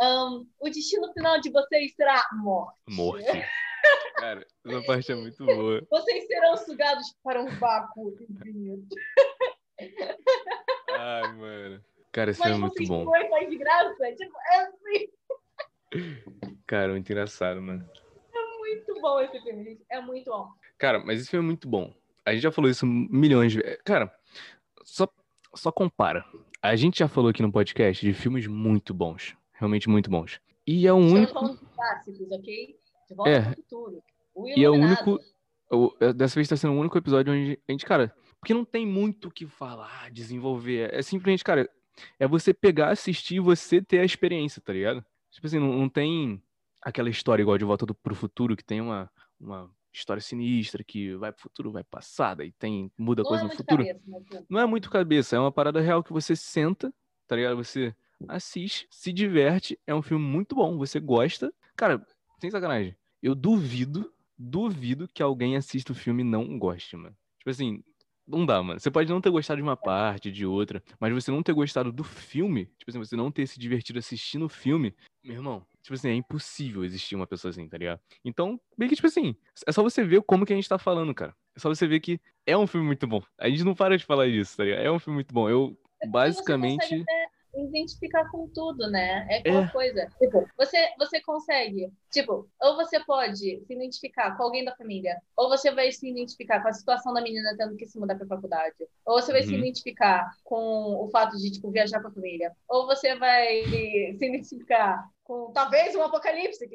Aham. 0.00 0.44
o 0.58 0.68
destino 0.68 1.12
final 1.12 1.40
de 1.40 1.48
vocês 1.52 1.94
será 1.94 2.26
morte. 2.32 2.76
Morte. 2.88 3.24
Cara, 4.18 4.44
essa 4.66 4.82
parte 4.84 5.12
é 5.12 5.14
muito 5.14 5.46
boa. 5.46 5.80
Vocês 5.88 6.26
serão 6.26 6.56
sugados 6.56 7.06
para 7.22 7.40
um 7.40 7.46
vácuo 7.60 8.16
infinito. 8.20 8.96
Ai, 10.90 11.32
mano. 11.34 11.84
Cara, 12.10 12.32
Mas 12.36 12.36
filme 12.36 12.52
é 12.52 12.58
muito 12.58 12.74
vocês 12.74 12.88
bom. 12.88 12.98
têm 12.98 13.06
Wi-Fi 13.06 13.46
de 13.46 13.58
graça? 13.58 14.12
Tipo, 14.16 14.38
é 14.50 14.56
assim. 14.56 15.08
Cara, 16.66 16.88
muito 16.90 17.08
engraçado, 17.12 17.62
mano. 17.62 17.88
muito 18.58 19.00
bom 19.00 19.20
esse 19.20 19.40
filme, 19.40 19.62
gente. 19.62 19.84
É 19.88 20.00
muito 20.00 20.28
bom. 20.28 20.48
Cara, 20.78 20.98
mas 21.04 21.20
esse 21.20 21.30
filme 21.30 21.44
é 21.44 21.48
muito 21.48 21.68
bom. 21.68 21.94
A 22.24 22.32
gente 22.32 22.42
já 22.42 22.52
falou 22.52 22.70
isso 22.70 22.86
milhões 22.86 23.52
de 23.52 23.60
vezes. 23.60 23.80
Cara, 23.84 24.12
só, 24.84 25.08
só 25.54 25.70
compara. 25.72 26.24
A 26.60 26.76
gente 26.76 26.98
já 27.00 27.08
falou 27.08 27.30
aqui 27.30 27.42
no 27.42 27.50
podcast 27.52 28.04
de 28.04 28.12
filmes 28.12 28.46
muito 28.46 28.92
bons. 28.94 29.36
Realmente 29.52 29.88
muito 29.88 30.10
bons. 30.10 30.40
E 30.66 30.86
é 30.86 30.92
o 30.92 30.98
Estamos 30.98 31.12
único. 31.12 31.32
falando 31.34 31.58
de 31.60 31.66
clássicos, 31.74 32.30
ok? 32.30 32.76
De 33.08 33.14
volta 33.14 33.30
É. 33.30 33.54
futuro. 33.54 34.02
O 34.34 34.48
E 34.48 34.64
é 34.64 34.70
o 34.70 34.74
único. 34.74 35.18
é- 36.00 36.12
Dessa 36.12 36.34
vez 36.36 36.48
tá 36.48 36.56
sendo 36.56 36.74
o 36.74 36.78
único 36.80 36.96
episódio 36.98 37.32
onde 37.32 37.58
a 37.68 37.72
gente, 37.72 37.84
cara. 37.86 38.14
Porque 38.40 38.54
não 38.54 38.64
tem 38.64 38.86
muito 38.86 39.28
o 39.28 39.30
que 39.30 39.46
falar, 39.46 40.10
desenvolver. 40.10 40.92
É 40.92 41.00
simplesmente, 41.02 41.44
cara, 41.44 41.68
é 42.18 42.26
você 42.26 42.52
pegar, 42.52 42.90
assistir 42.90 43.36
e 43.36 43.40
você 43.40 43.80
ter 43.80 44.00
a 44.00 44.04
experiência, 44.04 44.60
tá 44.60 44.72
ligado? 44.72 45.04
Tipo 45.30 45.46
assim, 45.46 45.58
não, 45.58 45.72
não 45.78 45.88
tem 45.88 46.42
aquela 46.80 47.08
história 47.08 47.42
igual 47.42 47.56
de 47.58 47.64
Volta 47.64 47.86
do, 47.86 47.94
pro 47.94 48.14
Futuro, 48.14 48.56
que 48.56 48.64
tem 48.64 48.80
uma, 48.80 49.10
uma 49.40 49.70
história 49.92 50.20
sinistra 50.20 50.82
que 50.82 51.14
vai 51.16 51.32
pro 51.32 51.42
futuro, 51.42 51.70
vai 51.72 51.84
passada 51.84 52.44
e 52.44 52.52
tem 52.52 52.90
muda 52.96 53.22
Não 53.22 53.28
coisa 53.28 53.44
é 53.44 53.48
no 53.48 53.54
futuro. 53.54 53.84
cabeça, 53.84 54.00
né, 54.06 54.20
filho? 54.28 54.46
Não 54.48 54.60
é 54.60 54.66
muito 54.66 54.90
cabeça, 54.90 55.36
é 55.36 55.38
uma 55.38 55.52
parada 55.52 55.80
real 55.80 56.02
que 56.02 56.12
você 56.12 56.34
senta, 56.34 56.92
tá 57.26 57.36
ligado? 57.36 57.56
Você 57.56 57.94
assiste, 58.28 58.86
se 58.90 59.12
diverte, 59.12 59.78
é 59.86 59.94
um 59.94 60.02
filme 60.02 60.24
muito 60.24 60.54
bom, 60.54 60.78
você 60.78 60.98
gosta. 61.00 61.52
Cara, 61.76 62.04
sem 62.40 62.50
sacanagem, 62.50 62.96
eu 63.22 63.34
duvido, 63.34 64.12
duvido 64.38 65.08
que 65.08 65.22
alguém 65.22 65.56
assista 65.56 65.92
o 65.92 65.94
filme 65.94 66.22
e 66.22 66.26
não 66.26 66.58
goste, 66.58 66.96
mano. 66.96 67.16
Tipo 67.38 67.50
assim, 67.50 67.82
não 68.26 68.46
dá, 68.46 68.62
mano. 68.62 68.78
Você 68.78 68.90
pode 68.90 69.10
não 69.10 69.20
ter 69.20 69.30
gostado 69.30 69.56
de 69.58 69.62
uma 69.62 69.76
parte, 69.76 70.30
de 70.30 70.46
outra, 70.46 70.82
mas 70.98 71.12
você 71.12 71.30
não 71.30 71.42
ter 71.42 71.52
gostado 71.52 71.92
do 71.92 72.04
filme, 72.04 72.66
tipo 72.78 72.90
assim, 72.90 72.98
você 72.98 73.16
não 73.16 73.30
ter 73.30 73.46
se 73.46 73.58
divertido 73.58 73.98
assistindo 73.98 74.46
o 74.46 74.48
filme, 74.48 74.94
meu 75.22 75.36
irmão, 75.36 75.66
tipo 75.82 75.94
assim, 75.94 76.10
é 76.10 76.14
impossível 76.14 76.84
existir 76.84 77.14
uma 77.16 77.26
pessoa 77.26 77.50
assim, 77.50 77.68
tá 77.68 77.76
ligado? 77.76 78.00
Então, 78.24 78.60
meio 78.78 78.88
que, 78.88 78.96
tipo 78.96 79.08
assim, 79.08 79.34
é 79.66 79.72
só 79.72 79.82
você 79.82 80.04
ver 80.04 80.22
como 80.22 80.46
que 80.46 80.52
a 80.52 80.56
gente 80.56 80.68
tá 80.68 80.78
falando, 80.78 81.14
cara. 81.14 81.34
É 81.56 81.60
só 81.60 81.68
você 81.68 81.86
ver 81.86 82.00
que 82.00 82.20
é 82.46 82.56
um 82.56 82.66
filme 82.66 82.86
muito 82.86 83.06
bom. 83.06 83.22
A 83.38 83.48
gente 83.48 83.64
não 83.64 83.74
para 83.74 83.98
de 83.98 84.04
falar 84.04 84.28
disso, 84.28 84.56
tá 84.56 84.64
ligado? 84.64 84.80
É 84.80 84.90
um 84.90 84.98
filme 84.98 85.16
muito 85.16 85.34
bom. 85.34 85.48
Eu, 85.48 85.76
É 86.00 86.06
basicamente 86.06 87.04
identificar 87.54 88.30
com 88.30 88.48
tudo, 88.48 88.90
né? 88.90 89.26
É 89.28 89.38
aquela 89.38 89.64
é. 89.64 89.68
coisa. 89.68 90.06
Tipo, 90.18 90.48
você, 90.56 90.88
você 90.98 91.20
consegue, 91.20 91.92
tipo, 92.10 92.48
ou 92.60 92.76
você 92.76 92.98
pode 93.00 93.38
se 93.38 93.72
identificar 93.72 94.36
com 94.36 94.44
alguém 94.44 94.64
da 94.64 94.74
família, 94.74 95.20
ou 95.36 95.48
você 95.48 95.70
vai 95.70 95.90
se 95.92 96.08
identificar 96.08 96.62
com 96.62 96.68
a 96.68 96.72
situação 96.72 97.12
da 97.12 97.20
menina 97.20 97.54
tendo 97.56 97.76
que 97.76 97.86
se 97.86 97.98
mudar 97.98 98.16
pra 98.16 98.26
faculdade, 98.26 98.76
ou 99.04 99.20
você 99.20 99.32
vai 99.32 99.42
uhum. 99.42 99.48
se 99.48 99.54
identificar 99.54 100.30
com 100.44 101.04
o 101.04 101.08
fato 101.10 101.36
de, 101.36 101.50
tipo, 101.50 101.70
viajar 101.70 102.00
com 102.00 102.08
a 102.08 102.12
família, 102.12 102.52
ou 102.68 102.86
você 102.86 103.14
vai 103.16 103.64
se 104.18 104.26
identificar 104.26 105.06
com 105.22 105.52
talvez 105.52 105.94
um 105.94 106.02
apocalipse, 106.02 106.68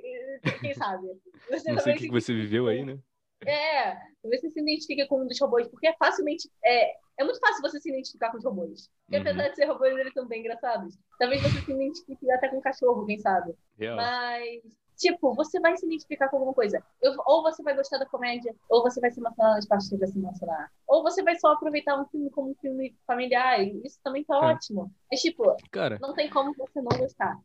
quem 0.61 0.73
sabe? 0.73 1.07
Você 1.49 1.71
Não 1.71 1.79
sei 1.79 1.93
o 1.93 1.97
que, 1.97 2.05
que 2.07 2.11
você 2.11 2.33
viveu 2.33 2.67
aí, 2.67 2.83
né? 2.83 2.97
É, 3.45 3.93
talvez 4.21 4.41
você 4.41 4.49
se 4.49 4.59
identifique 4.59 5.05
com 5.07 5.21
um 5.21 5.27
dos 5.27 5.39
robôs, 5.39 5.67
porque 5.67 5.87
é 5.87 5.95
facilmente. 5.95 6.49
É, 6.63 6.95
é 7.17 7.23
muito 7.23 7.39
fácil 7.39 7.61
você 7.61 7.79
se 7.79 7.89
identificar 7.89 8.31
com 8.31 8.37
os 8.37 8.43
robôs. 8.43 8.89
Porque 9.05 9.17
uhum. 9.17 9.21
apesar 9.21 9.49
de 9.49 9.55
ser 9.55 9.65
robôs, 9.65 9.97
eles 9.97 10.13
são 10.13 10.27
bem 10.27 10.41
engraçados. 10.41 10.97
Talvez 11.17 11.41
você 11.41 11.61
se 11.61 11.71
identifique 11.71 12.31
até 12.31 12.47
com 12.47 12.57
um 12.57 12.61
cachorro, 12.61 13.05
quem 13.05 13.17
sabe. 13.17 13.55
Real. 13.77 13.95
Mas, 13.95 14.61
tipo, 14.95 15.33
você 15.33 15.59
vai 15.59 15.75
se 15.75 15.85
identificar 15.85 16.29
com 16.29 16.37
alguma 16.37 16.53
coisa. 16.53 16.83
Eu, 17.01 17.13
ou 17.25 17.41
você 17.41 17.63
vai 17.63 17.75
gostar 17.75 17.97
da 17.97 18.05
comédia, 18.05 18.55
ou 18.69 18.83
você 18.83 19.01
vai 19.01 19.09
se 19.09 19.19
emocionar 19.19 19.55
nas 19.55 19.67
partes 19.67 19.89
que 19.89 19.97
vai 19.97 20.07
se 20.07 20.17
emocionar. 20.17 20.71
Ou 20.87 21.01
você 21.01 21.23
vai 21.23 21.35
só 21.39 21.53
aproveitar 21.53 21.99
um 21.99 22.05
filme 22.05 22.29
como 22.29 22.51
um 22.51 22.55
filme 22.55 22.95
familiar. 23.07 23.63
Isso 23.83 23.99
também 24.03 24.23
tá 24.23 24.35
é. 24.35 24.39
ótimo. 24.53 24.91
Mas, 25.11 25.21
tipo, 25.21 25.55
Cara, 25.71 25.97
não 25.99 26.13
tem 26.13 26.29
como 26.29 26.53
você 26.55 26.81
não 26.81 26.97
gostar. 26.97 27.35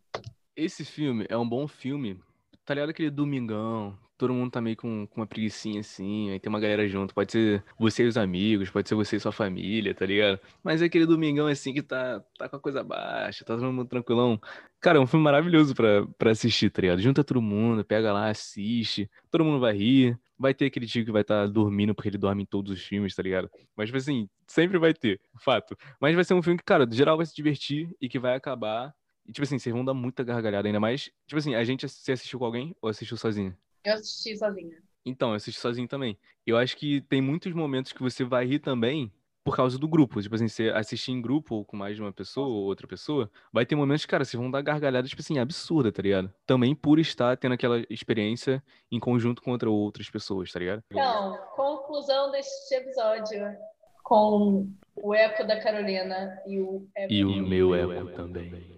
Esse 0.54 0.84
filme 0.84 1.26
é 1.30 1.36
um 1.36 1.48
bom 1.48 1.66
filme. 1.66 2.20
Tá 2.64 2.74
ligado 2.74 2.90
aquele 2.90 3.10
domingão, 3.10 3.98
todo 4.16 4.32
mundo 4.32 4.50
tá 4.50 4.60
meio 4.60 4.76
com, 4.76 5.06
com 5.06 5.20
uma 5.20 5.26
preguiçinha 5.26 5.80
assim, 5.80 6.30
aí 6.30 6.38
tem 6.38 6.48
uma 6.48 6.60
galera 6.60 6.86
junto. 6.88 7.14
Pode 7.14 7.32
ser 7.32 7.64
você 7.78 8.04
e 8.04 8.06
os 8.06 8.16
amigos, 8.16 8.70
pode 8.70 8.88
ser 8.88 8.94
você 8.94 9.16
e 9.16 9.20
sua 9.20 9.32
família, 9.32 9.94
tá 9.94 10.06
ligado? 10.06 10.38
Mas 10.62 10.82
é 10.82 10.86
aquele 10.86 11.06
domingão 11.06 11.46
assim 11.46 11.72
que 11.72 11.82
tá, 11.82 12.20
tá 12.38 12.48
com 12.48 12.56
a 12.56 12.60
coisa 12.60 12.82
baixa, 12.82 13.44
tá 13.44 13.54
todo 13.54 13.72
mundo 13.72 13.88
tranquilão. 13.88 14.40
Cara, 14.80 14.98
é 14.98 15.00
um 15.00 15.06
filme 15.06 15.24
maravilhoso 15.24 15.74
pra, 15.74 16.06
pra 16.18 16.30
assistir, 16.30 16.70
tá 16.70 16.82
ligado? 16.82 17.00
Junta 17.00 17.24
todo 17.24 17.42
mundo, 17.42 17.84
pega 17.84 18.12
lá, 18.12 18.28
assiste, 18.30 19.10
todo 19.30 19.44
mundo 19.44 19.60
vai 19.60 19.76
rir. 19.76 20.18
Vai 20.38 20.52
ter 20.52 20.66
aquele 20.66 20.86
tio 20.86 21.04
que 21.04 21.12
vai 21.12 21.22
estar 21.22 21.46
tá 21.46 21.46
dormindo 21.46 21.94
porque 21.94 22.08
ele 22.08 22.18
dorme 22.18 22.42
em 22.42 22.46
todos 22.46 22.72
os 22.72 22.82
filmes, 22.82 23.14
tá 23.14 23.22
ligado? 23.22 23.48
Mas, 23.76 23.86
tipo 23.86 23.98
assim, 23.98 24.28
sempre 24.46 24.76
vai 24.76 24.92
ter, 24.92 25.20
fato. 25.38 25.76
Mas 26.00 26.16
vai 26.16 26.24
ser 26.24 26.34
um 26.34 26.42
filme 26.42 26.58
que, 26.58 26.64
cara, 26.64 26.84
geral 26.90 27.16
vai 27.16 27.26
se 27.26 27.34
divertir 27.34 27.94
e 28.00 28.08
que 28.08 28.18
vai 28.18 28.34
acabar 28.34 28.92
e, 29.26 29.32
tipo 29.32 29.44
assim, 29.44 29.58
vocês 29.58 29.72
vão 29.72 29.84
dar 29.84 29.94
muita 29.94 30.24
gargalhada 30.24 30.68
ainda 30.68 30.80
mais. 30.80 31.10
Tipo 31.26 31.38
assim, 31.38 31.54
a 31.54 31.64
gente 31.64 31.88
se 31.88 32.12
assistiu 32.12 32.38
com 32.38 32.44
alguém 32.44 32.74
ou 32.80 32.88
assistiu 32.88 33.16
sozinho? 33.16 33.56
Eu 33.84 33.94
assisti 33.94 34.36
sozinha. 34.36 34.76
Então, 35.04 35.30
eu 35.30 35.34
assisti 35.34 35.60
sozinho 35.60 35.88
também. 35.88 36.16
Eu 36.46 36.56
acho 36.56 36.76
que 36.76 37.00
tem 37.02 37.20
muitos 37.20 37.52
momentos 37.52 37.92
que 37.92 38.02
você 38.02 38.24
vai 38.24 38.46
rir 38.46 38.60
também 38.60 39.12
por 39.44 39.56
causa 39.56 39.78
do 39.78 39.88
grupo. 39.88 40.22
Tipo 40.22 40.34
assim, 40.34 40.48
você 40.48 40.70
assistir 40.70 41.12
em 41.12 41.20
grupo 41.20 41.56
ou 41.56 41.64
com 41.64 41.76
mais 41.76 41.96
de 41.96 42.02
uma 42.02 42.12
pessoa 42.12 42.46
ou 42.46 42.64
outra 42.64 42.86
pessoa, 42.86 43.30
vai 43.52 43.66
ter 43.66 43.74
momentos, 43.74 44.06
cara, 44.06 44.24
vocês 44.24 44.40
vão 44.40 44.50
dar 44.50 44.62
gargalhada, 44.62 45.08
tipo 45.08 45.20
assim, 45.20 45.38
absurda, 45.38 45.90
tá 45.90 46.02
ligado? 46.02 46.32
Também 46.46 46.74
por 46.74 46.98
estar 46.98 47.36
tendo 47.36 47.52
aquela 47.52 47.82
experiência 47.90 48.62
em 48.90 49.00
conjunto 49.00 49.42
com 49.42 49.50
outra, 49.50 49.70
outras 49.70 50.08
pessoas, 50.08 50.52
tá 50.52 50.58
ligado? 50.58 50.82
Então, 50.90 51.38
conclusão 51.56 52.30
deste 52.30 52.74
episódio 52.74 53.56
com 54.02 54.68
o 54.94 55.14
eco 55.14 55.44
da 55.46 55.60
Carolina 55.60 56.40
e 56.46 56.60
o 56.60 56.86
eco 56.94 57.12
E 57.12 57.24
o 57.24 57.34
meu 57.36 57.74
eco 57.74 58.10
também. 58.12 58.70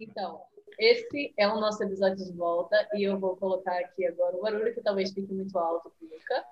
então, 0.00 0.42
esse 0.78 1.32
é 1.38 1.48
o 1.48 1.60
nosso 1.60 1.82
episódio 1.82 2.24
de 2.24 2.32
volta 2.32 2.76
e 2.94 3.04
eu 3.04 3.18
vou 3.18 3.36
colocar 3.36 3.78
aqui 3.78 4.06
agora 4.06 4.36
o 4.36 4.42
barulho 4.42 4.74
que 4.74 4.82
talvez 4.82 5.12
fique 5.12 5.32
muito 5.32 5.58
alto 5.58 5.92
Luca. 6.02 6.44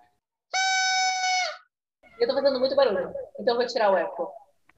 Eu 2.18 2.28
tô 2.28 2.34
fazendo 2.34 2.60
muito 2.60 2.76
barulho, 2.76 3.12
então 3.38 3.54
eu 3.54 3.60
vou 3.60 3.66
tirar 3.66 3.92
o 3.92 3.96
eco. 3.96 4.32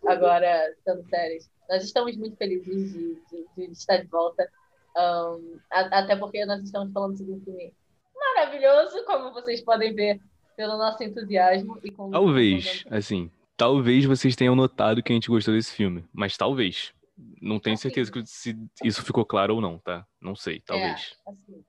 Agora, 0.07 0.74
sendo 0.84 1.07
sérios, 1.09 1.49
nós 1.68 1.82
estamos 1.84 2.16
muito 2.16 2.36
felizes 2.36 2.92
de, 2.92 3.14
de, 3.30 3.47
de 3.57 3.72
estar 3.72 3.99
de 3.99 4.07
volta. 4.07 4.49
Um, 4.97 5.59
a, 5.70 5.80
até 5.99 6.16
porque 6.16 6.44
nós 6.47 6.62
estamos 6.62 6.92
falando 6.92 7.16
de 7.16 7.30
um 7.30 7.40
filme 7.40 7.74
maravilhoso, 8.14 9.05
como 9.05 9.32
vocês 9.32 9.61
podem 9.61 9.94
ver 9.94 10.20
pelo 10.57 10.78
nosso 10.78 11.03
entusiasmo. 11.03 11.78
E 11.84 11.90
com 11.90 12.11
talvez, 12.11 12.84
assim, 12.90 13.30
talvez 13.57 14.05
vocês 14.05 14.34
tenham 14.34 14.57
notado 14.57 15.03
que 15.03 15.12
a 15.12 15.14
gente 15.14 15.28
gostou 15.28 15.55
desse 15.55 15.72
filme, 15.72 16.05
mas 16.12 16.36
talvez. 16.36 16.94
Não 17.41 17.59
tenho 17.59 17.77
certeza 17.79 18.12
que 18.12 18.25
se 18.27 18.57
isso 18.85 19.03
ficou 19.03 19.25
claro 19.25 19.55
ou 19.55 19.61
não, 19.61 19.79
tá? 19.79 20.07
Não 20.21 20.37
sei, 20.37 20.61
talvez. 20.61 21.17
É, 21.27 21.31
assim. 21.31 21.64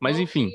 Mas 0.00 0.18
enfim. 0.18 0.50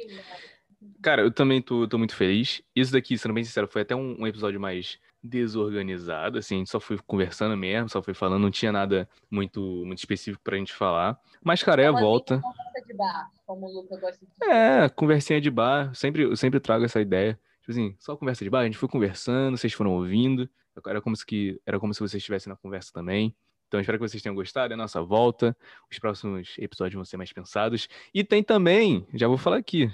Cara, 1.02 1.22
eu 1.22 1.32
também 1.32 1.62
tô, 1.62 1.88
tô, 1.88 1.98
muito 1.98 2.16
feliz. 2.16 2.62
Isso 2.76 2.92
daqui, 2.92 3.18
sendo 3.18 3.34
bem 3.34 3.44
sincero, 3.44 3.68
foi 3.68 3.84
até 3.84 3.96
um, 3.96 4.22
um, 4.22 4.28
episódio 4.28 4.60
mais 4.60 5.00
desorganizado, 5.24 6.38
assim, 6.38 6.56
a 6.56 6.58
gente 6.58 6.70
só 6.70 6.82
foi 6.82 6.98
conversando 7.08 7.56
mesmo, 7.56 7.88
só 7.88 8.02
foi 8.02 8.14
falando, 8.14 8.42
não 8.42 8.52
tinha 8.52 8.74
nada 8.74 9.08
muito, 9.32 9.62
muito 9.86 10.00
específico 10.00 10.44
pra 10.44 10.58
gente 10.58 10.74
falar. 10.74 11.18
Mas, 11.42 11.64
cara, 11.64 11.82
é 11.82 11.88
a 11.88 11.92
volta. 11.92 12.42
Conversa 12.42 12.86
de 12.86 12.94
bar, 12.94 13.32
como 13.46 13.66
o 13.68 13.74
Luca 13.74 13.98
gosta 13.98 14.26
de 14.26 14.52
É, 14.52 14.90
conversinha 14.90 15.40
de 15.40 15.50
bar, 15.50 15.96
sempre, 15.96 16.24
eu 16.24 16.36
sempre 16.36 16.60
trago 16.60 16.84
essa 16.84 17.00
ideia. 17.00 17.40
Tipo 17.62 17.72
assim, 17.72 17.96
só 17.98 18.18
conversa 18.18 18.44
de 18.44 18.50
bar, 18.50 18.60
a 18.60 18.66
gente 18.66 18.78
foi 18.78 18.90
conversando, 18.90 19.58
vocês 19.58 19.72
foram 19.72 19.94
ouvindo. 19.94 20.50
Era 20.86 21.02
como 21.02 21.16
se, 21.16 21.26
que, 21.26 21.62
era 21.66 21.80
como 21.80 21.94
se 21.94 22.02
vocês 22.02 22.16
estivessem 22.16 22.52
na 22.52 22.58
conversa 22.58 22.92
também. 22.92 23.34
Então, 23.74 23.82
espero 23.82 23.98
que 23.98 24.08
vocês 24.08 24.22
tenham 24.22 24.36
gostado 24.36 24.70
da 24.70 24.78
nossa 24.78 25.02
volta. 25.02 25.58
Os 25.92 25.98
próximos 25.98 26.56
episódios 26.60 26.94
vão 26.94 27.04
ser 27.04 27.18
mais 27.18 27.34
pensados. 27.34 27.88
E 28.14 28.24
tem 28.24 28.44
também, 28.44 29.04
já 29.16 29.28
vou 29.28 29.36
falar 29.36 29.58
aqui, 29.58 29.90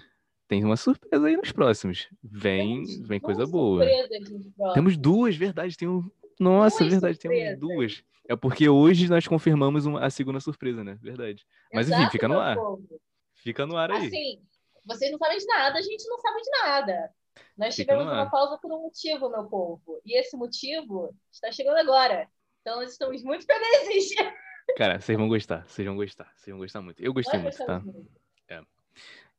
tem 0.50 0.66
uma 0.66 0.76
surpresa 0.76 1.26
aí 1.26 1.38
nos 1.38 1.54
próximos. 1.54 2.10
Vem, 2.22 2.84
vem 3.04 3.22
coisa 3.22 3.48
boa. 3.48 3.86
Temos 4.74 4.98
duas, 4.98 5.34
verdade. 5.38 5.78
Tem 5.78 5.88
um... 5.88 6.04
Nossa, 6.38 6.80
duas 6.80 6.92
verdade, 6.92 7.18
temos 7.18 7.58
duas. 7.58 8.04
É 8.28 8.36
porque 8.36 8.68
hoje 8.68 9.08
nós 9.08 9.26
confirmamos 9.26 9.86
uma, 9.86 10.06
a 10.06 10.10
segunda 10.10 10.42
surpresa, 10.42 10.84
né? 10.84 11.00
Verdade. 11.02 11.48
Mas 11.74 11.88
Exato, 11.88 12.02
enfim, 12.02 12.12
fica 12.12 12.28
no 12.28 12.38
ar. 12.38 12.58
Povo. 12.58 13.02
Fica 13.36 13.66
no 13.66 13.78
ar 13.78 13.92
aí. 13.92 14.08
Assim, 14.08 14.42
vocês 14.86 15.10
não 15.10 15.18
sabem 15.18 15.38
de 15.38 15.46
nada, 15.46 15.80
a 15.80 15.82
gente 15.82 16.06
não 16.06 16.20
sabe 16.20 16.42
de 16.42 16.50
nada. 16.50 17.14
Nós 17.58 17.74
fica 17.74 17.94
tivemos 17.94 18.12
uma 18.12 18.30
pausa 18.30 18.58
por 18.58 18.74
um 18.74 18.82
motivo, 18.82 19.30
meu 19.30 19.46
povo. 19.46 20.02
E 20.06 20.20
esse 20.20 20.36
motivo 20.36 21.16
está 21.32 21.50
chegando 21.50 21.78
agora. 21.78 22.28
Então, 22.70 22.82
nós 22.82 22.92
estamos 22.92 23.24
muito 23.24 23.48
felizes. 23.48 24.14
Cara, 24.78 25.02
vocês 25.02 25.18
vão 25.18 25.28
gostar, 25.28 25.68
vocês 25.68 25.88
vão 25.88 25.98
gostar, 25.98 26.32
vocês 26.36 26.54
vão 26.54 26.60
gostar 26.60 26.82
muito. 26.84 27.02
Eu 27.02 27.12
gostei 27.12 27.40
muito, 27.40 27.66
tá? 27.66 27.80
Muito. 27.80 28.12
É. 28.48 28.62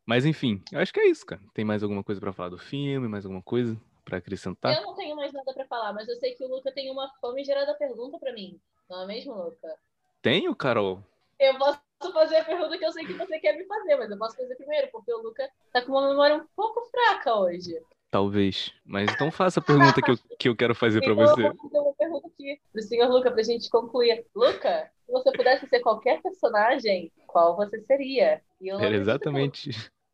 Mas 0.05 0.26
enfim, 0.26 0.61
eu 0.72 0.81
acho 0.81 0.93
que 0.93 0.99
é 0.99 1.07
isso, 1.07 1.24
cara. 1.24 1.41
Tem 1.55 1.64
mais 1.64 1.85
alguma 1.85 2.03
coisa 2.03 2.20
para 2.20 2.33
falar 2.33 2.49
do 2.49 2.59
filme, 2.59 3.07
mais 3.07 3.24
alguma 3.24 3.41
coisa 3.41 3.81
para 4.05 4.18
acrescentar? 4.18 4.76
Eu 4.76 4.83
não 4.83 4.97
tenho 4.97 5.14
mais 5.14 5.33
nada 5.33 5.55
para 5.55 5.64
falar, 5.66 5.93
mas 5.93 6.09
eu 6.09 6.16
sei 6.16 6.35
que 6.35 6.43
o 6.43 6.49
Luca 6.49 6.72
tem 6.72 6.91
uma 6.91 7.09
fome 7.20 7.45
gerada 7.45 7.72
pergunta 7.74 8.18
para 8.18 8.33
mim. 8.33 8.61
Não 8.89 9.03
é 9.03 9.07
mesmo, 9.07 9.33
Luca? 9.33 9.78
Tenho, 10.20 10.53
Carol. 10.57 11.01
Eu 11.39 11.57
posso 11.57 11.81
fazer 12.12 12.39
a 12.39 12.45
pergunta 12.45 12.76
que 12.76 12.85
eu 12.85 12.91
sei 12.91 13.07
que 13.07 13.12
você 13.12 13.39
quer 13.39 13.57
me 13.57 13.64
fazer, 13.64 13.95
mas 13.95 14.11
eu 14.11 14.18
posso 14.18 14.37
fazer 14.37 14.57
primeiro, 14.57 14.89
porque 14.91 15.14
o 15.14 15.22
Luca 15.22 15.49
tá 15.72 15.83
com 15.83 15.93
uma 15.93 16.09
memória 16.09 16.35
um 16.35 16.47
pouco 16.57 16.81
fraca 16.91 17.37
hoje. 17.37 17.81
Talvez. 18.11 18.73
Mas 18.85 19.11
então 19.13 19.31
faça 19.31 19.61
a 19.61 19.63
pergunta 19.63 20.03
que 20.03 20.11
eu, 20.11 20.19
que 20.39 20.49
eu 20.49 20.57
quero 20.57 20.75
fazer 20.75 21.01
para 21.01 21.15
você. 21.15 21.47
Eu 21.47 21.55
vou 21.55 21.63
fazer 21.63 21.79
uma 21.79 21.95
pergunta 21.95 22.27
aqui 22.27 22.61
pro 22.73 22.83
senhor 22.83 23.09
Luca 23.09 23.31
pra 23.31 23.43
gente 23.43 23.71
concluir. 23.71 24.27
Luca, 24.35 24.91
se 25.07 25.13
você 25.13 25.31
pudesse 25.33 25.69
ser 25.69 25.81
qualquer 25.81 26.21
personagem, 26.21 27.13
qual 27.27 27.57
você 27.57 27.81
seria? 27.83 28.43
Era 28.61 28.97
exatamente, 28.97 29.71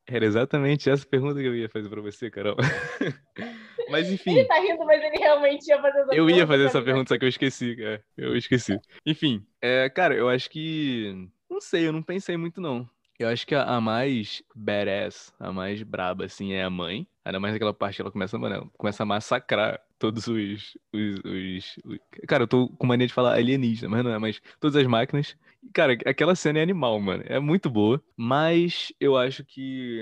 era 0.07 0.27
exatamente 0.27 0.91
essa 0.91 1.07
pergunta 1.07 1.41
que 1.41 1.47
eu 1.47 1.57
ia 1.57 1.71
fazer 1.71 1.89
para 1.89 2.03
você, 2.03 2.31
Carol. 2.31 2.57
mas 3.91 4.11
enfim. 4.11 4.37
Ele 4.37 4.45
tá 4.45 4.61
rindo, 4.61 4.85
mas 4.85 5.03
ele 5.03 5.17
realmente 5.17 5.67
ia 5.67 5.81
fazer 5.81 6.01
essa 6.01 6.15
Eu 6.15 6.29
ia 6.29 6.47
fazer 6.47 6.65
essa 6.67 6.83
pergunta, 6.83 7.09
só 7.09 7.19
que 7.19 7.25
eu 7.25 7.31
esqueci, 7.31 7.77
cara. 7.77 8.05
Eu 8.15 8.37
esqueci. 8.37 8.79
Enfim, 9.07 9.43
é, 9.63 9.89
cara, 9.89 10.15
eu 10.15 10.29
acho 10.29 10.51
que. 10.51 11.29
Não 11.49 11.63
sei, 11.63 11.89
eu 11.89 11.93
não 11.93 12.03
pensei 12.03 12.37
muito, 12.37 12.61
não. 12.61 12.87
Eu 13.19 13.29
acho 13.29 13.47
que 13.47 13.55
a, 13.55 13.63
a, 13.63 13.81
mais 13.81 14.43
badass, 14.55 15.33
a 15.41 15.53
mais 15.53 15.83
braba, 15.83 16.27
assim, 16.27 16.53
é 16.53 16.63
a 16.63 16.71
mãe. 16.71 17.07
Ainda 17.25 17.41
mais 17.41 17.55
naquela 17.55 17.73
parte 17.73 17.97
que 17.97 18.03
ela 18.03 18.11
começa, 18.13 18.39
mano, 18.39 18.71
começa 18.77 19.03
a 19.03 19.07
massacrar 19.07 19.81
todos 19.99 20.27
os, 20.27 20.77
os, 20.93 21.19
os, 21.25 21.79
os, 21.85 21.99
Cara, 22.29 22.45
eu 22.45 22.49
tô 22.49 22.69
com 22.69 22.87
mania 22.87 23.07
de 23.07 23.13
falar 23.13 23.35
alienígena, 23.35 23.89
mas 23.89 24.05
não 24.05 24.13
é, 24.13 24.19
mas 24.19 24.41
todas 24.61 24.77
as 24.77 24.87
máquinas. 24.87 25.37
Cara, 25.73 25.95
aquela 26.05 26.35
cena 26.35 26.59
é 26.59 26.63
animal, 26.63 27.01
mano. 27.01 27.25
É 27.27 27.41
muito 27.41 27.71
boa. 27.71 28.03
Mas 28.17 28.93
eu 29.01 29.17
acho 29.17 29.45
que. 29.45 30.01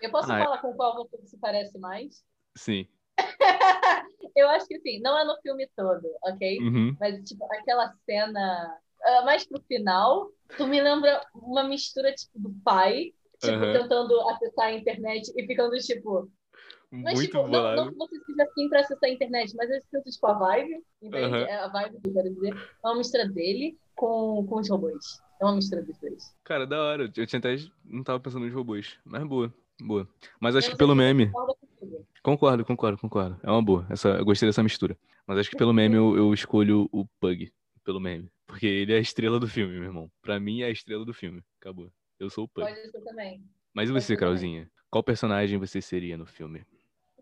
Eu 0.00 0.10
posso 0.10 0.32
ah, 0.32 0.38
falar 0.38 0.58
com 0.58 0.72
qual 0.74 0.94
você 0.94 1.26
se 1.26 1.36
parece 1.38 1.76
mais? 1.78 2.24
Sim. 2.56 2.86
Eu 4.36 4.48
acho 4.50 4.68
que 4.68 4.76
assim, 4.76 5.00
não 5.00 5.18
é 5.18 5.24
no 5.24 5.36
filme 5.42 5.68
todo, 5.76 6.06
ok? 6.22 6.60
Uhum. 6.60 6.96
Mas, 7.00 7.20
tipo, 7.28 7.44
aquela 7.52 7.92
cena 8.06 8.78
uh, 9.04 9.24
mais 9.24 9.46
pro 9.46 9.60
final, 9.62 10.30
tu 10.56 10.66
me 10.66 10.80
lembra 10.80 11.20
uma 11.34 11.64
mistura, 11.64 12.12
tipo, 12.12 12.38
do 12.38 12.50
pai, 12.64 13.12
tipo, 13.40 13.56
Uhum. 13.56 13.72
tentando 13.72 14.20
acessar 14.30 14.66
a 14.66 14.72
internet 14.72 15.32
e 15.36 15.46
ficando, 15.46 15.76
tipo. 15.78 16.30
Mas, 16.90 17.14
Muito 17.14 17.26
tipo, 17.32 17.46
não, 17.48 17.74
não 17.76 17.90
que 17.90 17.96
você 17.96 18.18
seja 18.24 18.42
assim 18.44 18.68
pra 18.68 18.80
acessar 18.80 19.10
a 19.10 19.12
internet, 19.12 19.54
mas 19.56 19.70
eu 19.70 19.80
sinto, 19.90 20.10
tipo, 20.10 20.26
a 20.26 20.32
vibe, 20.32 20.82
entende? 21.02 21.36
Uhum. 21.36 21.42
É 21.42 21.54
a 21.54 21.68
vibe 21.68 22.00
que 22.00 22.08
eu 22.08 22.14
quero 22.14 22.34
dizer. 22.34 22.54
É 22.54 22.88
uma 22.88 22.96
mistura 22.96 23.28
dele 23.28 23.78
com, 23.94 24.46
com 24.48 24.58
os 24.58 24.70
robôs. 24.70 25.20
É 25.40 25.44
uma 25.44 25.56
mistura 25.56 25.82
dos 25.82 25.98
dois. 25.98 26.34
Cara, 26.44 26.66
da 26.66 26.82
hora. 26.82 27.12
Eu 27.14 27.26
tinha 27.26 27.38
até 27.38 27.56
não 27.84 28.02
tava 28.02 28.18
pensando 28.18 28.44
nos 28.44 28.54
robôs. 28.54 28.98
Mas 29.04 29.22
boa, 29.24 29.52
boa. 29.80 30.08
Mas 30.40 30.56
acho 30.56 30.70
que 30.70 30.76
pelo 30.76 30.94
meme. 30.94 31.30
Concordo, 32.22 32.64
concordo, 32.64 32.98
concordo. 32.98 33.38
É 33.42 33.50
uma 33.50 33.62
boa. 33.62 33.86
Essa, 33.90 34.08
eu 34.08 34.24
gostei 34.24 34.48
dessa 34.48 34.62
mistura. 34.62 34.96
Mas 35.26 35.38
acho 35.38 35.50
que 35.50 35.56
pelo 35.56 35.72
meme 35.72 35.96
eu, 35.96 36.16
eu 36.16 36.34
escolho 36.34 36.88
o 36.90 37.06
Pug. 37.20 37.52
Pelo 37.84 38.00
meme. 38.00 38.30
Porque 38.48 38.66
ele 38.66 38.94
é 38.94 38.96
a 38.96 39.00
estrela 39.00 39.38
do 39.38 39.46
filme, 39.46 39.74
meu 39.74 39.84
irmão. 39.84 40.10
Pra 40.22 40.40
mim 40.40 40.62
é 40.62 40.64
a 40.64 40.70
estrela 40.70 41.04
do 41.04 41.12
filme. 41.12 41.44
Acabou. 41.60 41.92
Eu 42.18 42.30
sou 42.30 42.44
o 42.44 42.48
Pug. 42.48 42.66
Pode 42.66 42.90
ser 42.90 43.00
também. 43.02 43.44
Mas 43.74 43.90
e 43.90 43.92
você. 43.92 44.16
Carolzinha? 44.16 44.68
Qual 44.90 45.04
personagem 45.04 45.58
você 45.58 45.82
seria 45.82 46.16
no 46.16 46.24
filme? 46.26 46.64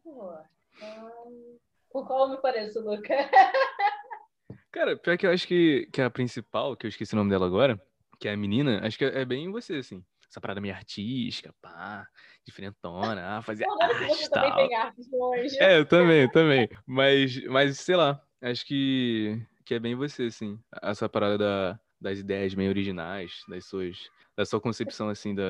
Hum, 0.06 1.58
Com 1.88 2.06
qual 2.06 2.28
eu 2.28 2.36
me 2.36 2.40
pareço, 2.40 2.80
Luca? 2.80 3.12
Cara, 4.70 4.96
pior 4.96 5.18
que 5.18 5.26
eu 5.26 5.32
acho 5.32 5.48
que, 5.48 5.88
que 5.92 6.00
a 6.00 6.08
principal, 6.08 6.76
que 6.76 6.86
eu 6.86 6.88
esqueci 6.88 7.14
o 7.14 7.16
nome 7.16 7.30
dela 7.30 7.46
agora, 7.46 7.80
que 8.20 8.28
é 8.28 8.32
a 8.32 8.36
menina, 8.36 8.86
acho 8.86 8.96
que 8.96 9.04
é 9.04 9.24
bem 9.24 9.50
você, 9.50 9.76
assim. 9.76 10.04
Essa 10.30 10.40
parada 10.40 10.60
meio 10.60 10.74
artística, 10.74 11.52
pá, 11.60 12.06
diferentona, 12.44 13.38
ah, 13.38 13.42
fazer 13.42 13.66
arte 13.80 14.30
tal. 14.30 14.68
longe. 15.12 15.58
É, 15.58 15.78
eu 15.78 15.86
também, 15.86 16.22
eu 16.22 16.30
também. 16.30 16.68
Mas, 16.86 17.42
mas 17.46 17.80
sei 17.80 17.96
lá, 17.96 18.22
acho 18.40 18.64
que, 18.66 19.40
que 19.66 19.74
é 19.74 19.78
bem 19.78 19.94
você, 19.94 20.24
assim. 20.24 20.58
Essa 20.82 21.08
parada 21.08 21.36
da, 21.36 21.80
das 22.00 22.18
ideias 22.20 22.54
meio 22.54 22.70
originais, 22.70 23.42
das 23.48 23.66
suas, 23.66 24.08
da 24.36 24.44
sua 24.46 24.60
concepção, 24.60 25.08
assim, 25.10 25.34
da, 25.34 25.42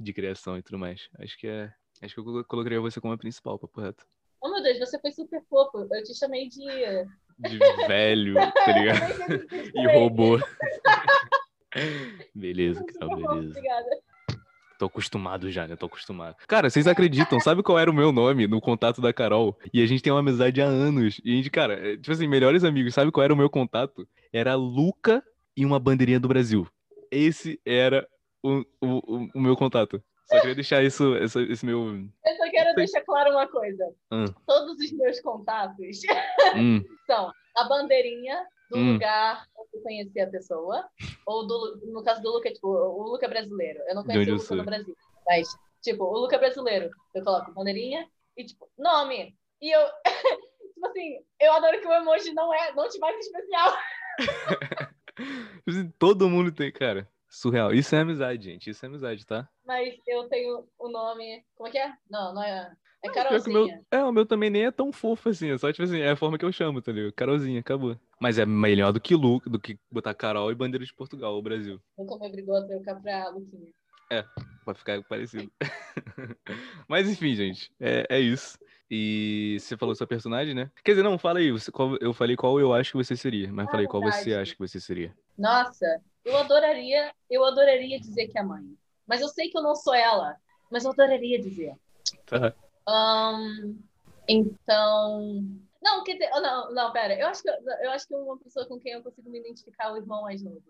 de 0.00 0.12
criação 0.12 0.56
e 0.58 0.62
tudo 0.62 0.78
mais. 0.78 1.08
Acho 1.20 1.38
que 1.38 1.46
é. 1.46 1.72
Acho 2.02 2.14
que 2.14 2.20
eu 2.20 2.24
colo- 2.24 2.44
colocaria 2.44 2.80
você 2.80 3.00
como 3.00 3.12
a 3.12 3.18
principal, 3.18 3.58
papo 3.58 3.80
reto. 3.80 4.06
Oh, 4.40 4.50
meu 4.50 4.62
Deus, 4.62 4.78
você 4.78 4.98
foi 5.00 5.10
super 5.12 5.42
fofo. 5.48 5.78
Eu 5.92 6.02
te 6.02 6.14
chamei 6.16 6.48
de. 6.48 6.64
De 7.38 7.58
velho, 7.86 8.34
tá 8.34 8.72
ligado? 8.72 9.00
E 9.74 9.86
robô. 9.86 10.38
Beleza, 12.34 12.80
Super 12.80 12.98
cara, 12.98 13.14
beleza. 13.16 13.50
Obrigada. 13.50 13.90
Tô 14.78 14.86
acostumado 14.86 15.50
já, 15.50 15.66
né? 15.66 15.74
Tô 15.74 15.86
acostumado. 15.86 16.36
Cara, 16.46 16.70
vocês 16.70 16.86
acreditam? 16.86 17.40
Sabe 17.40 17.64
qual 17.64 17.78
era 17.78 17.90
o 17.90 17.94
meu 17.94 18.12
nome 18.12 18.46
no 18.46 18.60
contato 18.60 19.00
da 19.00 19.12
Carol? 19.12 19.58
E 19.74 19.82
a 19.82 19.86
gente 19.86 20.00
tem 20.02 20.12
uma 20.12 20.20
amizade 20.20 20.62
há 20.62 20.66
anos. 20.66 21.20
E 21.24 21.32
a 21.32 21.36
gente, 21.36 21.50
cara, 21.50 21.74
é, 21.74 21.96
tipo 21.96 22.12
assim, 22.12 22.28
melhores 22.28 22.62
amigos. 22.62 22.94
Sabe 22.94 23.10
qual 23.10 23.24
era 23.24 23.34
o 23.34 23.36
meu 23.36 23.50
contato? 23.50 24.06
Era 24.32 24.54
Luca 24.54 25.20
e 25.56 25.64
uma 25.66 25.80
bandeirinha 25.80 26.20
do 26.20 26.28
Brasil. 26.28 26.64
Esse 27.10 27.60
era 27.66 28.06
o, 28.40 28.64
o, 28.80 29.26
o- 29.34 29.40
meu 29.40 29.56
contato. 29.56 30.00
Só 30.26 30.38
queria 30.40 30.54
deixar 30.54 30.84
isso, 30.84 31.16
essa- 31.16 31.40
esse 31.42 31.66
meu. 31.66 31.88
Eu 32.24 32.36
só 32.36 32.50
quero 32.50 32.74
deixar 32.76 33.00
claro 33.00 33.30
uma 33.32 33.48
coisa. 33.48 33.84
Hum. 34.12 34.26
Todos 34.46 34.78
os 34.78 34.92
meus 34.92 35.18
contatos 35.20 35.98
Hum, 36.54 36.84
são 37.06 37.32
a 37.56 37.64
bandeirinha 37.68 38.38
do 38.70 38.76
Hum. 38.78 38.92
lugar 38.94 39.46
onde 39.56 39.82
conheci 39.82 40.20
a 40.20 40.26
pessoa, 40.28 40.88
ou 41.26 41.46
do, 41.46 41.80
no 41.86 42.02
caso 42.02 42.20
do 42.22 42.30
Luca, 42.30 42.52
tipo, 42.52 42.68
o 42.68 43.02
Luca 43.04 43.28
brasileiro. 43.28 43.80
Eu 43.88 43.94
não 43.94 44.04
conheci 44.04 44.30
o 44.30 44.36
Luca 44.36 44.54
no 44.54 44.64
Brasil. 44.64 44.96
Mas, 45.26 45.48
tipo, 45.82 46.04
o 46.04 46.18
Luca 46.18 46.38
brasileiro, 46.38 46.90
eu 47.14 47.24
coloco 47.24 47.52
bandeirinha 47.52 48.06
e, 48.36 48.44
tipo, 48.44 48.68
nome. 48.78 49.36
E 49.60 49.70
eu, 49.74 49.80
tipo 50.74 50.86
assim, 50.86 51.18
eu 51.40 51.52
adoro 51.52 51.80
que 51.80 51.86
o 51.86 51.92
emoji 51.92 52.32
não 52.32 52.52
é, 52.52 52.72
não 52.74 52.88
te 52.88 52.98
mais 52.98 53.18
especial. 53.18 53.72
tipo 55.16 55.70
assim, 55.70 55.92
todo 55.98 56.28
mundo 56.28 56.52
tem, 56.52 56.70
cara. 56.72 57.08
Surreal. 57.30 57.72
Isso 57.74 57.94
é 57.94 58.00
amizade, 58.00 58.44
gente. 58.44 58.70
Isso 58.70 58.84
é 58.84 58.88
amizade, 58.88 59.26
tá? 59.26 59.46
Mas 59.66 59.94
eu 60.06 60.26
tenho 60.28 60.66
o 60.78 60.88
nome. 60.88 61.44
Como 61.54 61.68
é 61.68 61.72
que 61.72 61.78
é? 61.78 61.92
Não, 62.08 62.32
não 62.34 62.42
é. 62.42 62.72
É 63.04 63.08
que 63.10 63.20
o 63.20 63.22
meu, 63.22 63.24
Carolzinha. 63.24 63.84
é, 63.90 64.04
o 64.04 64.12
meu 64.12 64.24
também 64.26 64.48
nem 64.50 64.64
é 64.64 64.70
tão 64.70 64.90
fofo 64.90 65.28
assim. 65.28 65.50
É 65.50 65.58
só, 65.58 65.70
tipo 65.70 65.82
assim, 65.84 66.00
é 66.00 66.10
a 66.10 66.16
forma 66.16 66.38
que 66.38 66.44
eu 66.44 66.50
chamo, 66.52 66.80
tá 66.80 66.90
ligado? 66.90 67.12
Carolzinha, 67.12 67.60
acabou. 67.60 67.96
Mas 68.20 68.38
é 68.38 68.44
melhor 68.44 68.92
do 68.92 69.00
que 69.00 69.14
Lu, 69.14 69.40
do 69.46 69.60
que 69.60 69.78
botar 69.90 70.12
Carol 70.14 70.50
e 70.50 70.54
bandeira 70.54 70.84
de 70.84 70.92
Portugal, 70.94 71.36
o 71.36 71.42
Brasil. 71.42 71.80
Nunca 71.96 72.18
me 72.18 72.26
obrigou 72.26 72.56
a 72.56 72.62
trocar 72.66 73.00
pra 73.00 73.28
Luquinha. 73.28 73.72
Pra 74.64 74.74
ficar 74.74 75.02
parecido. 75.04 75.50
Mas 76.88 77.08
enfim, 77.08 77.34
gente. 77.34 77.70
É, 77.78 78.06
é 78.08 78.20
isso. 78.20 78.58
E 78.90 79.58
você 79.60 79.76
falou 79.76 79.94
sua 79.94 80.06
personagem, 80.06 80.54
né? 80.54 80.70
Quer 80.82 80.92
dizer, 80.92 81.02
não, 81.02 81.18
fala 81.18 81.38
aí. 81.38 81.52
Você, 81.52 81.70
qual- 81.70 81.96
eu 82.00 82.12
falei 82.14 82.34
qual 82.34 82.58
eu 82.58 82.72
acho 82.72 82.92
que 82.92 82.96
você 82.96 83.16
seria. 83.16 83.52
Mas 83.52 83.68
Ah, 83.68 83.70
falei 83.70 83.86
qual 83.86 84.02
você 84.02 84.24
verdade. 84.30 84.34
acha 84.42 84.52
que 84.54 84.58
você 84.58 84.80
seria. 84.80 85.14
Nossa, 85.36 86.00
eu 86.24 86.36
adoraria, 86.38 87.12
eu 87.30 87.44
adoraria 87.44 88.00
dizer 88.00 88.28
que 88.28 88.38
é 88.38 88.40
a 88.40 88.44
mãe. 88.44 88.64
Mas 89.06 89.20
eu 89.20 89.28
sei 89.28 89.50
que 89.50 89.58
eu 89.58 89.62
não 89.62 89.74
sou 89.76 89.94
ela. 89.94 90.36
Mas 90.70 90.84
eu 90.84 90.90
adoraria 90.90 91.38
dizer. 91.38 91.74
Tá. 92.26 92.54
Ahn, 92.86 93.74
então. 94.26 95.60
Não, 95.82 96.02
dizer. 96.02 96.28
oh, 96.34 96.40
Não, 96.40 96.72
não, 96.74 96.92
pera. 96.92 97.14
Eu 97.18 97.26
acho, 97.28 97.42
que, 97.42 97.48
eu 97.48 97.90
acho 97.90 98.06
que 98.08 98.14
uma 98.14 98.38
pessoa 98.38 98.66
com 98.66 98.78
quem 98.80 98.92
eu 98.92 99.02
consigo 99.02 99.30
me 99.30 99.38
identificar 99.40 99.88
é 99.88 99.92
o 99.92 99.96
irmão 99.96 100.22
mais 100.22 100.42
novo. 100.42 100.62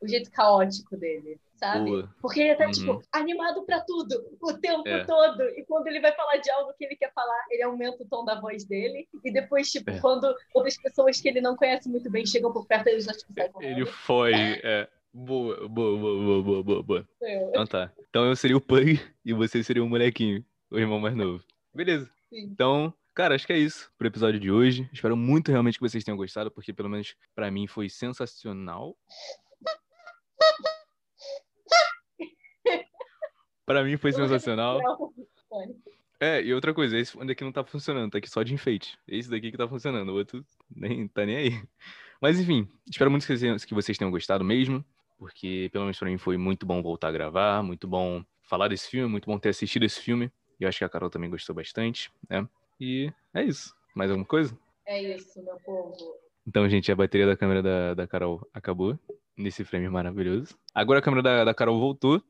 O 0.00 0.06
jeito 0.06 0.30
caótico 0.30 0.96
dele, 0.96 1.40
sabe? 1.56 1.90
Boa. 1.90 2.14
Porque 2.22 2.40
ele 2.40 2.54
tá, 2.54 2.66
Uhum. 2.66 2.70
tipo, 2.70 3.02
animado 3.12 3.64
pra 3.64 3.80
tudo, 3.80 4.14
o 4.40 4.52
tempo 4.54 4.86
É. 4.88 5.04
todo. 5.04 5.42
E 5.42 5.64
quando 5.66 5.88
ele 5.88 5.98
vai 6.00 6.12
falar 6.14 6.36
de 6.36 6.48
algo 6.52 6.72
que 6.78 6.84
ele 6.84 6.94
quer 6.94 7.12
falar, 7.12 7.44
ele 7.50 7.64
aumenta 7.64 8.04
o 8.04 8.08
tom 8.08 8.24
da 8.24 8.40
voz 8.40 8.64
dele. 8.64 9.08
E 9.24 9.32
depois, 9.32 9.68
tipo, 9.70 9.90
É. 9.90 9.98
quando 10.00 10.32
outras 10.54 10.76
pessoas 10.80 11.20
que 11.20 11.28
ele 11.28 11.40
não 11.40 11.56
conhece 11.56 11.88
muito 11.88 12.08
bem 12.08 12.24
chegam 12.24 12.52
por 12.52 12.64
perto, 12.64 12.86
ele 12.86 13.00
já, 13.00 13.12
tipo, 13.12 13.32
sai 13.32 13.48
correndo. 13.48 13.76
Ele 13.76 13.86
foge. 13.86 14.60
É. 14.62 14.88
Boa, 15.12 15.66
boa, 15.68 15.98
boa, 15.98 16.18
boa, 16.20 16.42
boa, 16.42 16.62
boa, 16.62 16.82
boa. 16.84 17.08
Eu. 17.20 17.48
Então 17.48 17.66
tá. 17.66 17.92
Então 18.08 18.24
eu 18.26 18.36
seria 18.36 18.56
o 18.56 18.60
Pug 18.60 19.00
e 19.24 19.32
você 19.32 19.64
seria 19.64 19.82
o 19.82 19.88
molequinho, 19.88 20.44
o 20.70 20.78
irmão 20.78 21.00
mais 21.00 21.16
novo. 21.16 21.42
Beleza. 21.74 22.08
Sim. 22.28 22.42
Então, 22.42 22.94
cara, 23.18 23.34
acho 23.34 23.48
que 23.48 23.52
é 23.52 23.58
isso 23.58 23.90
pro 23.98 24.06
episódio 24.06 24.38
de 24.38 24.48
hoje. 24.48 24.88
Espero 24.92 25.16
muito 25.16 25.50
realmente 25.50 25.74
que 25.74 25.80
vocês 25.80 26.04
tenham 26.04 26.16
gostado, 26.16 26.52
porque 26.52 26.72
pelo 26.72 26.88
menos 26.88 27.16
pra 27.34 27.50
mim 27.50 27.66
foi 27.66 27.88
sensacional. 27.88 28.96
Pra 33.66 33.82
mim 33.82 33.96
foi 33.96 34.12
sensacional. 34.12 34.80
É, 36.20 36.40
e 36.40 36.54
outra 36.54 36.72
coisa, 36.72 36.96
esse 36.96 37.10
fone 37.10 37.26
daqui 37.26 37.42
não 37.42 37.50
tá 37.50 37.64
funcionando, 37.64 38.12
tá 38.12 38.18
aqui 38.18 38.30
só 38.30 38.44
de 38.44 38.54
enfeite. 38.54 38.96
Esse 39.08 39.28
daqui 39.28 39.50
que 39.50 39.58
tá 39.58 39.66
funcionando, 39.66 40.10
o 40.10 40.14
outro 40.14 40.46
nem 40.70 41.08
tá 41.08 41.26
nem 41.26 41.36
aí. 41.36 41.62
Mas 42.22 42.38
enfim, 42.38 42.68
espero 42.88 43.10
muito 43.10 43.26
que 43.26 43.74
vocês 43.74 43.98
tenham 43.98 44.12
gostado 44.12 44.44
mesmo, 44.44 44.84
porque 45.18 45.68
pelo 45.72 45.86
menos 45.86 45.98
pra 45.98 46.08
mim 46.08 46.18
foi 46.18 46.36
muito 46.36 46.64
bom 46.64 46.80
voltar 46.80 47.08
a 47.08 47.12
gravar, 47.12 47.64
muito 47.64 47.88
bom 47.88 48.24
falar 48.44 48.68
desse 48.68 48.88
filme, 48.88 49.10
muito 49.10 49.26
bom 49.26 49.40
ter 49.40 49.48
assistido 49.48 49.82
esse 49.82 50.00
filme. 50.00 50.30
E 50.60 50.62
eu 50.62 50.68
acho 50.68 50.78
que 50.78 50.84
a 50.84 50.88
Carol 50.88 51.10
também 51.10 51.28
gostou 51.28 51.52
bastante, 51.52 52.12
né? 52.30 52.48
E 52.80 53.12
é 53.34 53.42
isso. 53.44 53.74
Mais 53.94 54.10
alguma 54.10 54.26
coisa? 54.26 54.56
É 54.86 55.14
isso, 55.14 55.42
meu 55.42 55.56
povo. 55.64 55.96
Então, 56.46 56.68
gente, 56.68 56.90
a 56.90 56.96
bateria 56.96 57.26
da 57.26 57.36
câmera 57.36 57.62
da, 57.62 57.94
da 57.94 58.06
Carol 58.06 58.40
acabou 58.54 58.98
nesse 59.36 59.64
frame 59.64 59.88
maravilhoso. 59.88 60.56
Agora 60.74 60.98
a 60.98 61.02
câmera 61.02 61.22
da, 61.22 61.44
da 61.44 61.54
Carol 61.54 61.78
voltou. 61.78 62.22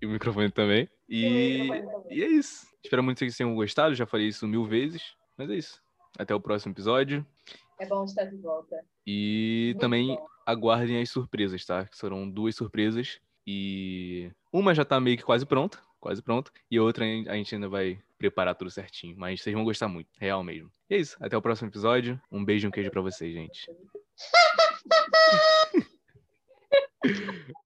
E 0.00 0.06
o 0.06 0.10
microfone 0.10 0.50
também. 0.50 0.88
E, 1.08 1.68
e 2.10 2.22
é 2.22 2.28
isso. 2.28 2.66
Espero 2.82 3.02
muito 3.02 3.18
que 3.18 3.26
vocês 3.26 3.36
tenham 3.36 3.54
gostado. 3.54 3.94
Já 3.94 4.06
falei 4.06 4.28
isso 4.28 4.46
mil 4.48 4.64
vezes. 4.64 5.14
Mas 5.36 5.50
é 5.50 5.56
isso. 5.56 5.80
Até 6.18 6.34
o 6.34 6.40
próximo 6.40 6.72
episódio. 6.72 7.24
É 7.78 7.86
bom 7.86 8.04
estar 8.04 8.24
de 8.24 8.36
volta. 8.36 8.76
E 9.06 9.70
Muito 9.72 9.80
também 9.80 10.06
bom. 10.08 10.26
aguardem 10.46 11.00
as 11.00 11.10
surpresas, 11.10 11.64
tá? 11.64 11.86
Que 11.86 11.96
serão 11.96 12.30
duas 12.30 12.54
surpresas. 12.56 13.20
E 13.46 14.30
uma 14.52 14.74
já 14.74 14.84
tá 14.84 15.00
meio 15.00 15.16
que 15.16 15.24
quase 15.24 15.44
pronta 15.44 15.78
quase 16.00 16.22
pronto. 16.22 16.52
E 16.70 16.80
outra 16.80 17.04
a 17.04 17.34
gente 17.34 17.54
ainda 17.54 17.68
vai 17.68 18.00
preparar 18.18 18.54
tudo 18.54 18.70
certinho. 18.70 19.14
Mas 19.16 19.42
vocês 19.42 19.54
vão 19.54 19.64
gostar 19.64 19.88
muito, 19.88 20.08
real 20.18 20.42
mesmo. 20.42 20.70
E 20.88 20.94
é 20.94 20.98
isso. 20.98 21.16
Até 21.20 21.36
o 21.36 21.42
próximo 21.42 21.68
episódio. 21.68 22.20
Um 22.30 22.44
beijo 22.44 22.66
e 22.66 22.68
um 22.68 22.70
queijo 22.70 22.90
para 22.90 23.02
vocês, 23.02 23.32
gente. 23.32 23.70